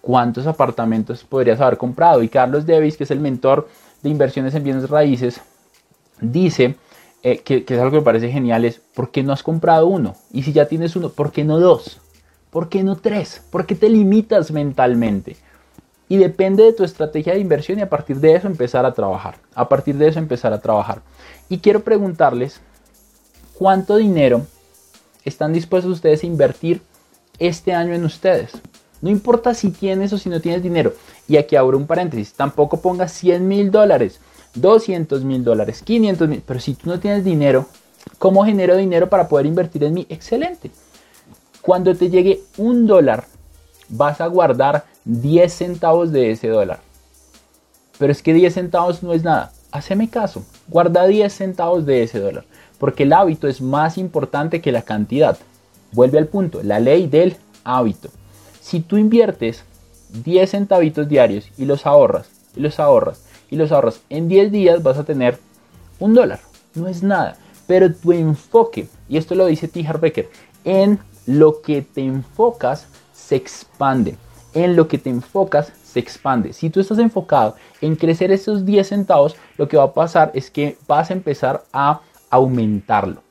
¿cuántos 0.00 0.46
apartamentos 0.46 1.22
podrías 1.22 1.60
haber 1.60 1.76
comprado? 1.76 2.22
Y 2.22 2.30
Carlos 2.30 2.64
Davis, 2.64 2.96
que 2.96 3.04
es 3.04 3.10
el 3.10 3.20
mentor 3.20 3.68
de 4.02 4.08
inversiones 4.08 4.54
en 4.54 4.64
bienes 4.64 4.88
raíces, 4.88 5.42
dice 6.18 6.76
eh, 7.22 7.40
que, 7.40 7.62
es 7.68 7.78
algo 7.78 7.90
que 7.90 7.98
me 7.98 8.02
parece 8.02 8.32
genial, 8.32 8.64
es, 8.64 8.80
¿por 8.94 9.10
qué 9.10 9.22
no 9.22 9.34
has 9.34 9.42
comprado 9.42 9.86
uno? 9.86 10.16
Y 10.32 10.44
si 10.44 10.54
ya 10.54 10.64
tienes 10.64 10.96
uno, 10.96 11.10
¿por 11.10 11.30
qué 11.30 11.44
no 11.44 11.60
dos? 11.60 12.00
¿Por 12.52 12.68
qué 12.68 12.82
no 12.82 12.96
tres? 12.96 13.40
¿Por 13.48 13.64
qué 13.64 13.74
te 13.74 13.88
limitas 13.88 14.50
mentalmente? 14.50 15.36
Y 16.06 16.18
depende 16.18 16.62
de 16.62 16.74
tu 16.74 16.84
estrategia 16.84 17.32
de 17.32 17.40
inversión 17.40 17.78
y 17.78 17.82
a 17.82 17.88
partir 17.88 18.20
de 18.20 18.34
eso 18.34 18.46
empezar 18.46 18.84
a 18.84 18.92
trabajar. 18.92 19.36
A 19.54 19.70
partir 19.70 19.96
de 19.96 20.08
eso 20.08 20.18
empezar 20.18 20.52
a 20.52 20.60
trabajar. 20.60 21.00
Y 21.48 21.60
quiero 21.60 21.82
preguntarles, 21.82 22.60
¿cuánto 23.54 23.96
dinero 23.96 24.42
están 25.24 25.54
dispuestos 25.54 25.92
ustedes 25.92 26.24
a 26.24 26.26
invertir 26.26 26.82
este 27.38 27.72
año 27.72 27.94
en 27.94 28.04
ustedes? 28.04 28.52
No 29.00 29.08
importa 29.08 29.54
si 29.54 29.70
tienes 29.70 30.12
o 30.12 30.18
si 30.18 30.28
no 30.28 30.42
tienes 30.42 30.62
dinero. 30.62 30.92
Y 31.26 31.38
aquí 31.38 31.56
abro 31.56 31.78
un 31.78 31.86
paréntesis. 31.86 32.34
Tampoco 32.34 32.82
pongas 32.82 33.12
100 33.12 33.48
mil 33.48 33.70
dólares, 33.70 34.20
200 34.56 35.24
mil 35.24 35.42
dólares, 35.42 35.80
500 35.82 36.28
mil. 36.28 36.42
Pero 36.46 36.60
si 36.60 36.74
tú 36.74 36.90
no 36.90 37.00
tienes 37.00 37.24
dinero, 37.24 37.64
¿cómo 38.18 38.44
genero 38.44 38.76
dinero 38.76 39.08
para 39.08 39.26
poder 39.26 39.46
invertir 39.46 39.84
en 39.84 39.94
mí? 39.94 40.06
Excelente. 40.10 40.70
Cuando 41.62 41.94
te 41.94 42.10
llegue 42.10 42.40
un 42.58 42.88
dólar, 42.88 43.24
vas 43.88 44.20
a 44.20 44.26
guardar 44.26 44.84
10 45.04 45.52
centavos 45.52 46.10
de 46.10 46.32
ese 46.32 46.48
dólar. 46.48 46.80
Pero 47.98 48.10
es 48.10 48.20
que 48.20 48.34
10 48.34 48.52
centavos 48.52 49.02
no 49.04 49.12
es 49.12 49.22
nada. 49.22 49.52
Haceme 49.70 50.10
caso, 50.10 50.44
guarda 50.66 51.06
10 51.06 51.32
centavos 51.32 51.86
de 51.86 52.02
ese 52.02 52.18
dólar. 52.18 52.44
Porque 52.78 53.04
el 53.04 53.12
hábito 53.12 53.46
es 53.46 53.60
más 53.60 53.96
importante 53.96 54.60
que 54.60 54.72
la 54.72 54.82
cantidad. 54.82 55.38
Vuelve 55.92 56.18
al 56.18 56.26
punto, 56.26 56.62
la 56.64 56.80
ley 56.80 57.06
del 57.06 57.36
hábito. 57.62 58.08
Si 58.60 58.80
tú 58.80 58.96
inviertes 58.96 59.64
10 60.24 60.50
centavitos 60.50 61.08
diarios 61.08 61.46
y 61.56 61.64
los 61.64 61.86
ahorras, 61.86 62.28
y 62.56 62.60
los 62.60 62.80
ahorras, 62.80 63.22
y 63.50 63.56
los 63.56 63.70
ahorras, 63.70 64.00
en 64.10 64.26
10 64.26 64.50
días 64.50 64.82
vas 64.82 64.98
a 64.98 65.04
tener 65.04 65.38
un 66.00 66.12
dólar. 66.12 66.40
No 66.74 66.88
es 66.88 67.04
nada. 67.04 67.36
Pero 67.68 67.94
tu 67.94 68.10
enfoque, 68.10 68.88
y 69.08 69.16
esto 69.16 69.36
lo 69.36 69.46
dice 69.46 69.68
T. 69.68 69.86
Becker, 70.00 70.28
en 70.64 70.98
lo 71.26 71.60
que 71.62 71.82
te 71.82 72.02
enfocas 72.02 72.86
se 73.12 73.36
expande. 73.36 74.16
En 74.54 74.76
lo 74.76 74.88
que 74.88 74.98
te 74.98 75.10
enfocas 75.10 75.72
se 75.84 75.98
expande. 75.98 76.52
Si 76.52 76.70
tú 76.70 76.80
estás 76.80 76.98
enfocado 76.98 77.56
en 77.80 77.96
crecer 77.96 78.32
esos 78.32 78.64
10 78.64 78.86
centavos, 78.86 79.36
lo 79.56 79.68
que 79.68 79.76
va 79.76 79.84
a 79.84 79.94
pasar 79.94 80.30
es 80.34 80.50
que 80.50 80.76
vas 80.86 81.10
a 81.10 81.14
empezar 81.14 81.64
a 81.72 82.00
aumentarlo. 82.30 83.22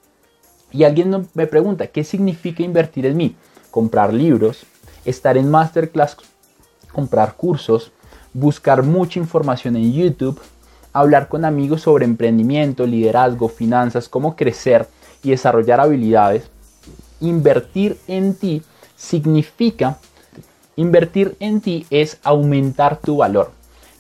Y 0.72 0.84
alguien 0.84 1.28
me 1.34 1.48
pregunta, 1.48 1.88
¿qué 1.88 2.04
significa 2.04 2.64
invertir 2.64 3.06
en 3.06 3.18
mí? 3.18 3.36
Comprar 3.72 4.14
libros, 4.14 4.66
estar 5.06 5.38
en 5.38 5.50
masterclass, 5.50 6.18
comprar 6.92 7.36
cursos, 7.36 7.92
buscar 8.34 8.84
mucha 8.84 9.20
información 9.20 9.76
en 9.76 9.92
YouTube, 9.92 10.40
hablar 10.94 11.28
con 11.28 11.46
amigos 11.46 11.82
sobre 11.82 12.06
emprendimiento, 12.06 12.86
liderazgo, 12.86 13.50
finanzas, 13.50 14.08
cómo 14.08 14.36
crecer 14.36 14.88
y 15.24 15.32
desarrollar 15.32 15.80
habilidades 15.80 16.50
invertir 17.22 17.98
en 18.08 18.36
ti 18.36 18.62
significa, 18.98 19.98
invertir 20.76 21.36
en 21.40 21.62
ti 21.62 21.86
es 21.90 22.20
aumentar 22.24 22.98
tu 22.98 23.18
valor. 23.18 23.52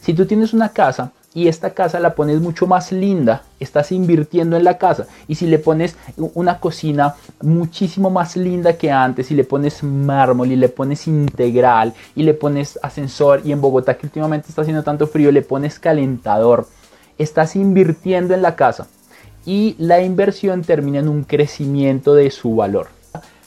Si 0.01 0.13
tú 0.13 0.25
tienes 0.25 0.53
una 0.53 0.69
casa 0.69 1.11
y 1.33 1.47
esta 1.47 1.71
casa 1.71 1.99
la 1.99 2.13
pones 2.13 2.41
mucho 2.41 2.67
más 2.67 2.91
linda, 2.91 3.43
estás 3.59 3.91
invirtiendo 3.91 4.57
en 4.57 4.63
la 4.63 4.77
casa. 4.77 5.07
Y 5.27 5.35
si 5.35 5.47
le 5.47 5.59
pones 5.59 5.95
una 6.17 6.59
cocina 6.59 7.15
muchísimo 7.41 8.09
más 8.09 8.35
linda 8.35 8.73
que 8.73 8.91
antes, 8.91 9.31
y 9.31 9.35
le 9.35 9.43
pones 9.43 9.83
mármol 9.83 10.51
y 10.51 10.55
le 10.55 10.69
pones 10.69 11.07
integral 11.07 11.93
y 12.15 12.23
le 12.23 12.33
pones 12.33 12.77
ascensor 12.83 13.41
y 13.45 13.51
en 13.51 13.61
Bogotá 13.61 13.97
que 13.97 14.07
últimamente 14.07 14.47
está 14.49 14.61
haciendo 14.63 14.83
tanto 14.83 15.07
frío, 15.07 15.31
le 15.31 15.41
pones 15.41 15.79
calentador, 15.79 16.67
estás 17.17 17.55
invirtiendo 17.55 18.33
en 18.33 18.41
la 18.41 18.55
casa 18.55 18.87
y 19.45 19.75
la 19.79 20.01
inversión 20.01 20.61
termina 20.63 20.99
en 20.99 21.07
un 21.07 21.23
crecimiento 21.23 22.13
de 22.13 22.29
su 22.29 22.55
valor 22.55 23.00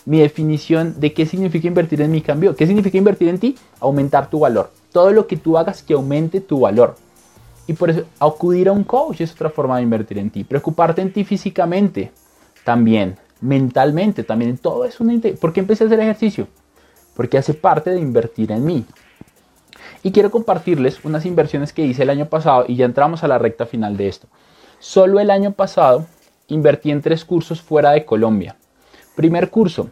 mi 0.07 0.21
definición 0.21 1.01
de 1.01 1.13
qué 1.13 1.27
significa 1.27 1.67
invertir 1.67 2.01
en 2.03 2.11
mi 2.11 2.21
cambio. 2.21 2.55
¿Qué 2.55 2.67
significa 2.67 2.99
invertir 2.99 3.29
en 3.29 3.39
ti? 3.39 3.57
Aumentar 3.81 4.29
tu 4.29 4.41
valor. 4.41 4.71
Todo 4.93 5.13
lo 5.13 5.27
que 5.27 5.37
tú 5.37 5.57
hagas 5.57 5.83
que 5.83 5.95
aumente 5.95 6.41
tu 6.41 6.61
valor. 6.61 6.97
Y 7.67 7.73
por 7.73 7.91
eso 7.91 8.05
acudir 8.19 8.69
a 8.69 8.73
un 8.73 8.85
coach 8.85 9.23
es 9.23 9.33
otra 9.33 9.49
forma 9.49 9.77
de 9.77 9.83
invertir 9.83 10.19
en 10.19 10.31
ti. 10.31 10.45
Preocuparte 10.45 11.01
en 11.01 11.13
ti 11.13 11.25
físicamente 11.25 12.13
también, 12.65 13.17
mentalmente 13.41 14.23
también. 14.25 14.59
Todo 14.59 14.85
es 14.85 15.01
una... 15.01 15.15
¿Por 15.41 15.53
qué 15.53 15.61
empecé 15.61 15.85
a 15.85 15.87
hacer 15.87 16.01
ejercicio? 16.01 16.47
Porque 17.15 17.39
hace 17.39 17.55
parte 17.55 17.91
de 17.91 18.01
invertir 18.01 18.53
en 18.53 18.65
mí. 18.65 18.85
Y 20.03 20.13
quiero 20.13 20.31
compartirles 20.31 21.03
unas 21.05 21.25
inversiones 21.25 21.73
que 21.73 21.87
hice 21.87 22.03
el 22.03 22.11
año 22.11 22.27
pasado 22.27 22.67
y 22.69 22.77
ya 22.77 22.85
entramos 22.85 23.25
a 23.25 23.29
la 23.29 23.39
recta 23.39 23.65
final 23.65 23.97
de 23.97 24.09
esto. 24.09 24.29
Solo 24.79 25.19
el 25.19 25.31
año 25.31 25.53
pasado 25.53 26.05
invertí 26.49 26.91
en 26.91 27.01
tres 27.01 27.25
cursos 27.25 27.63
fuera 27.63 27.93
de 27.93 28.05
Colombia. 28.05 28.57
Primer 29.15 29.49
curso, 29.49 29.89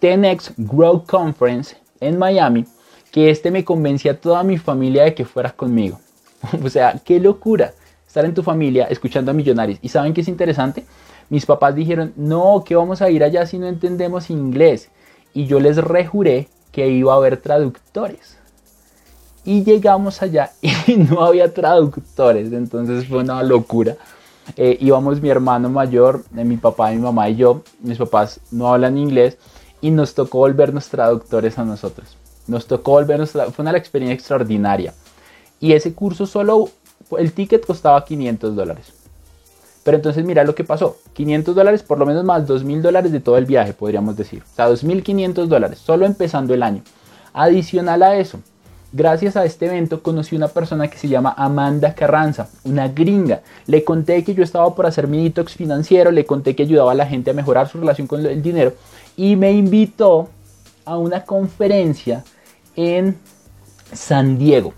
10X 0.00 0.52
Grow 0.56 1.04
Conference 1.04 1.76
en 2.00 2.18
Miami, 2.18 2.64
que 3.10 3.30
este 3.30 3.50
me 3.50 3.64
convencía 3.64 4.12
a 4.12 4.16
toda 4.16 4.42
mi 4.44 4.56
familia 4.58 5.04
de 5.04 5.14
que 5.14 5.24
fuera 5.24 5.50
conmigo. 5.50 5.98
o 6.64 6.70
sea, 6.70 7.00
qué 7.04 7.18
locura 7.18 7.72
estar 8.06 8.24
en 8.24 8.34
tu 8.34 8.42
familia 8.42 8.84
escuchando 8.84 9.30
a 9.30 9.34
millonarios. 9.34 9.78
¿Y 9.82 9.88
saben 9.88 10.14
qué 10.14 10.20
es 10.20 10.28
interesante? 10.28 10.84
Mis 11.28 11.44
papás 11.44 11.74
dijeron, 11.74 12.12
no, 12.16 12.62
que 12.64 12.76
vamos 12.76 13.02
a 13.02 13.10
ir 13.10 13.24
allá 13.24 13.46
si 13.46 13.58
no 13.58 13.66
entendemos 13.66 14.30
inglés. 14.30 14.90
Y 15.34 15.46
yo 15.46 15.60
les 15.60 15.76
rejuré 15.76 16.48
que 16.72 16.88
iba 16.88 17.12
a 17.12 17.16
haber 17.16 17.38
traductores. 17.38 18.38
Y 19.44 19.64
llegamos 19.64 20.22
allá 20.22 20.52
y 20.86 20.96
no 20.96 21.24
había 21.24 21.52
traductores, 21.52 22.52
entonces 22.52 23.06
fue 23.06 23.18
una 23.18 23.42
locura. 23.42 23.96
Eh, 24.56 24.78
íbamos 24.80 25.20
mi 25.20 25.28
hermano 25.28 25.68
mayor, 25.68 26.24
mi 26.30 26.56
papá, 26.56 26.90
mi 26.90 26.98
mamá 26.98 27.28
y 27.28 27.36
yo. 27.36 27.62
Mis 27.80 27.98
papás 27.98 28.40
no 28.50 28.72
hablan 28.72 28.98
inglés 28.98 29.38
y 29.80 29.90
nos 29.90 30.14
tocó 30.14 30.38
volvernos 30.38 30.88
traductores 30.88 31.58
a 31.58 31.64
nosotros. 31.64 32.16
Nos 32.46 32.66
tocó 32.66 32.92
volvernos, 32.92 33.32
fue 33.32 33.52
una 33.58 33.76
experiencia 33.76 34.14
extraordinaria. 34.14 34.94
Y 35.60 35.72
ese 35.72 35.92
curso 35.92 36.26
solo, 36.26 36.70
el 37.18 37.32
ticket 37.32 37.66
costaba 37.66 38.04
500 38.04 38.56
dólares. 38.56 38.92
Pero 39.84 39.96
entonces 39.96 40.24
mira 40.24 40.44
lo 40.44 40.54
que 40.54 40.64
pasó. 40.64 40.98
500 41.14 41.54
dólares 41.54 41.82
por 41.82 41.98
lo 41.98 42.06
menos 42.06 42.24
más 42.24 42.46
2.000 42.46 42.80
dólares 42.82 43.12
de 43.12 43.20
todo 43.20 43.38
el 43.38 43.46
viaje, 43.46 43.72
podríamos 43.72 44.16
decir. 44.16 44.42
O 44.42 44.54
sea, 44.54 44.68
2.500 44.68 45.46
dólares, 45.46 45.78
solo 45.78 46.06
empezando 46.06 46.54
el 46.54 46.62
año. 46.62 46.82
Adicional 47.32 48.02
a 48.02 48.16
eso, 48.16 48.40
Gracias 48.90 49.36
a 49.36 49.44
este 49.44 49.66
evento 49.66 50.02
conocí 50.02 50.34
una 50.34 50.48
persona 50.48 50.88
que 50.88 50.96
se 50.96 51.08
llama 51.08 51.34
Amanda 51.36 51.94
Carranza, 51.94 52.48
una 52.64 52.88
gringa. 52.88 53.42
Le 53.66 53.84
conté 53.84 54.24
que 54.24 54.34
yo 54.34 54.42
estaba 54.42 54.74
por 54.74 54.86
hacer 54.86 55.06
mi 55.08 55.22
detox 55.24 55.52
financiero, 55.52 56.10
le 56.10 56.24
conté 56.24 56.56
que 56.56 56.62
ayudaba 56.62 56.92
a 56.92 56.94
la 56.94 57.06
gente 57.06 57.30
a 57.30 57.34
mejorar 57.34 57.68
su 57.68 57.78
relación 57.78 58.06
con 58.06 58.24
el 58.24 58.42
dinero 58.42 58.72
y 59.14 59.36
me 59.36 59.52
invitó 59.52 60.30
a 60.86 60.96
una 60.96 61.24
conferencia 61.24 62.24
en 62.76 63.18
San 63.92 64.38
Diego. 64.38 64.72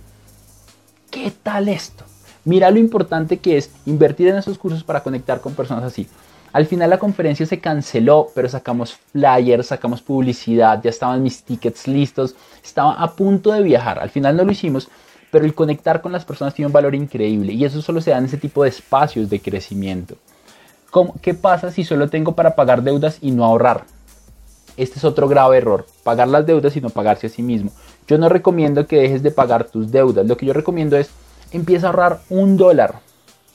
¿Qué 1.09 1.33
tal 1.43 1.69
esto? 1.69 2.05
Mira 2.45 2.71
lo 2.73 2.81
importante 2.81 3.37
que 3.37 3.59
es 3.59 3.71
invertir 3.87 4.27
en 4.27 4.39
esos 4.39 4.59
cursos 4.59 4.83
para 4.83 5.05
conectar 5.05 5.41
con 5.41 5.55
personas 5.55 5.85
así. 5.85 6.09
Al 6.53 6.67
final 6.67 6.91
la 6.91 6.99
conferencia 6.99 7.47
se 7.47 7.61
canceló, 7.61 8.29
pero 8.35 8.49
sacamos 8.49 8.95
flyers, 9.13 9.69
sacamos 9.69 10.03
publicidad, 10.03 10.83
ya 10.83 10.91
estaban 10.91 11.23
mis 11.23 11.45
tickets 11.45 11.87
listos, 11.87 12.35
estaba 12.63 12.95
a 12.95 13.13
punto 13.15 13.53
de 13.53 13.63
viajar. 13.63 14.01
Al 14.01 14.11
final 14.11 14.37
no 14.37 14.45
lo 14.45 14.51
hicimos, 14.51 14.89
pero 15.31 15.45
el 15.45 15.55
conectar 15.55 16.03
con 16.03 16.11
las 16.11 16.25
personas 16.25 16.55
tiene 16.55 16.67
un 16.67 16.73
valor 16.73 16.95
increíble 16.95 17.53
y 17.53 17.65
eso 17.65 17.81
solo 17.81 18.01
se 18.01 18.11
da 18.11 18.19
en 18.19 18.25
ese 18.25 18.37
tipo 18.37 18.65
de 18.65 18.71
espacios 18.71 19.31
de 19.31 19.41
crecimiento. 19.41 20.17
¿Qué 21.23 21.35
pasa 21.35 21.71
si 21.71 21.85
solo 21.85 22.11
tengo 22.11 22.33
para 22.33 22.57
pagar 22.57 22.83
deudas 22.83 23.19
y 23.21 23.31
no 23.31 23.45
ahorrar? 23.45 23.85
Este 24.77 24.99
es 24.99 25.05
otro 25.05 25.29
grave 25.29 25.59
error, 25.59 25.87
pagar 26.03 26.27
las 26.27 26.47
deudas 26.47 26.77
y 26.77 26.81
no 26.81 26.91
pagarse 26.91 27.29
a 27.29 27.31
sí 27.31 27.43
mismo. 27.43 27.71
Yo 28.09 28.19
no 28.19 28.29
recomiendo 28.29 28.89
que 28.89 28.97
dejes 28.97 29.23
de 29.23 29.31
pagar 29.31 29.65
tus 29.65 29.93
deudas, 29.93 30.27
lo 30.27 30.37
que 30.37 30.47
yo 30.47 30.53
recomiendo 30.53 30.97
es 30.97 31.11
empieza 31.53 31.87
a 31.87 31.91
ahorrar 31.91 32.21
un 32.29 32.57
dólar 32.57 33.01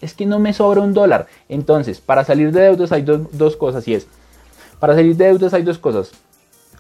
es 0.02 0.14
que 0.14 0.26
no 0.26 0.40
me 0.40 0.54
sobra 0.54 0.82
un 0.82 0.94
dólar. 0.94 1.28
Entonces, 1.50 2.02
para 2.02 2.24
salir 2.24 2.52
de 2.52 2.62
deudas 2.62 2.92
hay 2.92 3.04
dos 3.04 3.56
cosas 3.56 3.88
y 3.88 3.94
es, 3.94 4.08
para 4.80 4.96
salir 4.96 5.16
de 5.16 5.26
deudas 5.26 5.54
hay 5.54 5.64
dos 5.64 5.78
cosas. 5.78 6.12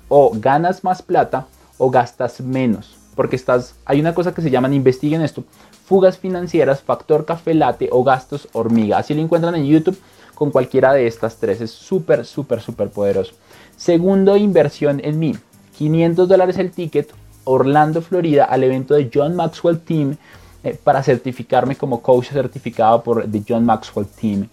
O 0.08 0.32
ganas 0.36 0.84
más 0.84 1.02
plata 1.02 1.48
o 1.78 1.90
gastas 1.90 2.42
menos. 2.42 2.98
Porque 3.16 3.36
estás, 3.36 3.76
hay 3.86 4.00
una 4.00 4.14
cosa 4.14 4.34
que 4.34 4.42
se 4.42 4.52
llaman, 4.52 4.74
investiguen 4.74 5.22
esto, 5.22 5.46
fugas 5.86 6.18
financieras, 6.18 6.82
factor 6.82 7.26
café 7.26 7.54
late 7.54 7.90
o 7.92 8.04
gastos 8.04 8.50
hormiga. 8.52 8.98
Así 8.98 9.14
lo 9.14 9.22
encuentran 9.22 9.56
en 9.56 9.66
YouTube 9.66 9.98
con 10.34 10.52
cualquiera 10.52 10.94
de 10.94 11.08
estas 11.08 11.38
tres. 11.38 11.62
Es 11.62 11.72
súper, 11.72 12.26
súper, 12.26 12.62
súper 12.62 12.90
poderoso. 12.90 13.34
Segundo, 13.78 14.36
inversión 14.36 15.02
en 15.04 15.18
mí. 15.18 15.36
500 15.78 16.28
dólares 16.28 16.58
el 16.58 16.72
ticket, 16.72 17.12
Orlando, 17.44 18.02
Florida, 18.02 18.46
al 18.46 18.64
evento 18.64 18.94
de 18.94 19.10
John 19.14 19.36
Maxwell 19.36 19.80
Team 19.80 20.18
eh, 20.66 20.76
para 20.84 21.04
certificarme 21.04 21.76
como 21.76 22.02
coach 22.02 22.32
certificado 22.32 23.04
por 23.04 23.30
The 23.30 23.44
John 23.48 23.64
Maxwell 23.64 24.08
Team. 24.08 24.50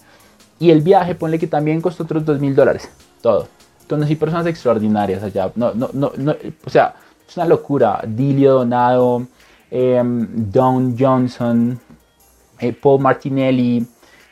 Y 0.58 0.70
el 0.70 0.82
viaje, 0.82 1.14
ponle 1.14 1.38
que 1.38 1.46
también 1.46 1.80
costó 1.80 2.02
otros 2.02 2.22
dos 2.22 2.38
mil 2.38 2.54
dólares. 2.54 2.90
Todo. 3.22 3.48
Conocí 3.88 4.14
personas 4.16 4.44
extraordinarias 4.44 5.22
allá. 5.22 5.50
No, 5.54 5.72
no, 5.72 5.88
no, 5.94 6.12
no, 6.18 6.36
o 6.66 6.68
sea, 6.68 6.94
es 7.26 7.34
una 7.38 7.46
locura. 7.46 8.02
Dilio 8.06 8.52
Donado, 8.52 9.26
em, 9.70 10.28
Don 10.52 10.94
Johnson, 10.98 11.80
eh, 12.58 12.74
Paul 12.74 13.00
Martinelli, 13.00 13.86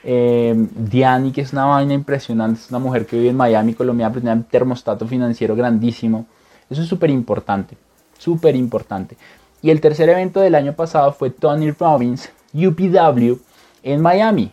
eh, 0.04 0.54
Diani, 0.54 1.32
que 1.32 1.40
es 1.40 1.54
una 1.54 1.64
vaina 1.64 1.94
impresionante. 1.94 2.60
Es 2.60 2.68
una 2.68 2.78
mujer 2.78 3.06
que 3.06 3.16
vive 3.16 3.30
en 3.30 3.38
Miami, 3.38 3.72
Colombia, 3.72 4.12
tiene 4.12 4.30
un 4.32 4.44
termostato 4.44 5.06
financiero 5.06 5.56
grandísimo. 5.56 6.26
Eso 6.68 6.82
es 6.82 6.88
súper 6.88 7.08
importante. 7.08 7.74
Súper 8.18 8.54
importante. 8.54 9.16
Y 9.62 9.70
el 9.70 9.80
tercer 9.80 10.08
evento 10.08 10.40
del 10.40 10.54
año 10.54 10.74
pasado 10.74 11.12
fue 11.12 11.30
Tony 11.30 11.70
Robbins 11.70 12.30
UPW 12.54 13.38
en 13.82 14.00
Miami. 14.00 14.50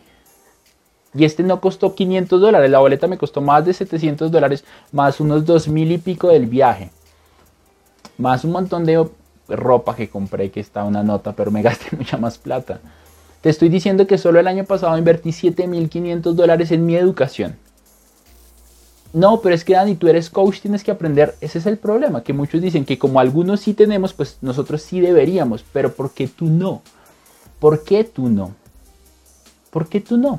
Y 1.14 1.24
este 1.24 1.42
no 1.42 1.60
costó 1.60 1.94
500 1.94 2.40
dólares, 2.40 2.70
la 2.70 2.78
boleta 2.78 3.06
me 3.06 3.18
costó 3.18 3.40
más 3.40 3.64
de 3.64 3.72
700 3.72 4.30
dólares, 4.30 4.64
más 4.92 5.20
unos 5.20 5.46
2000 5.46 5.92
y 5.92 5.98
pico 5.98 6.28
del 6.28 6.46
viaje. 6.46 6.90
Más 8.18 8.44
un 8.44 8.52
montón 8.52 8.84
de 8.84 9.08
ropa 9.48 9.96
que 9.96 10.10
compré, 10.10 10.50
que 10.50 10.60
está 10.60 10.84
una 10.84 11.02
nota, 11.02 11.32
pero 11.32 11.50
me 11.50 11.62
gasté 11.62 11.96
mucha 11.96 12.18
más 12.18 12.38
plata. 12.38 12.80
Te 13.40 13.50
estoy 13.50 13.68
diciendo 13.68 14.06
que 14.06 14.18
solo 14.18 14.40
el 14.40 14.48
año 14.48 14.64
pasado 14.64 14.98
invertí 14.98 15.32
7500 15.32 16.36
dólares 16.36 16.70
en 16.72 16.84
mi 16.84 16.96
educación. 16.96 17.56
No, 19.12 19.40
pero 19.40 19.54
es 19.54 19.64
que 19.64 19.72
Dani, 19.72 19.96
tú 19.96 20.08
eres 20.08 20.28
coach, 20.28 20.60
tienes 20.60 20.84
que 20.84 20.90
aprender. 20.90 21.34
Ese 21.40 21.58
es 21.58 21.66
el 21.66 21.78
problema, 21.78 22.22
que 22.22 22.32
muchos 22.32 22.60
dicen 22.60 22.84
que 22.84 22.98
como 22.98 23.20
algunos 23.20 23.60
sí 23.60 23.74
tenemos, 23.74 24.12
pues 24.12 24.38
nosotros 24.42 24.82
sí 24.82 25.00
deberíamos, 25.00 25.64
pero 25.72 25.92
¿por 25.92 26.10
qué 26.10 26.28
tú 26.28 26.46
no? 26.46 26.82
¿Por 27.58 27.84
qué 27.84 28.04
tú 28.04 28.28
no? 28.28 28.54
¿Por 29.70 29.88
qué 29.88 30.00
tú 30.00 30.16
no? 30.18 30.36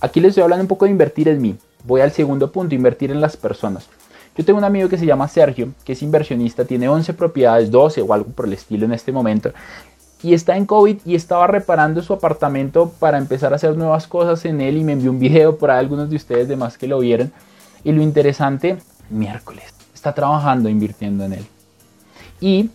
Aquí 0.00 0.20
les 0.20 0.30
estoy 0.30 0.44
hablando 0.44 0.62
un 0.62 0.68
poco 0.68 0.84
de 0.84 0.90
invertir 0.92 1.28
en 1.28 1.42
mí. 1.42 1.56
Voy 1.84 2.00
al 2.00 2.12
segundo 2.12 2.52
punto, 2.52 2.74
invertir 2.74 3.10
en 3.10 3.20
las 3.20 3.36
personas. 3.36 3.88
Yo 4.36 4.44
tengo 4.44 4.58
un 4.58 4.64
amigo 4.64 4.88
que 4.88 4.96
se 4.96 5.04
llama 5.04 5.28
Sergio, 5.28 5.72
que 5.84 5.92
es 5.92 6.02
inversionista, 6.02 6.64
tiene 6.64 6.88
11 6.88 7.12
propiedades, 7.14 7.70
12 7.70 8.00
o 8.00 8.14
algo 8.14 8.30
por 8.30 8.46
el 8.46 8.54
estilo 8.54 8.86
en 8.86 8.92
este 8.92 9.12
momento 9.12 9.52
y 10.22 10.34
está 10.34 10.56
en 10.56 10.66
COVID 10.66 10.98
y 11.04 11.14
estaba 11.14 11.46
reparando 11.46 12.00
su 12.02 12.12
apartamento 12.12 12.92
para 12.98 13.18
empezar 13.18 13.52
a 13.52 13.56
hacer 13.56 13.76
nuevas 13.76 14.06
cosas 14.06 14.44
en 14.44 14.60
él 14.60 14.76
y 14.76 14.84
me 14.84 14.92
envió 14.92 15.10
un 15.10 15.18
video 15.18 15.56
por 15.56 15.70
ahí 15.70 15.80
algunos 15.80 16.08
de 16.10 16.16
ustedes 16.16 16.48
demás 16.48 16.78
que 16.78 16.86
lo 16.86 17.00
vieron. 17.00 17.32
Y 17.82 17.90
lo 17.90 18.02
interesante, 18.02 18.78
miércoles, 19.10 19.64
está 19.92 20.14
trabajando 20.14 20.68
invirtiendo 20.68 21.24
en 21.24 21.32
él. 21.34 21.46
Y 22.40 22.70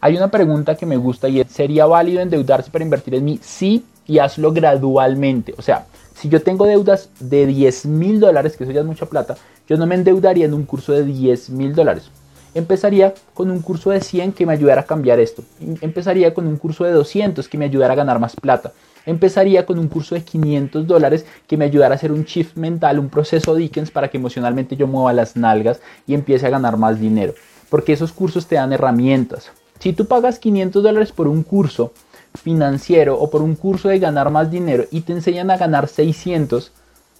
hay 0.00 0.16
una 0.16 0.28
pregunta 0.28 0.76
que 0.76 0.86
me 0.86 0.96
gusta 0.96 1.28
y 1.28 1.42
¿sería 1.44 1.86
válido 1.86 2.20
endeudarse 2.20 2.70
para 2.70 2.84
invertir 2.84 3.14
en 3.14 3.24
mí? 3.24 3.38
Sí, 3.42 3.84
y 4.06 4.18
hazlo 4.18 4.52
gradualmente. 4.52 5.54
O 5.56 5.62
sea, 5.62 5.86
si 6.14 6.28
yo 6.28 6.42
tengo 6.42 6.66
deudas 6.66 7.10
de 7.20 7.46
10 7.46 7.86
mil 7.86 8.18
dólares, 8.18 8.56
que 8.56 8.64
eso 8.64 8.72
ya 8.72 8.80
es 8.80 8.86
mucha 8.86 9.06
plata, 9.06 9.36
yo 9.68 9.76
no 9.76 9.86
me 9.86 9.94
endeudaría 9.94 10.46
en 10.46 10.54
un 10.54 10.64
curso 10.64 10.92
de 10.92 11.04
10 11.04 11.50
mil 11.50 11.74
dólares 11.74 12.10
empezaría 12.54 13.14
con 13.34 13.50
un 13.50 13.60
curso 13.60 13.90
de 13.90 14.00
100 14.00 14.32
que 14.32 14.46
me 14.46 14.52
ayudara 14.52 14.82
a 14.82 14.86
cambiar 14.86 15.20
esto. 15.20 15.42
Empezaría 15.80 16.34
con 16.34 16.46
un 16.46 16.56
curso 16.56 16.84
de 16.84 16.92
200 16.92 17.48
que 17.48 17.58
me 17.58 17.64
ayudara 17.64 17.92
a 17.92 17.96
ganar 17.96 18.18
más 18.18 18.36
plata. 18.36 18.72
Empezaría 19.06 19.64
con 19.64 19.78
un 19.78 19.88
curso 19.88 20.14
de 20.14 20.22
500 20.22 20.86
dólares 20.86 21.24
que 21.46 21.56
me 21.56 21.64
ayudara 21.64 21.94
a 21.94 21.96
hacer 21.96 22.12
un 22.12 22.24
shift 22.24 22.56
mental, 22.56 22.98
un 22.98 23.08
proceso 23.08 23.54
Dickens 23.54 23.90
para 23.90 24.08
que 24.08 24.18
emocionalmente 24.18 24.76
yo 24.76 24.86
mueva 24.86 25.12
las 25.12 25.36
nalgas 25.36 25.80
y 26.06 26.14
empiece 26.14 26.46
a 26.46 26.50
ganar 26.50 26.76
más 26.76 27.00
dinero. 27.00 27.34
Porque 27.70 27.92
esos 27.92 28.12
cursos 28.12 28.46
te 28.46 28.56
dan 28.56 28.72
herramientas. 28.72 29.50
Si 29.78 29.92
tú 29.92 30.06
pagas 30.06 30.38
500 30.38 30.82
dólares 30.82 31.12
por 31.12 31.28
un 31.28 31.42
curso 31.42 31.92
financiero 32.34 33.18
o 33.18 33.30
por 33.30 33.42
un 33.42 33.54
curso 33.54 33.88
de 33.88 33.98
ganar 33.98 34.30
más 34.30 34.50
dinero 34.50 34.84
y 34.90 35.00
te 35.02 35.12
enseñan 35.12 35.50
a 35.50 35.56
ganar 35.56 35.88
600, 35.88 36.72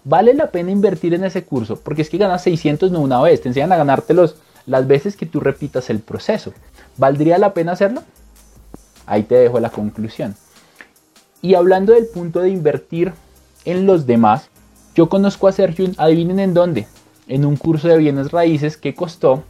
vale 0.05 0.35
la 0.35 0.51
pena 0.51 0.71
invertir 0.71 1.15
en 1.15 1.25
ese 1.25 1.45
curso. 1.45 1.81
Porque 1.81 2.03
es 2.03 2.11
que 2.11 2.19
ganas 2.19 2.43
600 2.43 2.91
no 2.91 3.01
una 3.01 3.21
vez, 3.23 3.41
te 3.41 3.49
enseñan 3.49 3.73
a 3.73 3.77
ganártelos 3.77 4.37
las 4.69 4.87
veces 4.87 5.17
que 5.17 5.27
tú 5.27 5.41
repitas 5.41 5.91
el 5.91 5.99
proceso. 5.99 6.53
¿Valdría 6.97 7.39
la 7.39 7.55
pena 7.55 7.73
hacerlo? 7.73 8.03
Ahí 9.07 9.25
te 9.25 9.35
dejo 9.35 9.59
la 9.59 9.71
conclusión. 9.71 10.37
Y 11.41 11.55
hablando 11.55 11.95
del 11.95 12.07
punto 12.07 12.41
de 12.41 12.51
invertir 12.51 13.13
en 13.65 13.87
los 13.87 14.07
demás, 14.07 14.51
yo 14.95 15.09
conozco 15.09 15.49
a 15.49 15.53
Sergio, 15.53 15.89
adivinen 15.97 16.39
en 16.39 16.55
dónde, 16.55 16.87
en 17.29 17.45
un 17.45 17.57
curso 17.57 17.89
de 17.89 17.97
bienes 17.97 18.31
raíces 18.31 18.77
que 18.77 18.95
costó 18.95 19.43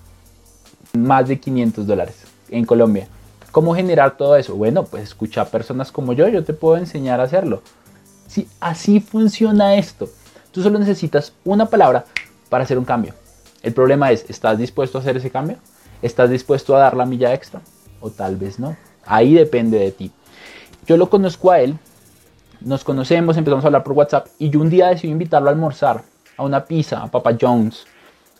más 0.92 1.26
de 1.28 1.40
500 1.40 1.86
dólares 1.86 2.16
en 2.50 2.64
Colombia. 2.64 3.08
¿Cómo 3.50 3.74
generar 3.74 4.16
todo 4.16 4.36
eso? 4.36 4.54
Bueno, 4.54 4.84
pues 4.84 5.02
escucha 5.02 5.42
a 5.42 5.46
personas 5.46 5.90
como 5.90 6.12
yo, 6.12 6.28
yo 6.28 6.44
te 6.44 6.52
puedo 6.52 6.76
enseñar 6.76 7.20
a 7.20 7.24
hacerlo. 7.24 7.62
Si 8.28 8.46
así 8.60 9.00
funciona 9.00 9.76
esto, 9.76 10.08
tú 10.52 10.62
solo 10.62 10.78
necesitas 10.78 11.32
una 11.44 11.66
palabra 11.66 12.04
para 12.50 12.64
hacer 12.64 12.78
un 12.78 12.84
cambio. 12.84 13.14
El 13.62 13.72
problema 13.72 14.12
es, 14.12 14.28
¿estás 14.28 14.58
dispuesto 14.58 14.98
a 14.98 15.00
hacer 15.00 15.16
ese 15.16 15.30
cambio? 15.30 15.56
¿Estás 16.02 16.30
dispuesto 16.30 16.76
a 16.76 16.80
dar 16.80 16.96
la 16.96 17.06
milla 17.06 17.34
extra? 17.34 17.60
O 18.00 18.10
tal 18.10 18.36
vez 18.36 18.58
no. 18.58 18.76
Ahí 19.04 19.34
depende 19.34 19.78
de 19.78 19.90
ti. 19.90 20.12
Yo 20.86 20.96
lo 20.96 21.10
conozco 21.10 21.50
a 21.50 21.60
él, 21.60 21.76
nos 22.60 22.84
conocemos, 22.84 23.36
empezamos 23.36 23.64
a 23.64 23.68
hablar 23.68 23.84
por 23.84 23.92
WhatsApp 23.94 24.28
y 24.38 24.50
yo 24.50 24.60
un 24.60 24.70
día 24.70 24.88
decidí 24.88 25.12
invitarlo 25.12 25.48
a 25.48 25.52
almorzar, 25.52 26.02
a 26.36 26.44
una 26.44 26.64
pizza, 26.64 27.02
a 27.02 27.10
Papa 27.10 27.36
Jones. 27.40 27.86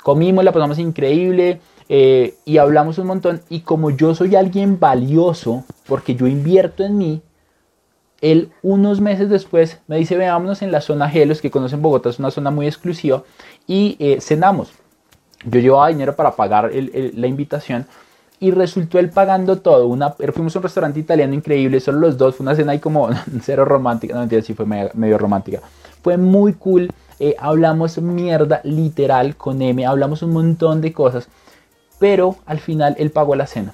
Comimos, 0.03 0.45
la 0.45 0.53
pasamos 0.53 0.79
increíble 0.79 1.61
eh, 1.89 2.35
y 2.45 2.59
hablamos 2.59 2.99
un 2.99 3.07
montón. 3.07 3.43
Y 3.49 3.61
como 3.61 3.91
yo 3.91 4.15
soy 4.15 4.37
alguien 4.37 4.79
valioso, 4.79 5.65
porque 5.87 6.15
yo 6.15 6.27
invierto 6.27 6.85
en 6.85 6.99
mí, 6.99 7.23
Él 8.21 8.51
unos 8.63 9.01
meses 9.01 9.29
después 9.29 9.81
me 9.87 9.97
dice, 9.97 10.17
veámonos 10.17 10.63
en 10.63 10.73
la 10.73 10.81
zona 10.81 11.13
G, 11.13 11.27
los 11.27 11.41
que 11.41 11.51
conocen 11.51 11.83
Bogotá 11.83 12.09
es 12.09 12.19
una 12.19 12.31
zona 12.31 12.51
muy 12.51 12.67
exclusiva, 12.67 13.25
y 13.67 13.97
eh, 13.99 14.21
cenamos. 14.21 14.73
Yo 15.45 15.61
llevaba 15.61 15.89
dinero 15.89 16.17
para 16.17 16.33
pagar 16.33 16.71
la 16.73 17.27
invitación 17.27 17.87
y 18.41 18.51
resultó 18.51 18.99
él 18.99 19.11
pagando 19.11 19.59
todo. 19.59 19.87
Una, 19.87 20.11
fuimos 20.11 20.55
a 20.55 20.59
un 20.59 20.63
restaurante 20.63 21.01
italiano 21.01 21.35
increíble, 21.35 21.81
solo 21.81 21.99
los 21.99 22.17
dos, 22.17 22.37
fue 22.37 22.45
una 22.45 22.55
cena 22.55 22.73
ahí 22.73 22.79
como 22.79 23.09
cero 23.43 23.65
romántica, 23.65 24.15
no 24.15 24.23
entiendo 24.23 24.47
si 24.47 24.55
fue 24.55 24.67
medio, 24.67 25.19
romántica. 25.19 25.61
Fue 26.03 26.17
muy 26.17 26.55
cool, 26.55 26.91
eh, 27.19 27.35
hablamos 27.39 27.99
mierda 27.99 28.61
literal 28.65 29.37
con 29.37 29.61
M, 29.61 29.85
hablamos 29.85 30.23
un 30.23 30.33
montón 30.33 30.81
de 30.81 30.93
cosas, 30.93 31.29
pero 31.99 32.37
al 32.47 32.61
final 32.61 32.95
él 32.99 33.11
pagó 33.11 33.35
la 33.35 33.47
cena. 33.47 33.73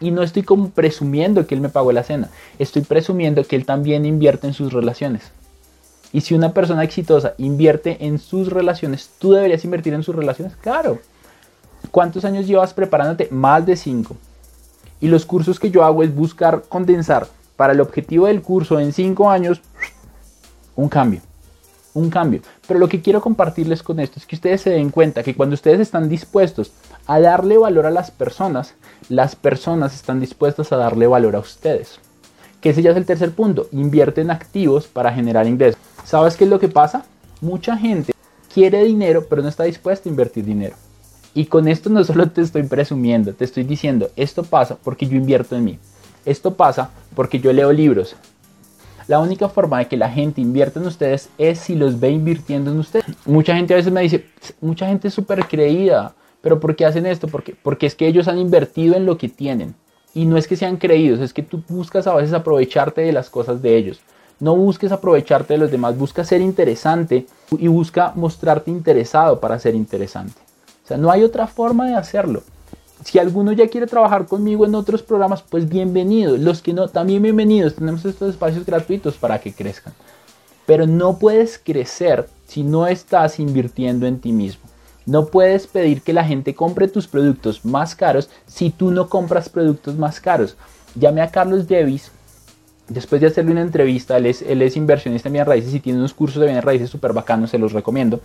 Y 0.00 0.10
no 0.12 0.22
estoy 0.22 0.42
como 0.42 0.70
presumiendo 0.70 1.46
que 1.46 1.54
él 1.54 1.60
me 1.60 1.68
pagó 1.68 1.92
la 1.92 2.02
cena, 2.02 2.30
estoy 2.58 2.82
presumiendo 2.82 3.44
que 3.44 3.56
él 3.56 3.66
también 3.66 4.06
invierte 4.06 4.46
en 4.46 4.54
sus 4.54 4.72
relaciones. 4.72 5.30
Y 6.12 6.22
si 6.22 6.34
una 6.34 6.52
persona 6.52 6.82
exitosa 6.82 7.34
invierte 7.38 8.04
en 8.04 8.18
sus 8.18 8.48
relaciones, 8.48 9.10
¿tú 9.18 9.32
deberías 9.32 9.64
invertir 9.64 9.94
en 9.94 10.02
sus 10.02 10.14
relaciones? 10.14 10.56
Claro. 10.56 10.98
¿Cuántos 11.90 12.24
años 12.24 12.46
llevas 12.46 12.74
preparándote? 12.74 13.28
Más 13.30 13.64
de 13.64 13.76
5. 13.76 14.16
Y 15.00 15.08
los 15.08 15.24
cursos 15.24 15.58
que 15.58 15.70
yo 15.70 15.84
hago 15.84 16.02
es 16.02 16.14
buscar 16.14 16.62
condensar 16.68 17.28
para 17.56 17.72
el 17.72 17.80
objetivo 17.80 18.26
del 18.26 18.42
curso 18.42 18.80
en 18.80 18.92
5 18.92 19.30
años 19.30 19.60
un 20.76 20.88
cambio. 20.88 21.20
Un 21.94 22.10
cambio. 22.10 22.42
Pero 22.66 22.78
lo 22.78 22.88
que 22.88 23.02
quiero 23.02 23.20
compartirles 23.20 23.82
con 23.82 24.00
esto 24.00 24.18
es 24.18 24.26
que 24.26 24.36
ustedes 24.36 24.60
se 24.60 24.70
den 24.70 24.90
cuenta 24.90 25.22
que 25.22 25.34
cuando 25.34 25.54
ustedes 25.54 25.80
están 25.80 26.08
dispuestos 26.08 26.72
a 27.06 27.20
darle 27.20 27.58
valor 27.58 27.86
a 27.86 27.90
las 27.90 28.10
personas, 28.10 28.74
las 29.08 29.36
personas 29.36 29.94
están 29.94 30.20
dispuestas 30.20 30.72
a 30.72 30.76
darle 30.76 31.06
valor 31.06 31.36
a 31.36 31.40
ustedes. 31.40 31.98
Que 32.60 32.70
ese 32.70 32.82
ya 32.82 32.90
es 32.90 32.96
el 32.96 33.06
tercer 33.06 33.32
punto. 33.32 33.68
Invierte 33.72 34.20
en 34.20 34.30
activos 34.30 34.86
para 34.86 35.12
generar 35.12 35.46
ingresos. 35.46 35.80
¿Sabes 36.04 36.36
qué 36.36 36.44
es 36.44 36.50
lo 36.50 36.58
que 36.58 36.68
pasa? 36.68 37.04
Mucha 37.40 37.76
gente 37.76 38.12
quiere 38.52 38.84
dinero, 38.84 39.26
pero 39.28 39.42
no 39.42 39.48
está 39.48 39.64
dispuesta 39.64 40.08
a 40.08 40.10
invertir 40.10 40.44
dinero. 40.44 40.76
Y 41.34 41.46
con 41.46 41.68
esto 41.68 41.88
no 41.90 42.02
solo 42.02 42.28
te 42.28 42.40
estoy 42.40 42.64
presumiendo, 42.64 43.32
te 43.32 43.44
estoy 43.44 43.62
diciendo, 43.62 44.10
esto 44.16 44.42
pasa 44.42 44.76
porque 44.82 45.06
yo 45.06 45.16
invierto 45.16 45.56
en 45.56 45.64
mí. 45.64 45.78
Esto 46.24 46.54
pasa 46.54 46.90
porque 47.14 47.38
yo 47.38 47.52
leo 47.52 47.72
libros. 47.72 48.16
La 49.06 49.18
única 49.18 49.48
forma 49.48 49.78
de 49.78 49.88
que 49.88 49.96
la 49.96 50.10
gente 50.10 50.40
invierta 50.40 50.80
en 50.80 50.86
ustedes 50.86 51.30
es 51.38 51.58
si 51.58 51.74
los 51.74 51.98
ve 51.98 52.10
invirtiendo 52.10 52.70
en 52.70 52.78
ustedes. 52.78 53.06
Mucha 53.24 53.56
gente 53.56 53.74
a 53.74 53.76
veces 53.76 53.92
me 53.92 54.02
dice, 54.02 54.26
mucha 54.60 54.86
gente 54.86 55.08
es 55.08 55.14
súper 55.14 55.46
creída. 55.46 56.14
Pero 56.40 56.60
¿por 56.60 56.76
qué 56.76 56.86
hacen 56.86 57.06
esto? 57.06 57.28
Porque, 57.28 57.54
porque 57.60 57.86
es 57.86 57.94
que 57.94 58.06
ellos 58.06 58.28
han 58.28 58.38
invertido 58.38 58.94
en 58.96 59.06
lo 59.06 59.18
que 59.18 59.28
tienen. 59.28 59.74
Y 60.14 60.26
no 60.26 60.36
es 60.36 60.48
que 60.48 60.56
sean 60.56 60.76
creídos, 60.76 61.20
es 61.20 61.32
que 61.32 61.42
tú 61.42 61.62
buscas 61.68 62.06
a 62.06 62.14
veces 62.14 62.32
aprovecharte 62.32 63.02
de 63.02 63.12
las 63.12 63.30
cosas 63.30 63.62
de 63.62 63.76
ellos. 63.76 64.00
No 64.40 64.56
busques 64.56 64.90
aprovecharte 64.90 65.54
de 65.54 65.58
los 65.58 65.70
demás, 65.70 65.96
busca 65.96 66.24
ser 66.24 66.40
interesante 66.40 67.26
y 67.58 67.68
busca 67.68 68.12
mostrarte 68.16 68.70
interesado 68.70 69.38
para 69.38 69.58
ser 69.58 69.74
interesante. 69.74 70.40
O 70.84 70.88
sea, 70.88 70.96
no 70.96 71.10
hay 71.10 71.22
otra 71.22 71.46
forma 71.46 71.86
de 71.86 71.94
hacerlo. 71.94 72.42
Si 73.04 73.18
alguno 73.18 73.52
ya 73.52 73.68
quiere 73.68 73.86
trabajar 73.86 74.26
conmigo 74.26 74.66
en 74.66 74.74
otros 74.74 75.02
programas, 75.02 75.42
pues 75.42 75.68
bienvenido. 75.68 76.36
Los 76.36 76.60
que 76.62 76.72
no, 76.72 76.88
también 76.88 77.22
bienvenidos. 77.22 77.74
Tenemos 77.76 78.04
estos 78.04 78.30
espacios 78.30 78.66
gratuitos 78.66 79.16
para 79.16 79.40
que 79.40 79.52
crezcan. 79.52 79.94
Pero 80.66 80.86
no 80.86 81.18
puedes 81.18 81.58
crecer 81.58 82.28
si 82.46 82.62
no 82.62 82.86
estás 82.86 83.40
invirtiendo 83.40 84.06
en 84.06 84.20
ti 84.20 84.32
mismo. 84.32 84.62
No 85.06 85.26
puedes 85.26 85.66
pedir 85.66 86.02
que 86.02 86.12
la 86.12 86.24
gente 86.24 86.54
compre 86.54 86.88
tus 86.88 87.06
productos 87.06 87.64
más 87.64 87.94
caros 87.94 88.28
si 88.46 88.70
tú 88.70 88.90
no 88.90 89.08
compras 89.08 89.48
productos 89.48 89.96
más 89.96 90.20
caros. 90.20 90.56
Llame 90.94 91.22
a 91.22 91.30
Carlos 91.30 91.68
Davis. 91.68 92.10
Después 92.88 93.20
de 93.20 93.28
hacerle 93.28 93.52
una 93.52 93.62
entrevista, 93.62 94.16
él 94.16 94.26
es, 94.26 94.76
inversionista 94.76 95.28
en 95.28 95.34
bienes 95.34 95.48
raíces 95.48 95.74
y 95.74 95.80
tiene 95.80 96.00
unos 96.00 96.12
cursos 96.12 96.40
de 96.40 96.46
bienes 96.46 96.64
raíces 96.64 96.90
súper 96.90 97.12
bacanos, 97.12 97.50
se 97.50 97.58
los 97.58 97.72
recomiendo. 97.72 98.20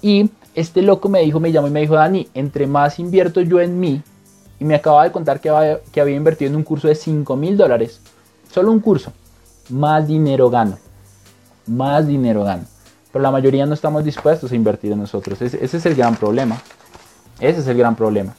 Y 0.00 0.30
este 0.54 0.80
loco 0.80 1.08
me 1.08 1.20
dijo, 1.20 1.40
me 1.40 1.52
llamó 1.52 1.68
y 1.68 1.72
me 1.72 1.80
dijo, 1.80 1.94
Dani, 1.94 2.28
entre 2.32 2.66
más 2.66 2.98
invierto 2.98 3.42
yo 3.42 3.60
en 3.60 3.78
mí, 3.78 4.02
y 4.58 4.64
me 4.64 4.74
acaba 4.74 5.04
de 5.04 5.12
contar 5.12 5.40
que 5.40 5.50
había, 5.50 5.80
que 5.92 6.00
había 6.00 6.16
invertido 6.16 6.50
en 6.50 6.56
un 6.56 6.62
curso 6.62 6.88
de 6.88 6.94
5 6.94 7.36
mil 7.36 7.56
dólares, 7.56 8.00
solo 8.50 8.72
un 8.72 8.80
curso, 8.80 9.12
más 9.68 10.08
dinero 10.08 10.48
gano. 10.48 10.78
Más 11.66 12.06
dinero 12.06 12.44
gano 12.44 12.64
la 13.18 13.30
mayoría 13.30 13.66
no 13.66 13.74
estamos 13.74 14.04
dispuestos 14.04 14.52
a 14.52 14.56
invertir 14.56 14.92
en 14.92 15.00
nosotros. 15.00 15.40
Ese, 15.42 15.64
es 15.64 15.86
el 15.86 15.94
gran 15.94 16.16
problema. 16.16 16.60
Ese 17.40 17.60
es 17.60 17.66
el 17.66 17.76
gran 17.76 17.96
problema. 17.96 18.34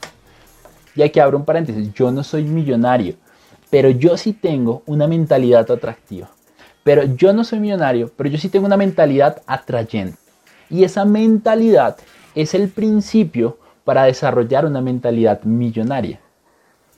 Y 0.96 1.02
aquí 1.02 1.20
abro 1.20 1.38
un 1.38 1.46
paréntesis, 1.46 1.94
yo 1.94 2.12
no 2.12 2.24
soy 2.24 2.44
millonario, 2.44 3.16
pero 3.70 3.90
yo 3.90 4.18
sí 4.18 4.34
tengo 4.34 4.84
una 4.86 5.08
mentalidad 5.08 5.70
atractiva. 5.72 6.30
Pero 6.84 7.04
yo 7.04 7.34
no 7.34 7.44
soy 7.44 7.60
millonario, 7.60 8.12
pero 8.16 8.30
yo 8.30 8.38
sí 8.38 8.50
tengo 8.50 8.66
una 8.66 8.78
mentalidad 8.78 9.42
atrayente. 9.46 10.18
Y 10.70 10.84
esa 10.84 11.06
mentalidad 11.06 11.98
es 12.36 12.54
el 12.54 12.70
principio 12.70 13.58
para 13.84 14.04
desarrollar 14.04 14.66
una 14.66 14.82
mentalidad 14.82 15.44
millonaria. 15.44 16.20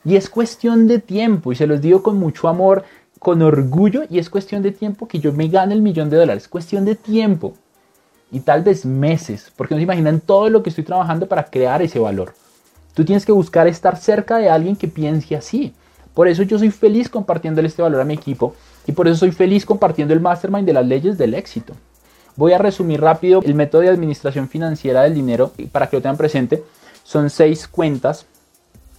Y 0.04 0.16
es 0.16 0.30
cuestión 0.30 0.88
de 0.88 1.00
tiempo, 1.00 1.52
y 1.52 1.56
se 1.56 1.68
los 1.68 1.82
digo 1.82 2.02
con 2.02 2.18
mucho 2.18 2.48
amor, 2.48 2.84
con 3.20 3.42
orgullo, 3.42 4.04
y 4.10 4.18
es 4.20 4.30
cuestión 4.30 4.64
de 4.64 4.72
tiempo 4.72 5.08
que 5.08 5.20
yo 5.20 5.32
me 5.32 5.48
gane 5.48 5.74
el 5.74 5.82
millón 5.82 6.10
de 6.10 6.18
dólares. 6.18 6.48
Cuestión 6.48 6.86
de 6.86 6.96
tiempo 6.96 7.54
y 8.32 8.40
tal 8.40 8.64
vez 8.64 8.86
meses, 8.86 9.52
porque 9.56 9.76
no 9.76 9.80
se 9.80 9.84
imaginan 9.84 10.22
todo 10.22 10.50
lo 10.50 10.64
que 10.64 10.70
estoy 10.70 10.84
trabajando 10.84 11.28
para 11.28 11.46
crear 11.46 11.82
ese 11.82 12.00
valor. 12.00 12.34
Tú 12.94 13.06
tienes 13.06 13.26
que 13.26 13.32
buscar 13.32 13.68
estar 13.68 13.98
cerca 13.98 14.38
de 14.38 14.50
alguien 14.50 14.76
que 14.76 14.88
piense 14.88 15.36
así. 15.36 15.74
Por 16.14 16.28
eso 16.28 16.44
yo 16.44 16.60
soy 16.60 16.72
feliz 16.72 17.10
compartiéndole 17.10 17.68
este 17.68 17.82
valor 17.82 18.02
a 18.02 18.06
mi 18.06 18.14
equipo 18.14 18.56
y 18.86 18.92
por 18.92 19.08
eso 19.08 19.18
soy 19.18 19.32
feliz 19.32 19.66
compartiendo 19.66 20.14
el 20.14 20.20
mastermind 20.20 20.66
de 20.66 20.74
las 20.74 20.86
leyes 20.86 21.18
del 21.18 21.34
éxito. 21.34 21.74
Voy 22.36 22.54
a 22.54 22.58
resumir 22.58 23.02
rápido 23.02 23.42
el 23.44 23.56
método 23.56 23.82
de 23.82 23.90
administración 23.90 24.48
financiera 24.48 25.04
del 25.04 25.14
dinero 25.14 25.52
para 25.72 25.90
que 25.90 25.98
lo 25.98 26.02
tengan 26.02 26.18
presente. 26.18 26.64
Son 27.04 27.30
seis 27.30 27.68
cuentas, 27.68 28.26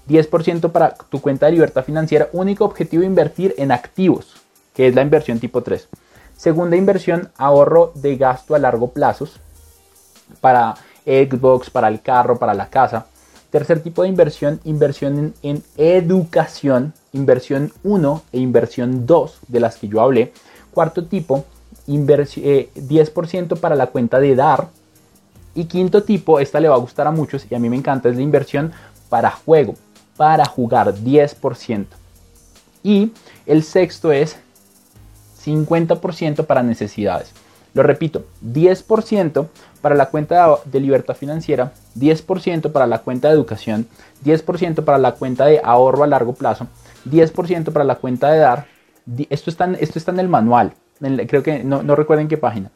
10% 0.08 0.70
para 0.72 0.94
tu 0.94 1.20
cuenta 1.20 1.46
de 1.46 1.52
libertad 1.52 1.84
financiera, 1.84 2.28
único 2.32 2.64
objetivo 2.64 3.02
invertir 3.02 3.54
en 3.56 3.72
activos, 3.72 4.34
que 4.74 4.88
es 4.88 4.94
la 4.94 5.02
inversión 5.02 5.38
tipo 5.38 5.62
3. 5.62 5.88
Segunda 6.42 6.74
inversión, 6.74 7.30
ahorro 7.38 7.92
de 7.94 8.16
gasto 8.16 8.56
a 8.56 8.58
largo 8.58 8.88
plazo 8.88 9.28
para 10.40 10.74
Xbox, 11.04 11.70
para 11.70 11.86
el 11.86 12.02
carro, 12.02 12.36
para 12.36 12.52
la 12.52 12.66
casa. 12.66 13.06
Tercer 13.50 13.80
tipo 13.80 14.02
de 14.02 14.08
inversión, 14.08 14.58
inversión 14.64 15.34
en, 15.44 15.62
educación, 15.76 16.94
inversión 17.12 17.72
1 17.84 18.22
e 18.32 18.40
inversión 18.40 19.06
2 19.06 19.38
de 19.46 19.60
las 19.60 19.76
que 19.76 19.86
yo 19.86 20.00
hablé. 20.00 20.32
Cuarto 20.72 21.04
tipo, 21.04 21.44
10% 21.86 22.42
eh, 22.42 23.56
para 23.60 23.76
la 23.76 23.86
cuenta 23.86 24.18
de 24.18 24.34
dar. 24.34 24.66
Y 25.54 25.66
quinto 25.66 26.02
tipo, 26.02 26.40
esta 26.40 26.58
le 26.58 26.68
va 26.68 26.74
a 26.74 26.80
gustar 26.80 27.06
a 27.06 27.12
muchos 27.12 27.46
y 27.48 27.54
a 27.54 27.60
mí 27.60 27.68
me 27.68 27.76
encanta, 27.76 28.08
es 28.08 28.16
la 28.16 28.22
inversión 28.22 28.72
para 29.08 29.30
juego, 29.30 29.76
para 30.16 30.44
jugar 30.44 30.92
10%. 30.92 31.86
Y 32.82 33.12
el 33.46 33.62
sexto 33.62 34.10
es 34.10 34.38
50% 35.44 36.46
para 36.46 36.62
necesidades. 36.62 37.32
Lo 37.74 37.82
repito, 37.82 38.26
10% 38.44 39.46
para 39.80 39.94
la 39.94 40.06
cuenta 40.06 40.58
de 40.64 40.80
libertad 40.80 41.14
financiera, 41.14 41.72
10% 41.98 42.70
para 42.70 42.86
la 42.86 42.98
cuenta 42.98 43.28
de 43.28 43.34
educación, 43.34 43.86
10% 44.24 44.84
para 44.84 44.98
la 44.98 45.12
cuenta 45.12 45.46
de 45.46 45.60
ahorro 45.64 46.04
a 46.04 46.06
largo 46.06 46.34
plazo, 46.34 46.66
10% 47.08 47.72
para 47.72 47.84
la 47.84 47.96
cuenta 47.96 48.30
de 48.30 48.38
dar. 48.38 48.66
Esto 49.30 49.50
está 49.50 49.64
en, 49.64 49.76
esto 49.80 49.98
está 49.98 50.12
en 50.12 50.20
el 50.20 50.28
manual, 50.28 50.74
creo 51.26 51.42
que 51.42 51.64
no, 51.64 51.82
no 51.82 51.96
recuerden 51.96 52.28
qué 52.28 52.36
página. 52.36 52.70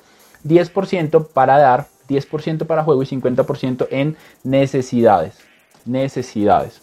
10% 0.44 1.28
para 1.28 1.58
dar, 1.58 1.86
10% 2.08 2.66
para 2.66 2.84
juego 2.84 3.02
y 3.02 3.06
50% 3.06 3.88
en 3.90 4.16
necesidades. 4.44 5.34
Necesidades. 5.84 6.80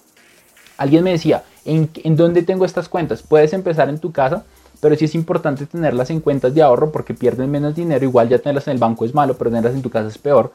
Alguien 0.77 1.03
me 1.03 1.11
decía, 1.11 1.43
¿en, 1.65 1.89
¿en 1.95 2.15
dónde 2.15 2.43
tengo 2.43 2.65
estas 2.65 2.89
cuentas? 2.89 3.23
Puedes 3.23 3.53
empezar 3.53 3.89
en 3.89 3.99
tu 3.99 4.11
casa 4.11 4.43
pero 4.83 4.97
sí 4.97 5.05
es 5.05 5.15
importante 5.15 5.65
tenerlas 5.65 6.09
en 6.09 6.19
cuentas 6.19 6.53
de 6.53 6.61
ahorro 6.61 6.91
porque 6.91 7.13
pierden 7.13 7.49
menos 7.49 7.73
dinero, 7.73 8.03
igual 8.03 8.27
ya 8.27 8.37
tenerlas 8.37 8.67
en 8.67 8.73
el 8.73 8.79
banco 8.79 9.05
es 9.05 9.13
malo, 9.13 9.37
pero 9.37 9.49
tenerlas 9.49 9.75
en 9.75 9.81
tu 9.81 9.89
casa 9.89 10.09
es 10.09 10.17
peor, 10.17 10.51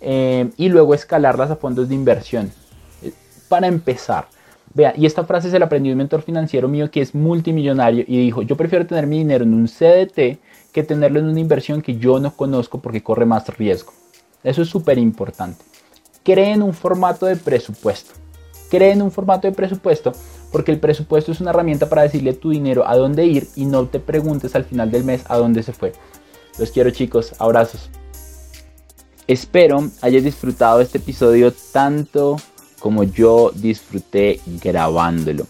eh, 0.00 0.50
y 0.56 0.68
luego 0.68 0.94
escalarlas 0.94 1.48
a 1.52 1.54
fondos 1.54 1.88
de 1.88 1.94
inversión. 1.94 2.50
Eh, 3.02 3.12
para 3.48 3.68
empezar, 3.68 4.26
vea, 4.74 4.94
y 4.96 5.06
esta 5.06 5.22
frase 5.22 5.48
se 5.48 5.60
la 5.60 5.66
aprendió 5.66 5.92
un 5.92 5.98
mentor 5.98 6.22
financiero 6.22 6.66
mío 6.66 6.90
que 6.90 7.00
es 7.00 7.14
multimillonario 7.14 8.02
y 8.04 8.18
dijo, 8.18 8.42
yo 8.42 8.56
prefiero 8.56 8.84
tener 8.84 9.06
mi 9.06 9.18
dinero 9.18 9.44
en 9.44 9.54
un 9.54 9.68
CDT 9.68 10.40
que 10.72 10.82
tenerlo 10.82 11.20
en 11.20 11.26
una 11.26 11.38
inversión 11.38 11.80
que 11.80 11.98
yo 11.98 12.18
no 12.18 12.32
conozco 12.34 12.80
porque 12.80 13.04
corre 13.04 13.26
más 13.26 13.46
riesgo. 13.56 13.92
Eso 14.42 14.62
es 14.62 14.68
súper 14.68 14.98
importante. 14.98 15.64
Creen 16.24 16.64
un 16.64 16.74
formato 16.74 17.26
de 17.26 17.36
presupuesto. 17.36 18.12
Creen 18.70 19.02
un 19.02 19.12
formato 19.12 19.46
de 19.46 19.54
presupuesto 19.54 20.12
porque 20.52 20.72
el 20.72 20.80
presupuesto 20.80 21.32
es 21.32 21.40
una 21.40 21.50
herramienta 21.50 21.88
para 21.88 22.02
decirle 22.02 22.32
tu 22.32 22.50
dinero 22.50 22.86
a 22.86 22.96
dónde 22.96 23.26
ir 23.26 23.48
y 23.56 23.64
no 23.64 23.86
te 23.86 24.00
preguntes 24.00 24.54
al 24.54 24.64
final 24.64 24.90
del 24.90 25.04
mes 25.04 25.22
a 25.28 25.36
dónde 25.36 25.62
se 25.62 25.72
fue. 25.72 25.92
Los 26.58 26.70
quiero 26.70 26.90
chicos, 26.90 27.34
abrazos. 27.38 27.90
Espero 29.26 29.90
hayas 30.00 30.24
disfrutado 30.24 30.80
este 30.80 30.98
episodio 30.98 31.52
tanto 31.72 32.36
como 32.78 33.04
yo 33.04 33.50
disfruté 33.54 34.40
grabándolo. 34.62 35.46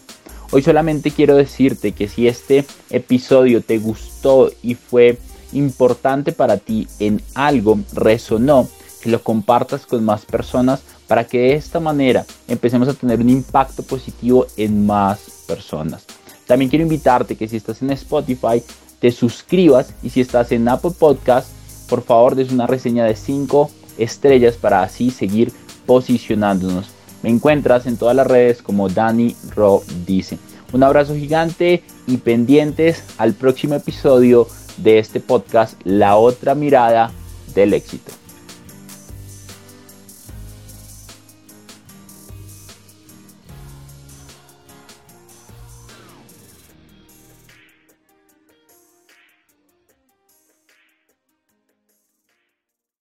Hoy 0.51 0.63
solamente 0.63 1.11
quiero 1.11 1.35
decirte 1.35 1.91
que 1.91 2.07
si 2.07 2.27
este 2.27 2.65
episodio 2.89 3.61
te 3.61 3.77
gustó 3.77 4.51
y 4.63 4.75
fue 4.75 5.19
importante 5.53 6.31
para 6.31 6.57
ti 6.57 6.87
en 6.99 7.21
algo, 7.35 7.79
resonó, 7.93 8.67
que 9.01 9.09
lo 9.09 9.21
compartas 9.23 9.85
con 9.85 10.03
más 10.03 10.25
personas 10.25 10.81
para 11.09 11.25
que 11.25 11.39
de 11.39 11.53
esta 11.55 11.79
manera 11.79 12.23
empecemos 12.47 12.87
a 12.87 12.93
tener 12.93 13.19
un 13.19 13.29
impacto 13.29 13.81
positivo 13.81 14.45
en 14.55 14.85
más 14.85 15.43
personas. 15.47 16.05
También 16.45 16.69
quiero 16.69 16.83
invitarte 16.83 17.35
que 17.35 17.47
si 17.47 17.57
estás 17.57 17.81
en 17.81 17.89
Spotify, 17.89 18.63
te 18.99 19.11
suscribas 19.11 19.91
y 20.03 20.11
si 20.11 20.21
estás 20.21 20.51
en 20.51 20.67
Apple 20.69 20.91
Podcast, 20.97 21.49
por 21.89 22.03
favor 22.03 22.35
des 22.35 22.51
una 22.51 22.67
reseña 22.67 23.05
de 23.05 23.15
5 23.15 23.71
estrellas 23.97 24.55
para 24.55 24.83
así 24.83 25.09
seguir 25.09 25.51
posicionándonos. 25.87 26.89
Me 27.23 27.29
encuentras 27.29 27.87
en 27.87 27.97
todas 27.97 28.15
las 28.15 28.27
redes 28.27 28.61
como 28.61 28.87
Danny 28.87 29.35
Ro 29.55 29.81
dice. 30.05 30.37
Un 30.73 30.83
abrazo 30.83 31.15
gigante 31.15 31.81
y 32.05 32.17
pendientes 32.17 33.03
al 33.17 33.33
próximo 33.33 33.73
episodio 33.73 34.47
de 34.77 34.99
este 34.99 35.19
podcast 35.19 35.73
La 35.83 36.17
otra 36.17 36.53
mirada 36.53 37.11
del 37.55 37.73
éxito. 37.73 38.18